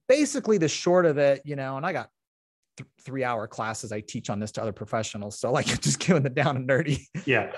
basically, 0.07 0.59
the 0.59 0.67
short 0.67 1.07
of 1.07 1.17
it, 1.17 1.41
you 1.45 1.55
know, 1.55 1.77
and 1.77 1.85
I 1.85 1.93
got 1.93 2.11
th- 2.79 2.89
three 3.03 3.23
hour 3.23 3.47
classes 3.47 3.91
I 3.91 4.01
teach 4.01 4.29
on 4.29 4.39
this 4.39 4.51
to 4.53 4.61
other 4.61 4.71
professionals. 4.71 5.39
So, 5.39 5.51
like, 5.51 5.65
just 5.81 5.99
giving 5.99 6.23
the 6.23 6.29
down 6.29 6.55
and 6.55 6.67
dirty. 6.67 7.07
Yeah. 7.25 7.51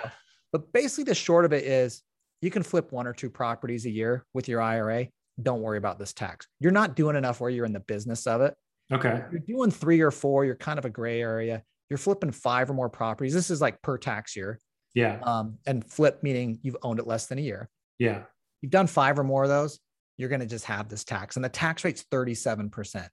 But 0.52 0.74
basically, 0.74 1.06
the 1.06 1.16
short 1.16 1.46
of 1.46 1.54
it 1.54 1.64
is 1.64 2.04
you 2.42 2.52
can 2.52 2.64
flip 2.64 2.92
one 2.92 3.08
or 3.08 3.14
two 3.14 3.30
properties 3.30 3.86
a 3.86 3.90
year 3.90 4.26
with 4.34 4.48
your 4.48 4.62
IRA. 4.62 5.08
Don't 5.42 5.62
worry 5.62 5.78
about 5.78 5.98
this 5.98 6.14
tax. 6.14 6.48
You're 6.60 6.72
not 6.72 6.96
doing 6.96 7.16
enough 7.16 7.40
where 7.40 7.50
you're 7.50 7.66
in 7.66 7.74
the 7.74 7.80
business 7.80 8.28
of 8.28 8.42
it. 8.42 8.54
Okay. 8.92 9.24
You're 9.32 9.40
doing 9.40 9.72
three 9.72 10.02
or 10.02 10.12
four, 10.12 10.44
you're 10.44 10.56
kind 10.56 10.78
of 10.78 10.86
a 10.86 10.90
gray 10.90 11.22
area. 11.22 11.64
You're 11.90 11.98
flipping 11.98 12.32
five 12.32 12.70
or 12.70 12.74
more 12.74 12.90
properties. 12.90 13.34
This 13.34 13.50
is 13.50 13.62
like 13.62 13.82
per 13.82 13.98
tax 13.98 14.36
year. 14.36 14.60
Yeah. 14.94 15.20
Um, 15.24 15.58
and 15.66 15.90
flip 15.90 16.22
meaning 16.22 16.60
you've 16.62 16.78
owned 16.84 17.00
it 17.00 17.08
less 17.08 17.28
than 17.28 17.38
a 17.38 17.42
year. 17.42 17.70
Yeah. 18.00 18.24
You've 18.62 18.72
done 18.72 18.88
five 18.88 19.18
or 19.18 19.24
more 19.24 19.44
of 19.44 19.50
those, 19.50 19.80
you're 20.18 20.30
going 20.30 20.42
to 20.42 20.48
just 20.48 20.66
have 20.66 20.90
this 20.90 21.04
tax. 21.04 21.36
And 21.36 21.46
the 21.46 21.50
tax 21.50 21.84
rate's 21.84 22.04
37%. 22.12 23.08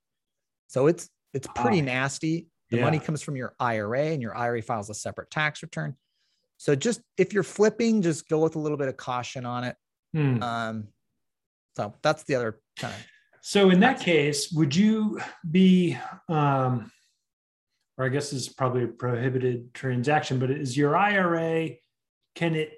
So 0.67 0.87
it's 0.87 1.09
it's 1.35 1.49
pretty 1.55 1.83
nasty. 1.83 2.47
The 2.71 2.79
yeah. 2.79 2.85
money 2.85 2.99
comes 2.99 3.23
from 3.23 3.37
your 3.37 3.55
IRA 3.59 4.07
and 4.07 4.23
your 4.23 4.37
IRA 4.37 4.63
files 4.63 4.91
a 4.91 4.95
separate 4.95 5.31
tax 5.31 5.63
return. 5.63 5.97
So 6.59 6.75
just 6.75 7.01
if 7.17 7.33
you're 7.33 7.43
flipping, 7.43 8.03
just 8.03 8.29
go 8.29 8.41
with 8.41 8.57
a 8.57 8.59
little 8.59 8.77
bit 8.77 8.89
of 8.89 8.97
caution 8.97 9.47
on 9.47 9.65
it. 9.65 9.77
Hmm. 10.13 10.43
Um, 10.43 10.89
so 11.77 11.95
that's 12.03 12.25
the 12.25 12.35
other 12.35 12.61
kind 12.79 12.93
of. 12.93 13.01
So 13.41 13.71
in 13.71 13.81
that 13.81 14.01
case, 14.01 14.51
would 14.53 14.75
you 14.75 15.21
be, 15.49 15.97
um, 16.29 16.91
or 17.97 18.05
I 18.05 18.09
guess 18.09 18.31
this 18.31 18.43
is 18.43 18.49
probably 18.49 18.85
a 18.85 18.89
prohibited 18.89 19.73
transaction, 19.73 20.39
but 20.39 20.51
is 20.51 20.77
your 20.77 20.97
IRA, 20.97 21.71
can 22.35 22.55
it, 22.55 22.73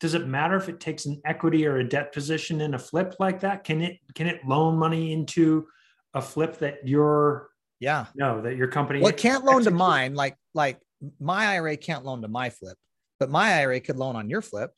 does 0.00 0.14
it 0.14 0.26
matter 0.26 0.56
if 0.56 0.68
it 0.68 0.80
takes 0.80 1.06
an 1.06 1.20
equity 1.24 1.66
or 1.66 1.76
a 1.76 1.88
debt 1.88 2.12
position 2.12 2.60
in 2.62 2.74
a 2.74 2.78
flip 2.78 3.14
like 3.20 3.40
that? 3.40 3.62
Can 3.64 3.82
it, 3.82 3.98
can 4.14 4.26
it 4.26 4.40
loan 4.44 4.76
money 4.76 5.12
into 5.12 5.66
a 6.14 6.22
flip 6.22 6.58
that 6.58 6.86
your 6.86 7.48
yeah. 7.80 8.06
no 8.14 8.40
that 8.42 8.56
your 8.56 8.68
company 8.68 9.00
well 9.00 9.10
it 9.10 9.16
can't 9.16 9.44
loan 9.44 9.64
to 9.64 9.70
mine 9.70 10.14
like 10.14 10.36
like 10.54 10.80
my 11.18 11.46
ira 11.46 11.76
can't 11.76 12.04
loan 12.04 12.22
to 12.22 12.28
my 12.28 12.50
flip 12.50 12.76
but 13.18 13.30
my 13.30 13.54
ira 13.54 13.78
could 13.80 13.96
loan 13.96 14.16
on 14.16 14.28
your 14.28 14.42
flip. 14.42 14.72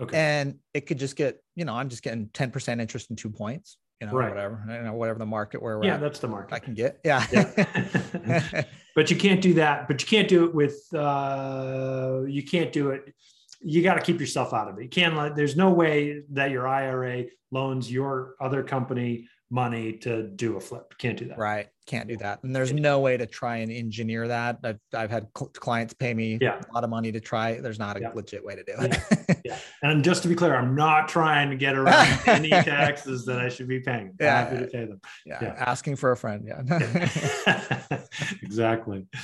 Okay. 0.00 0.16
And 0.16 0.58
it 0.74 0.82
could 0.82 0.98
just 0.98 1.16
get 1.16 1.42
you 1.56 1.64
know 1.64 1.74
i'm 1.74 1.88
just 1.88 2.02
getting 2.02 2.26
10% 2.28 2.80
interest 2.80 3.10
in 3.10 3.16
two 3.16 3.30
points 3.30 3.78
you 4.00 4.06
know 4.06 4.12
right. 4.12 4.28
whatever 4.28 4.62
you 4.68 4.82
know 4.82 4.92
whatever 4.92 5.18
the 5.18 5.26
market 5.26 5.60
where 5.60 5.82
yeah 5.82 5.94
at, 5.94 6.00
that's 6.00 6.20
the 6.20 6.28
market. 6.28 6.54
I 6.54 6.58
can 6.60 6.74
get. 6.74 7.00
Yeah, 7.04 7.26
yeah. 7.32 8.62
but 8.94 9.10
you 9.10 9.16
can't 9.16 9.40
do 9.40 9.54
that 9.54 9.88
but 9.88 10.00
you 10.00 10.06
can't 10.06 10.28
do 10.28 10.44
it 10.44 10.54
with 10.54 10.78
uh 10.94 12.20
you 12.26 12.42
can't 12.42 12.72
do 12.72 12.90
it. 12.90 13.12
You 13.60 13.82
got 13.82 13.94
to 13.94 14.00
keep 14.00 14.20
yourself 14.20 14.54
out 14.54 14.68
of 14.68 14.78
it. 14.78 14.84
You 14.84 14.88
can't 14.88 15.16
let 15.16 15.34
there's 15.34 15.56
no 15.56 15.70
way 15.70 16.22
that 16.30 16.50
your 16.50 16.68
ira 16.68 17.24
loans 17.50 17.90
your 17.90 18.34
other 18.40 18.62
company 18.62 19.28
money 19.50 19.94
to 19.94 20.24
do 20.24 20.56
a 20.56 20.60
flip. 20.60 20.94
Can't 20.98 21.18
do 21.18 21.26
that. 21.26 21.38
Right. 21.38 21.68
Can't 21.86 22.06
do 22.06 22.18
that. 22.18 22.42
And 22.42 22.54
there's 22.54 22.72
no 22.72 23.00
way 23.00 23.16
to 23.16 23.24
try 23.24 23.58
and 23.58 23.72
engineer 23.72 24.28
that. 24.28 24.58
I've, 24.62 24.78
I've 24.94 25.10
had 25.10 25.28
cl- 25.36 25.50
clients 25.54 25.94
pay 25.94 26.12
me 26.12 26.36
yeah. 26.38 26.60
a 26.60 26.74
lot 26.74 26.84
of 26.84 26.90
money 26.90 27.10
to 27.12 27.20
try. 27.20 27.58
There's 27.60 27.78
not 27.78 27.96
a 27.96 28.00
yeah. 28.00 28.10
legit 28.14 28.44
way 28.44 28.56
to 28.56 28.62
do 28.62 28.74
it. 28.76 28.98
yeah. 29.28 29.34
yeah. 29.44 29.58
And 29.82 30.04
just 30.04 30.22
to 30.24 30.28
be 30.28 30.34
clear, 30.34 30.54
I'm 30.54 30.74
not 30.74 31.08
trying 31.08 31.48
to 31.48 31.56
get 31.56 31.76
around 31.76 32.20
any 32.26 32.50
taxes 32.50 33.24
that 33.24 33.40
I 33.40 33.48
should 33.48 33.68
be 33.68 33.80
paying. 33.80 34.08
I'm 34.08 34.16
yeah. 34.20 34.44
happy 34.44 34.58
to 34.58 34.66
pay 34.66 34.84
them. 34.84 35.00
Yeah. 35.24 35.38
yeah. 35.40 35.54
Asking 35.58 35.96
for 35.96 36.12
a 36.12 36.16
friend. 36.16 36.46
Yeah. 36.46 38.00
exactly. 38.42 39.06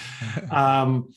Um, 0.51 1.11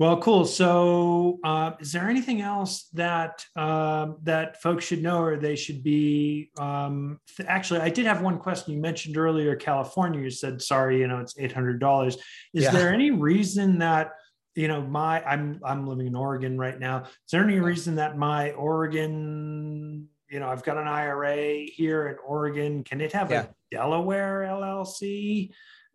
well, 0.00 0.16
cool. 0.16 0.46
So, 0.46 1.40
uh, 1.44 1.72
is 1.78 1.92
there 1.92 2.08
anything 2.08 2.40
else 2.40 2.88
that 2.94 3.44
um, 3.54 4.16
that 4.22 4.62
folks 4.62 4.86
should 4.86 5.02
know, 5.02 5.20
or 5.20 5.36
they 5.36 5.56
should 5.56 5.82
be? 5.82 6.50
Um, 6.58 7.20
th- 7.36 7.46
actually, 7.46 7.80
I 7.80 7.90
did 7.90 8.06
have 8.06 8.22
one 8.22 8.38
question. 8.38 8.72
You 8.72 8.80
mentioned 8.80 9.18
earlier 9.18 9.54
California. 9.56 10.22
You 10.22 10.30
said, 10.30 10.62
"Sorry, 10.62 11.00
you 11.00 11.06
know, 11.06 11.18
it's 11.18 11.34
eight 11.38 11.52
hundred 11.52 11.80
dollars." 11.80 12.16
Is 12.54 12.64
yeah. 12.64 12.70
there 12.70 12.94
any 12.94 13.10
reason 13.10 13.80
that 13.80 14.12
you 14.54 14.68
know 14.68 14.80
my 14.80 15.22
I'm 15.22 15.60
I'm 15.62 15.86
living 15.86 16.06
in 16.06 16.14
Oregon 16.16 16.56
right 16.56 16.80
now? 16.80 17.02
Is 17.02 17.30
there 17.30 17.44
any 17.44 17.60
reason 17.60 17.96
that 17.96 18.16
my 18.16 18.52
Oregon, 18.52 20.08
you 20.30 20.40
know, 20.40 20.48
I've 20.48 20.64
got 20.64 20.78
an 20.78 20.88
IRA 20.88 21.66
here 21.66 22.08
in 22.08 22.16
Oregon? 22.26 22.84
Can 22.84 23.02
it 23.02 23.12
have 23.12 23.30
yeah. 23.30 23.42
a 23.42 23.48
Delaware 23.70 24.48
LLC? 24.48 25.50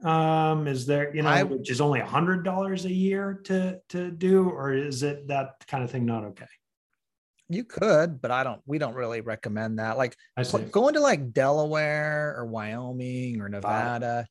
Um 0.06 0.68
is 0.68 0.86
there 0.86 1.14
you 1.16 1.24
know 1.24 1.30
I, 1.30 1.44
which 1.44 1.72
is 1.72 1.82
only 1.82 2.00
a 2.00 2.06
hundred 2.06 2.44
dollars 2.44 2.86
a 2.86 2.94
year 2.94 3.42
to 3.46 3.80
to 3.90 4.12
do 4.12 4.48
or 4.48 4.72
is 4.72 5.02
it 5.02 5.28
that 5.30 5.66
kind 5.68 5.84
of 5.84 5.90
thing 5.90 6.06
not 6.06 6.24
okay? 6.26 6.46
You 7.50 7.64
could 7.64 8.22
but 8.22 8.30
i 8.30 8.44
don't 8.44 8.62
we 8.66 8.78
don't 8.78 8.94
really 8.94 9.22
recommend 9.22 9.80
that. 9.80 9.98
Like 9.98 10.16
going 10.72 10.94
to 10.94 11.00
like 11.00 11.34
delaware 11.34 12.36
or 12.38 12.46
wyoming 12.46 13.42
or 13.42 13.50
nevada 13.50 14.28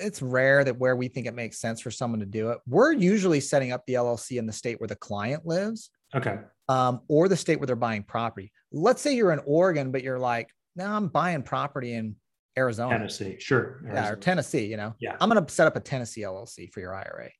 it's 0.00 0.22
rare 0.22 0.64
that 0.64 0.78
where 0.78 0.96
we 0.96 1.08
think 1.08 1.26
it 1.26 1.34
makes 1.34 1.60
sense 1.60 1.80
for 1.80 1.90
someone 1.90 2.20
to 2.20 2.26
do 2.26 2.50
it. 2.50 2.58
We're 2.66 2.92
usually 2.92 3.40
setting 3.40 3.72
up 3.72 3.84
the 3.86 3.94
llc 3.94 4.36
in 4.36 4.46
the 4.46 4.52
state 4.52 4.80
where 4.80 4.88
the 4.88 4.96
client 4.96 5.46
lives 5.46 5.90
okay. 6.14 6.38
um, 6.68 7.00
or 7.08 7.28
the 7.28 7.36
state 7.36 7.60
where 7.60 7.66
they're 7.66 7.76
buying 7.76 8.02
property. 8.02 8.52
Let's 8.72 9.02
say 9.02 9.14
you're 9.14 9.32
in 9.32 9.40
oregon 9.44 9.92
but 9.92 10.02
you're 10.02 10.18
like 10.18 10.48
now 10.76 10.96
i'm 10.96 11.08
buying 11.08 11.42
property 11.42 11.92
in 11.92 12.16
Arizona, 12.56 12.96
Tennessee, 12.96 13.36
sure, 13.38 13.80
Arizona. 13.84 13.94
yeah, 13.94 14.10
or 14.10 14.16
Tennessee. 14.16 14.66
You 14.66 14.76
know, 14.76 14.94
yeah, 15.00 15.16
I'm 15.20 15.28
going 15.28 15.44
to 15.44 15.52
set 15.52 15.66
up 15.66 15.76
a 15.76 15.80
Tennessee 15.80 16.22
LLC 16.22 16.72
for 16.72 16.80
your 16.80 16.94
IRA 16.94 17.30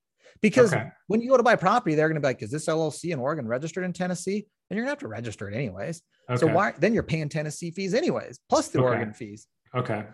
because 0.41 0.75
okay. 0.75 0.89
when 1.07 1.21
you 1.21 1.31
go 1.31 1.37
to 1.37 1.43
buy 1.43 1.57
property, 1.57 1.95
they're 1.95 2.09
going 2.09 2.17
to 2.17 2.21
be 2.21 2.27
like, 2.27 2.43
"Is 2.43 2.51
this 2.51 2.67
LLC 2.67 3.13
in 3.13 3.19
Oregon 3.19 3.47
registered 3.47 3.85
in 3.85 3.93
Tennessee?" 3.93 4.47
And 4.71 4.77
you're 4.77 4.85
going 4.85 4.89
to 4.89 4.93
have 4.93 5.01
to 5.01 5.09
register 5.09 5.49
it 5.49 5.55
anyways. 5.55 6.03
Okay. 6.29 6.41
So 6.41 6.47
why 6.47 6.73
then 6.79 6.95
you're 6.95 7.03
paying 7.03 7.29
Tennessee 7.29 7.71
fees 7.71 7.95
anyways, 7.95 8.39
plus 8.49 8.69
the 8.69 8.79
okay. 8.79 8.89
Oregon 8.89 9.13
fees. 9.13 9.47
Okay. 9.75 10.05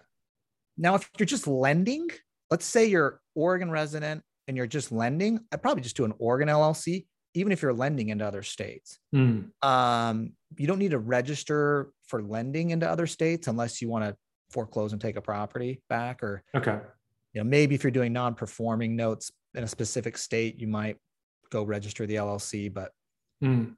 Now, 0.76 0.94
if 0.94 1.08
you're 1.18 1.26
just 1.26 1.46
lending, 1.46 2.08
let's 2.50 2.64
say 2.64 2.86
you're 2.86 3.20
Oregon 3.34 3.70
resident 3.70 4.22
and 4.48 4.56
you're 4.56 4.66
just 4.66 4.90
lending, 4.90 5.40
I'd 5.52 5.62
probably 5.62 5.82
just 5.82 5.96
do 5.96 6.04
an 6.04 6.14
Oregon 6.18 6.48
LLC, 6.48 7.06
even 7.34 7.52
if 7.52 7.62
you're 7.62 7.72
lending 7.74 8.08
into 8.08 8.26
other 8.26 8.42
states. 8.42 8.98
Mm. 9.14 9.50
Um, 9.62 10.32
you 10.56 10.66
don't 10.66 10.78
need 10.78 10.92
to 10.92 10.98
register 10.98 11.90
for 12.06 12.22
lending 12.22 12.70
into 12.70 12.88
other 12.88 13.06
states 13.06 13.46
unless 13.46 13.80
you 13.80 13.88
want 13.88 14.04
to 14.04 14.16
foreclose 14.50 14.92
and 14.92 15.00
take 15.00 15.16
a 15.16 15.20
property 15.20 15.80
back 15.88 16.22
or 16.22 16.42
okay 16.54 16.78
you 17.32 17.40
know 17.40 17.44
maybe 17.48 17.74
if 17.74 17.82
you're 17.82 17.90
doing 17.90 18.12
non-performing 18.12 18.96
notes 18.96 19.30
in 19.54 19.64
a 19.64 19.68
specific 19.68 20.18
state 20.18 20.60
you 20.60 20.66
might 20.66 20.96
go 21.50 21.62
register 21.62 22.06
the 22.06 22.16
llc 22.16 22.72
but 22.72 22.92
mm. 23.42 23.74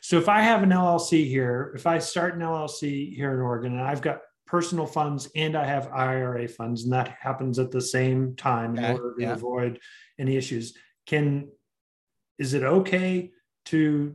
so 0.00 0.18
if 0.18 0.28
i 0.28 0.40
have 0.40 0.62
an 0.62 0.70
llc 0.70 1.26
here 1.26 1.72
if 1.74 1.86
i 1.86 1.98
start 1.98 2.34
an 2.34 2.40
llc 2.40 3.14
here 3.14 3.34
in 3.34 3.40
oregon 3.40 3.72
and 3.72 3.82
i've 3.82 4.02
got 4.02 4.20
personal 4.46 4.86
funds 4.86 5.30
and 5.36 5.56
i 5.56 5.64
have 5.64 5.88
ira 5.92 6.48
funds 6.48 6.84
and 6.84 6.92
that 6.92 7.16
happens 7.20 7.58
at 7.58 7.70
the 7.70 7.80
same 7.80 8.34
time 8.36 8.72
okay. 8.72 8.86
in 8.86 8.92
order 8.92 9.14
to 9.14 9.22
yeah. 9.22 9.32
avoid 9.32 9.78
any 10.18 10.36
issues 10.36 10.74
can 11.06 11.48
is 12.38 12.54
it 12.54 12.62
okay 12.62 13.30
to 13.64 14.14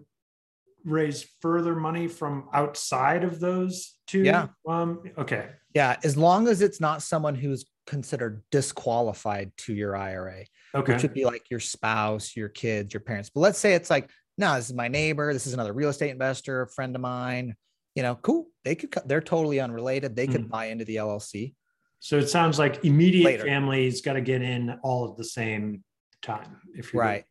raise 0.85 1.25
further 1.41 1.75
money 1.75 2.07
from 2.07 2.49
outside 2.53 3.23
of 3.23 3.39
those 3.39 3.95
two? 4.07 4.23
Yeah. 4.23 4.47
Um, 4.67 5.03
okay. 5.17 5.49
Yeah. 5.73 5.97
As 6.03 6.17
long 6.17 6.47
as 6.47 6.61
it's 6.61 6.79
not 6.79 7.01
someone 7.01 7.35
who's 7.35 7.65
considered 7.85 8.43
disqualified 8.51 9.51
to 9.57 9.73
your 9.73 9.95
IRA. 9.95 10.45
Okay. 10.75 10.93
Which 10.93 11.03
would 11.03 11.13
be 11.13 11.25
like 11.25 11.49
your 11.49 11.59
spouse, 11.59 12.35
your 12.35 12.49
kids, 12.49 12.93
your 12.93 13.01
parents. 13.01 13.29
But 13.29 13.41
let's 13.41 13.59
say 13.59 13.73
it's 13.73 13.89
like, 13.89 14.09
no, 14.37 14.55
this 14.55 14.69
is 14.69 14.75
my 14.75 14.87
neighbor. 14.87 15.31
This 15.33 15.45
is 15.45 15.53
another 15.53 15.73
real 15.73 15.89
estate 15.89 16.09
investor, 16.09 16.63
a 16.63 16.67
friend 16.67 16.95
of 16.95 17.01
mine. 17.01 17.55
You 17.95 18.01
know, 18.01 18.15
cool. 18.15 18.47
They 18.63 18.75
could, 18.75 18.95
they're 19.05 19.21
totally 19.21 19.59
unrelated. 19.59 20.15
They 20.15 20.25
could 20.25 20.45
mm. 20.45 20.49
buy 20.49 20.65
into 20.65 20.85
the 20.85 20.95
LLC. 20.95 21.53
So 21.99 22.17
it 22.17 22.27
sounds 22.27 22.57
like 22.57 22.83
immediate 22.83 23.25
Later. 23.25 23.45
families 23.45 24.01
got 24.01 24.13
to 24.13 24.21
get 24.21 24.41
in 24.41 24.77
all 24.81 25.11
at 25.11 25.17
the 25.17 25.23
same 25.23 25.83
time. 26.21 26.57
If 26.73 26.91
you're 26.91 27.03
right. 27.03 27.23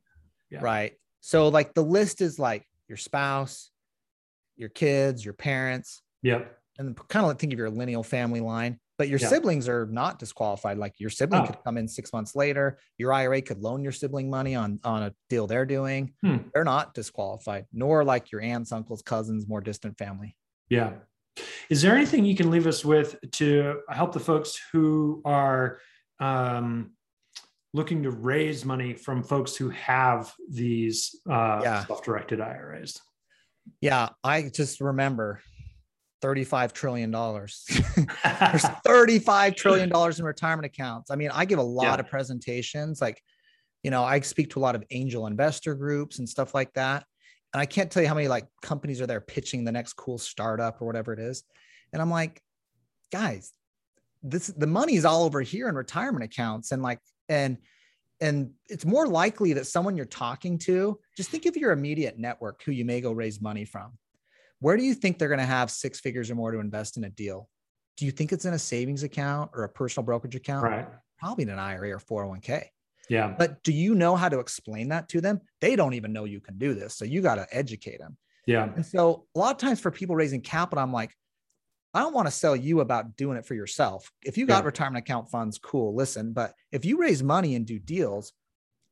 Yeah. 0.51 0.61
Right. 0.63 0.93
So 1.21 1.49
like 1.49 1.75
the 1.75 1.83
list 1.83 2.21
is 2.21 2.39
like 2.39 2.65
your 2.89 2.97
spouse, 2.97 3.71
your 4.57 4.69
kids, 4.69 5.25
your 5.25 5.35
parents. 5.35 6.03
Yep. 6.23 6.57
And 6.79 6.97
kind 7.09 7.25
of 7.25 7.29
like 7.29 7.39
think 7.39 7.53
of 7.53 7.59
your 7.59 7.71
lineal 7.71 8.03
family 8.03 8.41
line, 8.41 8.79
but 8.97 9.09
your 9.09 9.19
siblings 9.19 9.69
are 9.69 9.87
not 9.87 10.19
disqualified. 10.19 10.79
Like 10.79 10.99
your 10.99 11.11
sibling 11.11 11.43
oh. 11.43 11.47
could 11.47 11.63
come 11.65 11.77
in 11.77 11.87
six 11.87 12.13
months 12.13 12.35
later. 12.35 12.79
Your 12.97 13.13
IRA 13.13 13.43
could 13.43 13.59
loan 13.59 13.83
your 13.83 13.93
sibling 13.93 14.31
money 14.31 14.55
on 14.55 14.81
on 14.83 15.03
a 15.03 15.15
deal 15.29 15.47
they're 15.47 15.67
doing. 15.67 16.15
Hmm. 16.25 16.39
They're 16.55 16.65
not 16.65 16.95
disqualified, 16.95 17.67
nor 17.73 18.05
like 18.05 18.33
your 18.33 18.41
aunts, 18.41 18.73
uncles, 18.73 19.03
cousins, 19.03 19.47
more 19.47 19.61
distant 19.61 19.99
family. 19.99 20.35
Yeah. 20.71 20.93
Is 21.69 21.83
there 21.83 21.95
anything 21.95 22.25
you 22.25 22.37
can 22.37 22.51
leave 22.51 22.67
us 22.67 22.85
with 22.85 23.17
to 23.33 23.81
help 23.89 24.13
the 24.13 24.21
folks 24.21 24.59
who 24.73 25.23
are 25.25 25.79
um, 26.21 26.93
looking 27.75 28.03
to 28.03 28.11
raise 28.11 28.65
money 28.65 28.95
from 28.95 29.23
folks 29.23 29.57
who 29.57 29.71
have 29.71 30.33
these 30.49 31.17
uh, 31.29 31.61
yeah. 31.63 31.85
self-directed 31.87 32.41
IRAs. 32.41 33.01
Yeah, 33.81 34.11
I 34.23 34.51
just 34.55 34.81
remember 34.81 35.41
$35 36.23 36.73
trillion. 36.73 37.11
There's 37.11 38.65
$35 38.87 39.57
trillion 39.57 39.91
in 39.91 40.25
retirement 40.25 40.67
accounts. 40.67 41.11
I 41.11 41.17
mean, 41.17 41.31
I 41.33 41.45
give 41.45 41.59
a 41.59 41.63
lot 41.63 41.85
yeah. 41.85 42.01
of 42.01 42.09
presentations. 42.09 43.01
Like, 43.01 43.23
you 43.83 43.91
know, 43.91 44.05
I 44.05 44.21
speak 44.21 44.51
to 44.51 44.61
a 44.61 44.63
lot 44.63 44.75
of 44.75 44.85
angel 44.91 45.27
investor 45.27 45.75
groups 45.75 46.19
and 46.19 46.29
stuff 46.29 46.55
like 46.55 46.73
that. 46.75 47.05
And 47.53 47.61
I 47.61 47.67
can't 47.67 47.91
tell 47.91 48.03
you 48.03 48.09
how 48.09 48.15
many 48.15 48.29
like 48.29 48.47
companies 48.63 49.01
are 49.01 49.07
there 49.07 49.21
pitching 49.21 49.65
the 49.65 49.73
next 49.73 49.95
cool 49.95 50.19
startup 50.19 50.81
or 50.81 50.87
whatever 50.87 51.13
it 51.13 51.19
is. 51.19 51.43
And 51.93 52.01
I'm 52.01 52.11
like, 52.11 52.41
guys, 53.11 53.53
this 54.23 54.47
the 54.47 54.67
money's 54.67 55.05
all 55.05 55.25
over 55.25 55.41
here 55.43 55.69
in 55.69 55.75
retirement 55.75 56.25
accounts. 56.25 56.73
And 56.73 56.83
like 56.83 57.01
and 57.29 57.59
and 58.21 58.53
it's 58.69 58.87
more 58.87 59.07
likely 59.07 59.53
that 59.55 59.67
someone 59.67 59.97
you're 59.97 60.07
talking 60.07 60.57
to 60.59 60.99
just 61.17 61.29
think 61.29 61.45
of 61.45 61.57
your 61.57 61.73
immediate 61.73 62.19
network 62.19 62.63
who 62.63 62.71
you 62.73 62.85
may 62.85 63.01
go 63.01 63.13
raise 63.13 63.41
money 63.41 63.65
from 63.65 63.99
where 64.63 64.77
do 64.77 64.85
you 64.85 64.95
think 64.95 65.19
they're 65.19 65.29
going 65.29 65.39
to 65.39 65.45
have 65.45 65.71
six 65.71 66.01
figures 66.01 66.31
or 66.31 66.35
more 66.35 66.51
to 66.53 66.59
invest 66.59 66.97
in 66.97 67.05
a 67.05 67.11
deal 67.11 67.49
do 67.97 68.07
you 68.07 68.13
think 68.13 68.33
it's 68.33 68.45
in 68.45 68.55
a 68.55 68.59
savings 68.59 69.03
account 69.03 69.51
or 69.55 69.65
a 69.65 69.69
personal 69.69 70.05
brokerage 70.05 70.35
account? 70.35 70.65
Right. 70.65 70.89
Probably 71.19 71.43
in 71.43 71.51
an 71.51 71.59
IRA 71.59 71.93
or 71.93 71.99
401k. 71.99 72.65
Yeah. 73.09 73.35
But 73.37 73.63
do 73.63 73.73
you 73.73 73.95
know 73.95 74.17
how 74.17 74.29
to 74.29 74.39
explain 74.39 74.89
that 74.89 75.09
to 75.11 75.21
them? 75.21 75.41
They 75.61 75.77
don't 75.77 75.95
even 75.95 76.13
know 76.13 76.25
you 76.25 76.41
can 76.41 76.59
do 76.59 76.75
this. 76.75 76.97
So 76.97 77.05
you 77.05 77.21
got 77.21 77.37
to 77.37 77.47
educate 77.51 77.99
them. 77.99 78.17
Yeah. 78.47 78.71
And 78.75 78.85
so 78.85 79.27
a 79.35 79.39
lot 79.39 79.53
of 79.53 79.59
times 79.59 79.81
for 79.81 79.91
people 79.91 80.17
raising 80.17 80.41
capital, 80.41 80.83
I'm 80.83 80.93
like, 80.93 81.15
I 81.95 82.01
don't 82.01 82.15
want 82.15 82.27
to 82.27 82.33
sell 82.33 82.57
you 82.57 82.81
about 82.81 83.17
doing 83.17 83.37
it 83.37 83.45
for 83.45 83.55
yourself. 83.55 84.11
If 84.25 84.39
you 84.39 84.47
got 84.47 84.63
yeah. 84.63 84.67
retirement 84.67 85.05
account 85.05 85.31
funds, 85.31 85.59
cool, 85.59 85.95
listen. 85.95 86.33
But 86.33 86.55
if 86.71 86.85
you 86.85 86.99
raise 86.99 87.23
money 87.23 87.55
and 87.55 87.67
do 87.67 87.79
deals, 87.79 88.33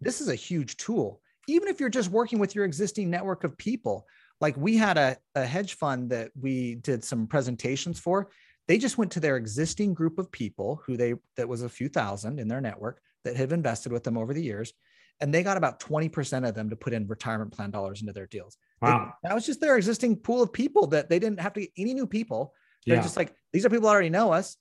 this 0.01 0.21
is 0.21 0.29
a 0.29 0.35
huge 0.35 0.77
tool. 0.77 1.21
Even 1.49 1.69
if 1.69 1.81
you're 1.81 1.89
just 1.89 2.11
working 2.11 2.39
with 2.39 2.55
your 2.55 2.67
existing 2.67 3.09
network 3.09 3.43
of 3.43 3.57
people, 3.57 4.07
like 4.41 4.57
we 4.57 4.77
had 4.77 4.99
a, 4.99 5.17
a 5.35 5.45
hedge 5.45 5.75
fund 5.75 6.11
that 6.11 6.31
we 6.39 6.77
did 6.77 7.05
some 7.05 7.27
presentations 7.27 7.99
for. 7.99 8.31
They 8.69 8.79
just 8.79 8.99
went 8.99 9.13
to 9.13 9.21
their 9.21 9.37
existing 9.37 9.95
group 9.95 10.19
of 10.19 10.31
people 10.31 10.81
who 10.87 10.97
they, 10.97 11.15
that 11.37 11.49
was 11.49 11.63
a 11.63 11.69
few 11.69 11.89
thousand 11.89 12.39
in 12.39 12.49
their 12.49 12.61
network 12.61 13.01
that 13.25 13.37
have 13.37 13.53
invested 13.53 13.93
with 13.93 14.05
them 14.05 14.17
over 14.17 14.33
the 14.33 14.43
years. 14.43 14.73
And 15.21 15.35
they 15.35 15.43
got 15.43 15.57
about 15.57 15.81
20% 15.81 16.49
of 16.49 16.55
them 16.55 16.71
to 16.71 16.77
put 16.77 16.95
in 16.95 17.07
retirement 17.07 17.53
plan 17.53 17.71
dollars 17.71 18.01
into 18.01 18.13
their 18.13 18.27
deals. 18.27 18.57
Wow. 18.81 19.13
They, 19.23 19.29
that 19.29 19.35
was 19.35 19.45
just 19.45 19.61
their 19.61 19.77
existing 19.77 20.17
pool 20.17 20.43
of 20.43 20.53
people 20.53 20.87
that 20.89 21.11
they 21.11 21.19
didn't 21.19 21.41
have 21.41 21.53
to 21.55 21.61
get 21.61 21.71
any 21.77 21.93
new 21.93 22.07
people 22.07 22.55
they're 22.87 22.97
yeah. 22.97 23.03
just 23.03 23.17
like, 23.17 23.35
these 23.53 23.65
are 23.65 23.71
people 23.71 23.89
that 23.89 23.93
already 23.93 24.11
know 24.11 24.33
us. 24.33 24.57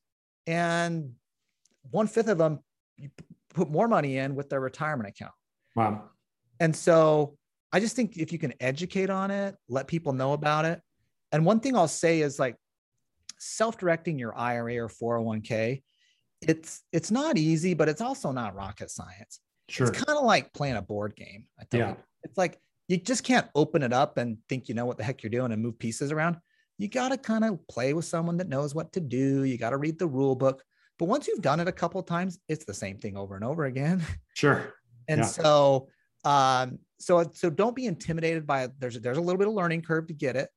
And 0.48 1.14
one 1.90 2.08
fifth 2.08 2.28
of 2.28 2.38
them 2.38 2.60
put 3.54 3.70
more 3.70 3.88
money 3.88 4.18
in 4.18 4.36
with 4.36 4.50
their 4.50 4.60
retirement 4.60 5.10
account. 5.10 5.34
Wow. 5.76 6.04
And 6.60 6.76
so 6.76 7.38
I 7.72 7.80
just 7.80 7.96
think 7.96 8.18
if 8.18 8.32
you 8.32 8.40
can 8.40 8.54
educate 8.60 9.10
on 9.10 9.32
it, 9.32 9.56
let 9.68 9.88
people 9.88 10.14
know 10.14 10.34
about 10.34 10.66
it. 10.66 10.82
And 11.32 11.46
one 11.46 11.60
thing 11.60 11.76
I'll 11.76 11.88
say 11.88 12.22
is 12.22 12.40
like 12.40 12.56
self-directing 13.38 14.18
your 14.18 14.36
IRA 14.38 14.78
or 14.78 14.90
401k, 14.90 15.84
it's 16.42 16.82
it's 16.92 17.12
not 17.12 17.38
easy, 17.38 17.74
but 17.74 17.90
it's 17.90 18.02
also 18.02 18.32
not 18.32 18.56
rocket 18.56 18.90
science. 18.90 19.40
Sure. 19.68 19.88
It's 19.88 20.04
kind 20.04 20.18
of 20.18 20.26
like 20.26 20.52
playing 20.54 20.78
a 20.78 20.82
board 20.82 21.16
game. 21.16 21.46
I 21.60 21.66
think 21.66 21.82
yeah. 21.82 21.94
it's 22.24 22.38
like 22.38 22.58
you 22.88 22.98
just 22.98 23.24
can't 23.24 23.48
open 23.54 23.84
it 23.84 23.94
up 23.94 24.18
and 24.18 24.38
think 24.48 24.68
you 24.68 24.74
know 24.74 24.86
what 24.86 24.98
the 24.98 25.04
heck 25.04 25.22
you're 25.22 25.30
doing 25.30 25.52
and 25.52 25.62
move 25.62 25.78
pieces 25.78 26.12
around 26.12 26.38
you 26.80 26.88
got 26.88 27.10
to 27.10 27.18
kind 27.18 27.44
of 27.44 27.60
play 27.68 27.94
with 27.94 28.06
someone 28.06 28.38
that 28.38 28.48
knows 28.48 28.74
what 28.74 28.94
to 28.94 29.02
do. 29.02 29.44
You 29.44 29.58
got 29.58 29.72
to 29.72 29.78
read 29.78 30.00
the 30.00 30.08
rule 30.08 30.34
book. 30.34 30.64
But 30.98 31.06
once 31.06 31.28
you've 31.28 31.42
done 31.42 31.60
it 31.60 31.68
a 31.68 31.74
couple 31.74 32.02
times, 32.02 32.40
it's 32.48 32.66
the 32.66 32.74
same 32.74 32.98
thing 32.98 33.18
over 33.18 33.36
and 33.36 33.44
over 33.44 33.66
again. 33.66 34.02
Sure. 34.34 34.74
and 35.10 35.20
yeah. 35.20 35.26
so, 35.26 35.90
um, 36.24 36.80
so, 37.00 37.30
so 37.34 37.50
don't 37.50 37.76
be 37.76 37.86
intimidated 37.86 38.46
by 38.46 38.64
it. 38.64 38.72
There's, 38.80 39.00
there's 39.00 39.18
a 39.18 39.22
little 39.22 39.38
bit 39.38 39.48
of 39.48 39.54
learning 39.54 39.82
curve 39.82 40.08
to 40.08 40.14
get 40.14 40.36
it. 40.36 40.50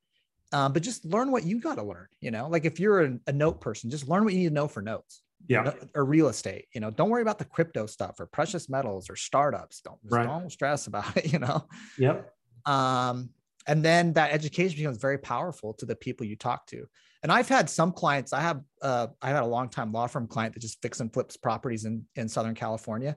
Um, 0.53 0.73
but 0.73 0.83
just 0.83 1.05
learn 1.07 1.31
what 1.31 1.45
you 1.45 1.61
got 1.61 1.77
to 1.77 1.83
learn, 1.83 2.09
you 2.21 2.31
know, 2.31 2.47
like 2.47 2.67
if 2.67 2.79
you're 2.79 3.03
a, 3.05 3.19
a, 3.27 3.33
note 3.33 3.63
person, 3.63 3.89
just 3.89 4.07
learn 4.07 4.23
what 4.23 4.35
you 4.35 4.41
need 4.41 4.49
to 4.49 4.55
know 4.55 4.69
for 4.69 4.83
notes. 4.83 5.23
Yeah. 5.49 5.73
Or 5.95 6.05
real 6.05 6.29
estate, 6.29 6.67
you 6.75 6.81
know, 6.81 6.91
don't 6.91 7.09
worry 7.09 7.23
about 7.23 7.39
the 7.39 7.47
crypto 7.47 7.87
stuff 7.87 8.21
or 8.21 8.27
precious 8.27 8.69
metals 8.69 9.09
or 9.09 9.17
startups. 9.17 9.81
Don't, 9.81 9.99
right. 10.05 10.27
don't 10.27 10.53
stress 10.53 10.89
about 10.89 11.17
it, 11.17 11.25
you 11.33 11.39
know? 11.39 11.67
Yep. 11.99 12.31
Um, 12.67 13.31
and 13.67 13.85
then 13.85 14.13
that 14.15 14.33
education 14.33 14.77
becomes 14.77 14.99
very 14.99 15.19
powerful 15.19 15.73
to 15.75 15.87
the 15.87 15.97
people 15.97 16.27
you 16.27 16.37
talk 16.37 16.67
to 16.67 16.87
and 17.23 17.31
i've 17.31 17.49
had 17.49 17.69
some 17.69 17.93
clients 17.93 18.33
i 18.33 18.41
have 18.41 18.61
uh, 18.83 19.07
i 19.21 19.29
had 19.29 19.43
a 19.43 19.47
long 19.47 19.69
time 19.69 19.93
law 19.93 20.07
firm 20.07 20.27
client 20.27 20.55
that 20.55 20.61
just 20.61 20.81
fix 20.83 21.01
and 21.01 21.13
flips 21.13 21.37
properties 21.37 21.85
in 21.85 22.05
in 22.17 22.29
southern 22.29 22.55
california 22.55 23.17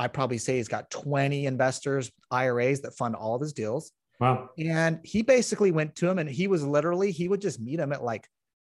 i 0.00 0.08
probably 0.08 0.38
say 0.38 0.56
he's 0.56 0.68
got 0.68 0.90
20 0.90 1.46
investors 1.46 2.10
iras 2.30 2.80
that 2.80 2.96
fund 2.96 3.14
all 3.14 3.34
of 3.34 3.40
his 3.40 3.52
deals 3.52 3.92
wow 4.18 4.48
and 4.58 4.98
he 5.04 5.22
basically 5.22 5.70
went 5.70 5.94
to 5.94 6.08
him 6.08 6.18
and 6.18 6.28
he 6.28 6.48
was 6.48 6.64
literally 6.64 7.12
he 7.12 7.28
would 7.28 7.40
just 7.40 7.60
meet 7.60 7.78
him 7.78 7.92
at 7.92 8.02
like 8.02 8.26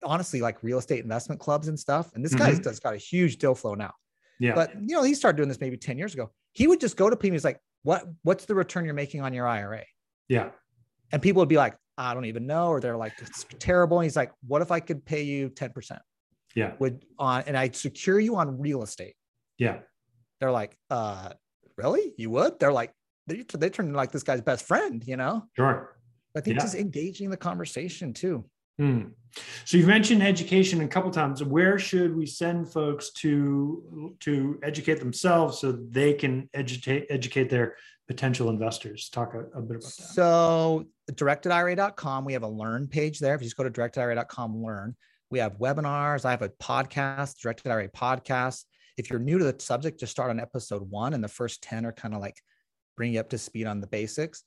honestly 0.03 0.41
like 0.41 0.61
real 0.61 0.77
estate 0.77 1.01
investment 1.01 1.39
clubs 1.39 1.67
and 1.67 1.79
stuff 1.79 2.11
and 2.13 2.23
this 2.23 2.33
mm-hmm. 2.33 2.61
guy's 2.61 2.79
got 2.79 2.93
a 2.93 2.97
huge 2.97 3.37
deal 3.37 3.55
flow 3.55 3.73
now 3.73 3.93
yeah 4.39 4.53
but 4.53 4.71
you 4.75 4.95
know 4.95 5.03
he 5.03 5.13
started 5.13 5.37
doing 5.37 5.49
this 5.49 5.59
maybe 5.59 5.77
10 5.77 5.97
years 5.97 6.13
ago 6.13 6.29
he 6.51 6.67
would 6.67 6.79
just 6.79 6.97
go 6.97 7.09
to 7.09 7.15
people 7.15 7.33
he's 7.33 7.45
like 7.45 7.59
what 7.83 8.03
what's 8.21 8.45
the 8.45 8.53
return 8.53 8.85
you're 8.85 8.93
making 8.93 9.21
on 9.21 9.33
your 9.33 9.47
ira 9.47 9.83
yeah 10.27 10.49
and 11.13 11.21
people 11.21 11.39
would 11.39 11.49
be 11.49 11.57
like, 11.57 11.77
I 11.95 12.13
don't 12.15 12.25
even 12.25 12.47
know, 12.47 12.69
or 12.69 12.81
they're 12.81 12.97
like, 12.97 13.13
it's 13.21 13.45
terrible. 13.59 13.99
And 13.99 14.05
he's 14.05 14.15
like, 14.15 14.31
what 14.45 14.63
if 14.63 14.71
I 14.71 14.79
could 14.79 15.05
pay 15.05 15.21
you 15.21 15.49
10%? 15.49 15.99
Yeah. 16.55 16.73
Would 16.79 17.05
on 17.19 17.43
and 17.45 17.55
I'd 17.55 17.75
secure 17.75 18.19
you 18.19 18.35
on 18.35 18.59
real 18.59 18.81
estate. 18.81 19.15
Yeah. 19.57 19.79
They're 20.43 20.51
like, 20.51 20.75
uh, 20.89 21.29
really? 21.77 22.13
You 22.17 22.29
would? 22.31 22.59
They're 22.59 22.73
like, 22.73 22.91
they, 23.27 23.45
they 23.57 23.69
turn 23.69 23.85
into 23.85 23.95
like 23.95 24.11
this 24.11 24.23
guy's 24.23 24.41
best 24.41 24.65
friend, 24.65 25.01
you 25.07 25.15
know? 25.15 25.45
Sure. 25.55 25.95
I 26.35 26.41
think 26.41 26.57
yeah. 26.57 26.63
just 26.63 26.75
engaging 26.75 27.29
the 27.29 27.37
conversation 27.37 28.11
too. 28.11 28.43
Hmm. 28.77 29.03
So 29.63 29.77
you've 29.77 29.87
mentioned 29.87 30.21
education 30.21 30.81
a 30.81 30.87
couple 30.89 31.11
times. 31.11 31.41
Where 31.41 31.79
should 31.79 32.13
we 32.13 32.25
send 32.25 32.69
folks 32.73 33.13
to 33.21 34.13
to 34.19 34.59
educate 34.63 34.99
themselves 34.99 35.59
so 35.59 35.71
they 35.71 36.11
can 36.11 36.49
educate 36.53 37.05
educate 37.09 37.49
their 37.49 37.77
potential 38.09 38.49
investors? 38.49 39.07
Talk 39.07 39.33
a, 39.33 39.45
a 39.57 39.61
bit 39.61 39.77
about 39.77 39.83
that. 39.83 40.13
So 40.13 40.87
directedira.com, 41.09 42.25
we 42.25 42.33
have 42.33 42.43
a 42.43 42.49
learn 42.49 42.87
page 42.87 43.19
there. 43.19 43.33
If 43.33 43.39
you 43.39 43.45
just 43.45 43.55
go 43.55 43.63
to 43.63 43.71
directedira.com, 43.71 44.61
learn. 44.61 44.97
We 45.29 45.39
have 45.39 45.57
webinars. 45.57 46.25
I 46.25 46.31
have 46.31 46.41
a 46.41 46.49
podcast, 46.49 47.39
Directed 47.39 47.71
IRA 47.71 47.87
podcast. 47.87 48.65
If 48.97 49.09
you're 49.09 49.19
new 49.19 49.39
to 49.39 49.45
the 49.45 49.55
subject, 49.59 49.99
just 49.99 50.11
start 50.11 50.29
on 50.29 50.39
episode 50.39 50.89
one, 50.89 51.13
and 51.13 51.23
the 51.23 51.27
first 51.27 51.63
10 51.63 51.85
are 51.85 51.91
kind 51.91 52.13
of 52.13 52.21
like 52.21 52.37
bring 52.95 53.13
you 53.13 53.19
up 53.19 53.29
to 53.29 53.37
speed 53.37 53.65
on 53.65 53.81
the 53.81 53.87
basics. 53.87 54.43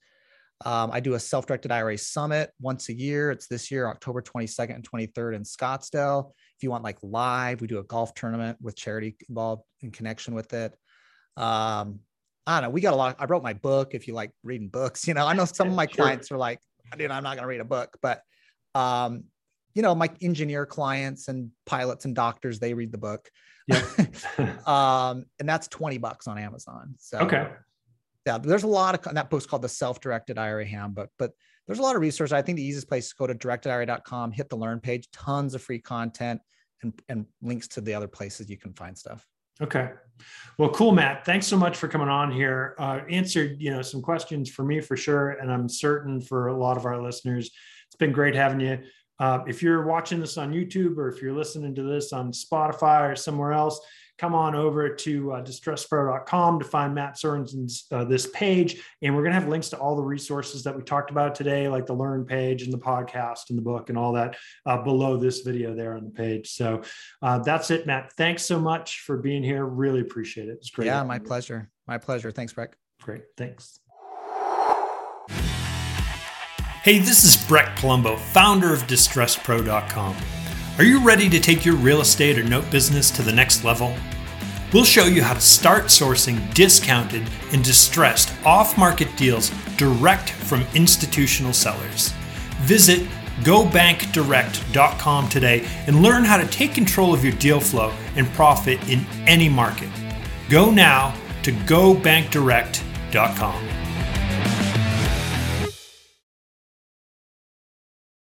Um, 0.65 0.91
I 0.91 1.01
do 1.01 1.15
a 1.15 1.21
self 1.21 1.47
directed 1.47 1.71
IRA 1.71 1.99
summit 1.99 2.51
once 2.61 2.89
a 2.89 2.95
year. 2.95 3.31
It's 3.31 3.47
this 3.47 3.71
year, 3.71 3.89
October 3.89 4.23
22nd 4.23 4.75
and 4.75 4.91
23rd 4.91 5.37
in 5.37 5.43
Scottsdale. 5.43 6.31
If 6.57 6.63
you 6.63 6.71
want 6.71 6.85
like 6.85 6.99
live, 7.03 7.61
we 7.61 7.67
do 7.67 7.79
a 7.79 7.85
golf 7.85 8.15
tournament 8.15 8.57
with 8.61 8.75
charity 8.75 9.17
involved 9.29 9.63
in 9.83 9.91
connection 9.91 10.35
with 10.35 10.53
it. 10.55 10.73
Um, 11.37 12.01
I 12.47 12.61
don't 12.61 12.63
know. 12.63 12.71
We 12.71 12.81
got 12.81 12.95
a 12.95 12.97
lot. 12.97 13.17
I 13.19 13.27
wrote 13.27 13.43
my 13.43 13.53
book. 13.53 13.95
If 13.95 14.09
you 14.09 14.15
like 14.15 14.31
reading 14.43 14.69
books, 14.69 15.07
you 15.07 15.15
know, 15.15 15.27
I 15.27 15.35
know 15.35 15.45
some 15.45 15.69
of 15.69 15.75
my 15.75 15.87
sure. 15.87 16.05
clients 16.05 16.33
are 16.33 16.39
like, 16.39 16.61
dude, 16.97 17.11
I'm 17.11 17.23
not 17.23 17.35
going 17.35 17.43
to 17.43 17.49
read 17.49 17.61
a 17.61 17.65
book, 17.65 17.99
but, 18.01 18.23
um, 18.75 19.25
you 19.75 19.83
know, 19.83 19.95
my 19.95 20.09
engineer 20.23 20.65
clients 20.65 21.29
and 21.29 21.51
pilots 21.67 22.07
and 22.07 22.15
doctors, 22.15 22.61
they 22.61 22.73
read 22.73 22.93
the 22.93 22.99
book. 22.99 23.29
Yeah. 23.67 23.83
um, 24.67 25.27
and 25.39 25.49
that's 25.49 25.69
20 25.69 25.99
bucks 25.99 26.27
on 26.27 26.39
Amazon. 26.39 26.95
So, 26.99 27.19
okay. 27.19 27.49
Yeah, 28.27 28.39
there's 28.39 28.65
a 28.65 28.69
lot 28.69 28.95
of 29.07 29.15
that 29.15 29.31
book's 29.31 29.47
called 29.47 29.63
the 29.63 29.69
self-directed 29.69 30.37
IRA 30.37 30.67
handbook, 30.67 31.11
but 31.17 31.31
there's 31.67 31.79
a 31.79 31.83
lot 31.83 31.95
of 31.95 32.03
resources. 32.03 32.33
I 32.33 32.43
think 32.43 32.57
the 32.57 32.65
easiest 32.65 32.89
place 32.89 33.07
is 33.07 33.13
go 33.13 33.27
to 33.27 33.35
directedira.com, 33.35 34.33
hit 34.33 34.49
the 34.49 34.57
learn 34.57 34.81
page, 34.81 35.09
tons 35.13 35.55
of 35.55 35.63
free 35.63 35.79
content 35.79 36.41
and, 36.83 36.93
and 37.09 37.27
links 37.41 37.69
to 37.69 37.81
the 37.81 37.95
other 37.95 38.09
places 38.09 38.51
you 38.51 38.59
can 38.59 38.73
find 38.73 38.99
stuff. 38.99 39.25
Okay. 39.61 39.91
Well, 40.59 40.71
cool, 40.71 40.93
Mat. 40.93 41.25
Thanks 41.25 41.47
so 41.47 41.57
much 41.57 41.77
for 41.77 41.89
coming 41.89 42.09
on 42.09 42.31
here. 42.31 42.75
Uh, 42.79 43.01
answered, 43.09 43.57
you 43.59 43.71
know, 43.71 43.81
some 43.81 44.03
questions 44.03 44.51
for 44.51 44.65
me 44.65 44.81
for 44.81 44.97
sure, 44.97 45.31
and 45.31 45.51
I'm 45.51 45.69
certain 45.69 46.21
for 46.21 46.49
a 46.49 46.57
lot 46.57 46.77
of 46.77 46.85
our 46.85 47.03
listeners. 47.03 47.51
It's 47.87 47.97
been 47.97 48.13
great 48.13 48.35
having 48.35 48.61
you. 48.61 48.79
Uh, 49.19 49.41
if 49.47 49.63
you're 49.63 49.85
watching 49.85 50.21
this 50.21 50.37
on 50.37 50.53
YouTube 50.53 50.97
or 50.99 51.09
if 51.09 51.23
you're 51.23 51.33
listening 51.33 51.75
to 51.75 51.83
this 51.83 52.13
on 52.13 52.33
Spotify 52.33 53.13
or 53.13 53.17
somewhere 53.17 53.53
else, 53.53 53.81
come 54.19 54.35
on 54.35 54.55
over 54.55 54.89
to 54.89 55.33
uh, 55.33 55.43
distresspro.com 55.43 56.59
to 56.59 56.65
find 56.65 56.95
Mat 56.95 57.19
Sorensen's 57.19 57.87
uh, 57.93 58.05
this 58.05 58.27
page. 58.33 58.83
And 59.03 59.15
we're 59.15 59.23
going 59.23 59.35
to 59.35 59.41
have 59.41 59.49
links 59.49 59.69
to 59.71 59.79
all 59.79 59.97
the 59.97 60.03
resources 60.03 60.63
that 60.65 60.75
we 60.77 60.83
talked 60.83 61.11
about 61.11 61.35
today, 61.35 61.69
like 61.69 61.87
the 61.87 61.95
learn 61.95 62.25
page 62.25 62.63
and 62.63 62.73
the 62.73 62.79
podcast 62.79 63.51
and 63.51 63.59
the 63.59 63.63
book 63.63 63.89
and 63.89 63.99
all 63.99 64.13
that 64.15 64.37
uh, 64.65 64.79
below 64.83 65.17
this 65.17 65.41
video 65.41 65.75
there 65.75 65.95
on 65.95 66.05
the 66.05 66.11
page. 66.11 66.51
So 66.51 66.83
uh, 67.23 67.39
that's 67.41 67.71
it, 67.71 67.87
Mat. 67.87 68.13
Thanks 68.17 68.45
so 68.45 68.59
much 68.59 69.01
for 69.01 69.19
being 69.19 69.43
here. 69.43 69.65
Really 69.65 70.01
appreciate 70.01 70.49
it. 70.49 70.53
It's 70.53 70.71
great. 70.71 70.87
Yeah, 70.87 71.03
my 71.03 71.19
pleasure. 71.19 71.71
My 71.87 71.99
pleasure. 71.99 72.31
Thanks, 72.31 72.53
Breck. 72.53 72.77
Great. 73.03 73.25
Thanks. 73.37 73.81
Hey, 76.87 77.01
this 77.01 77.25
is 77.25 77.37
Breck 77.37 77.77
Palumbo, 77.77 78.17
founder 78.17 78.73
of 78.73 78.87
DistressedPro.com. 78.87 80.17
Are 80.79 80.85
you 80.85 81.01
ready 81.01 81.29
to 81.29 81.41
take 81.41 81.65
your 81.65 81.75
real 81.75 82.01
estate 82.01 82.39
or 82.39 82.45
note 82.45 82.71
business 82.71 83.11
to 83.11 83.23
the 83.23 83.33
next 83.33 83.65
level? 83.65 83.93
We'll 84.73 84.85
show 84.85 85.07
you 85.07 85.21
how 85.21 85.35
to 85.35 85.41
start 85.41 85.87
sourcing 85.87 86.55
discounted 86.55 87.29
and 87.53 87.65
distressed 87.65 88.33
off 88.45 88.79
market 88.79 89.09
deals 89.17 89.51
direct 89.77 90.31
from 90.31 90.65
institutional 90.77 91.53
sellers. 91.53 92.13
Visit 92.61 93.09
gobankdirect.com 93.41 95.29
today 95.29 95.67
and 95.89 96.05
learn 96.05 96.23
how 96.23 96.37
to 96.37 96.47
take 96.47 96.73
control 96.73 97.13
of 97.13 97.25
your 97.25 97.35
deal 97.35 97.59
flow 97.59 97.93
and 98.15 98.29
profit 98.35 98.79
in 98.89 99.05
any 99.27 99.49
market. 99.49 99.91
Go 100.49 100.71
now 100.71 101.17
to 101.43 101.51
gobankdirect.com. 101.51 103.76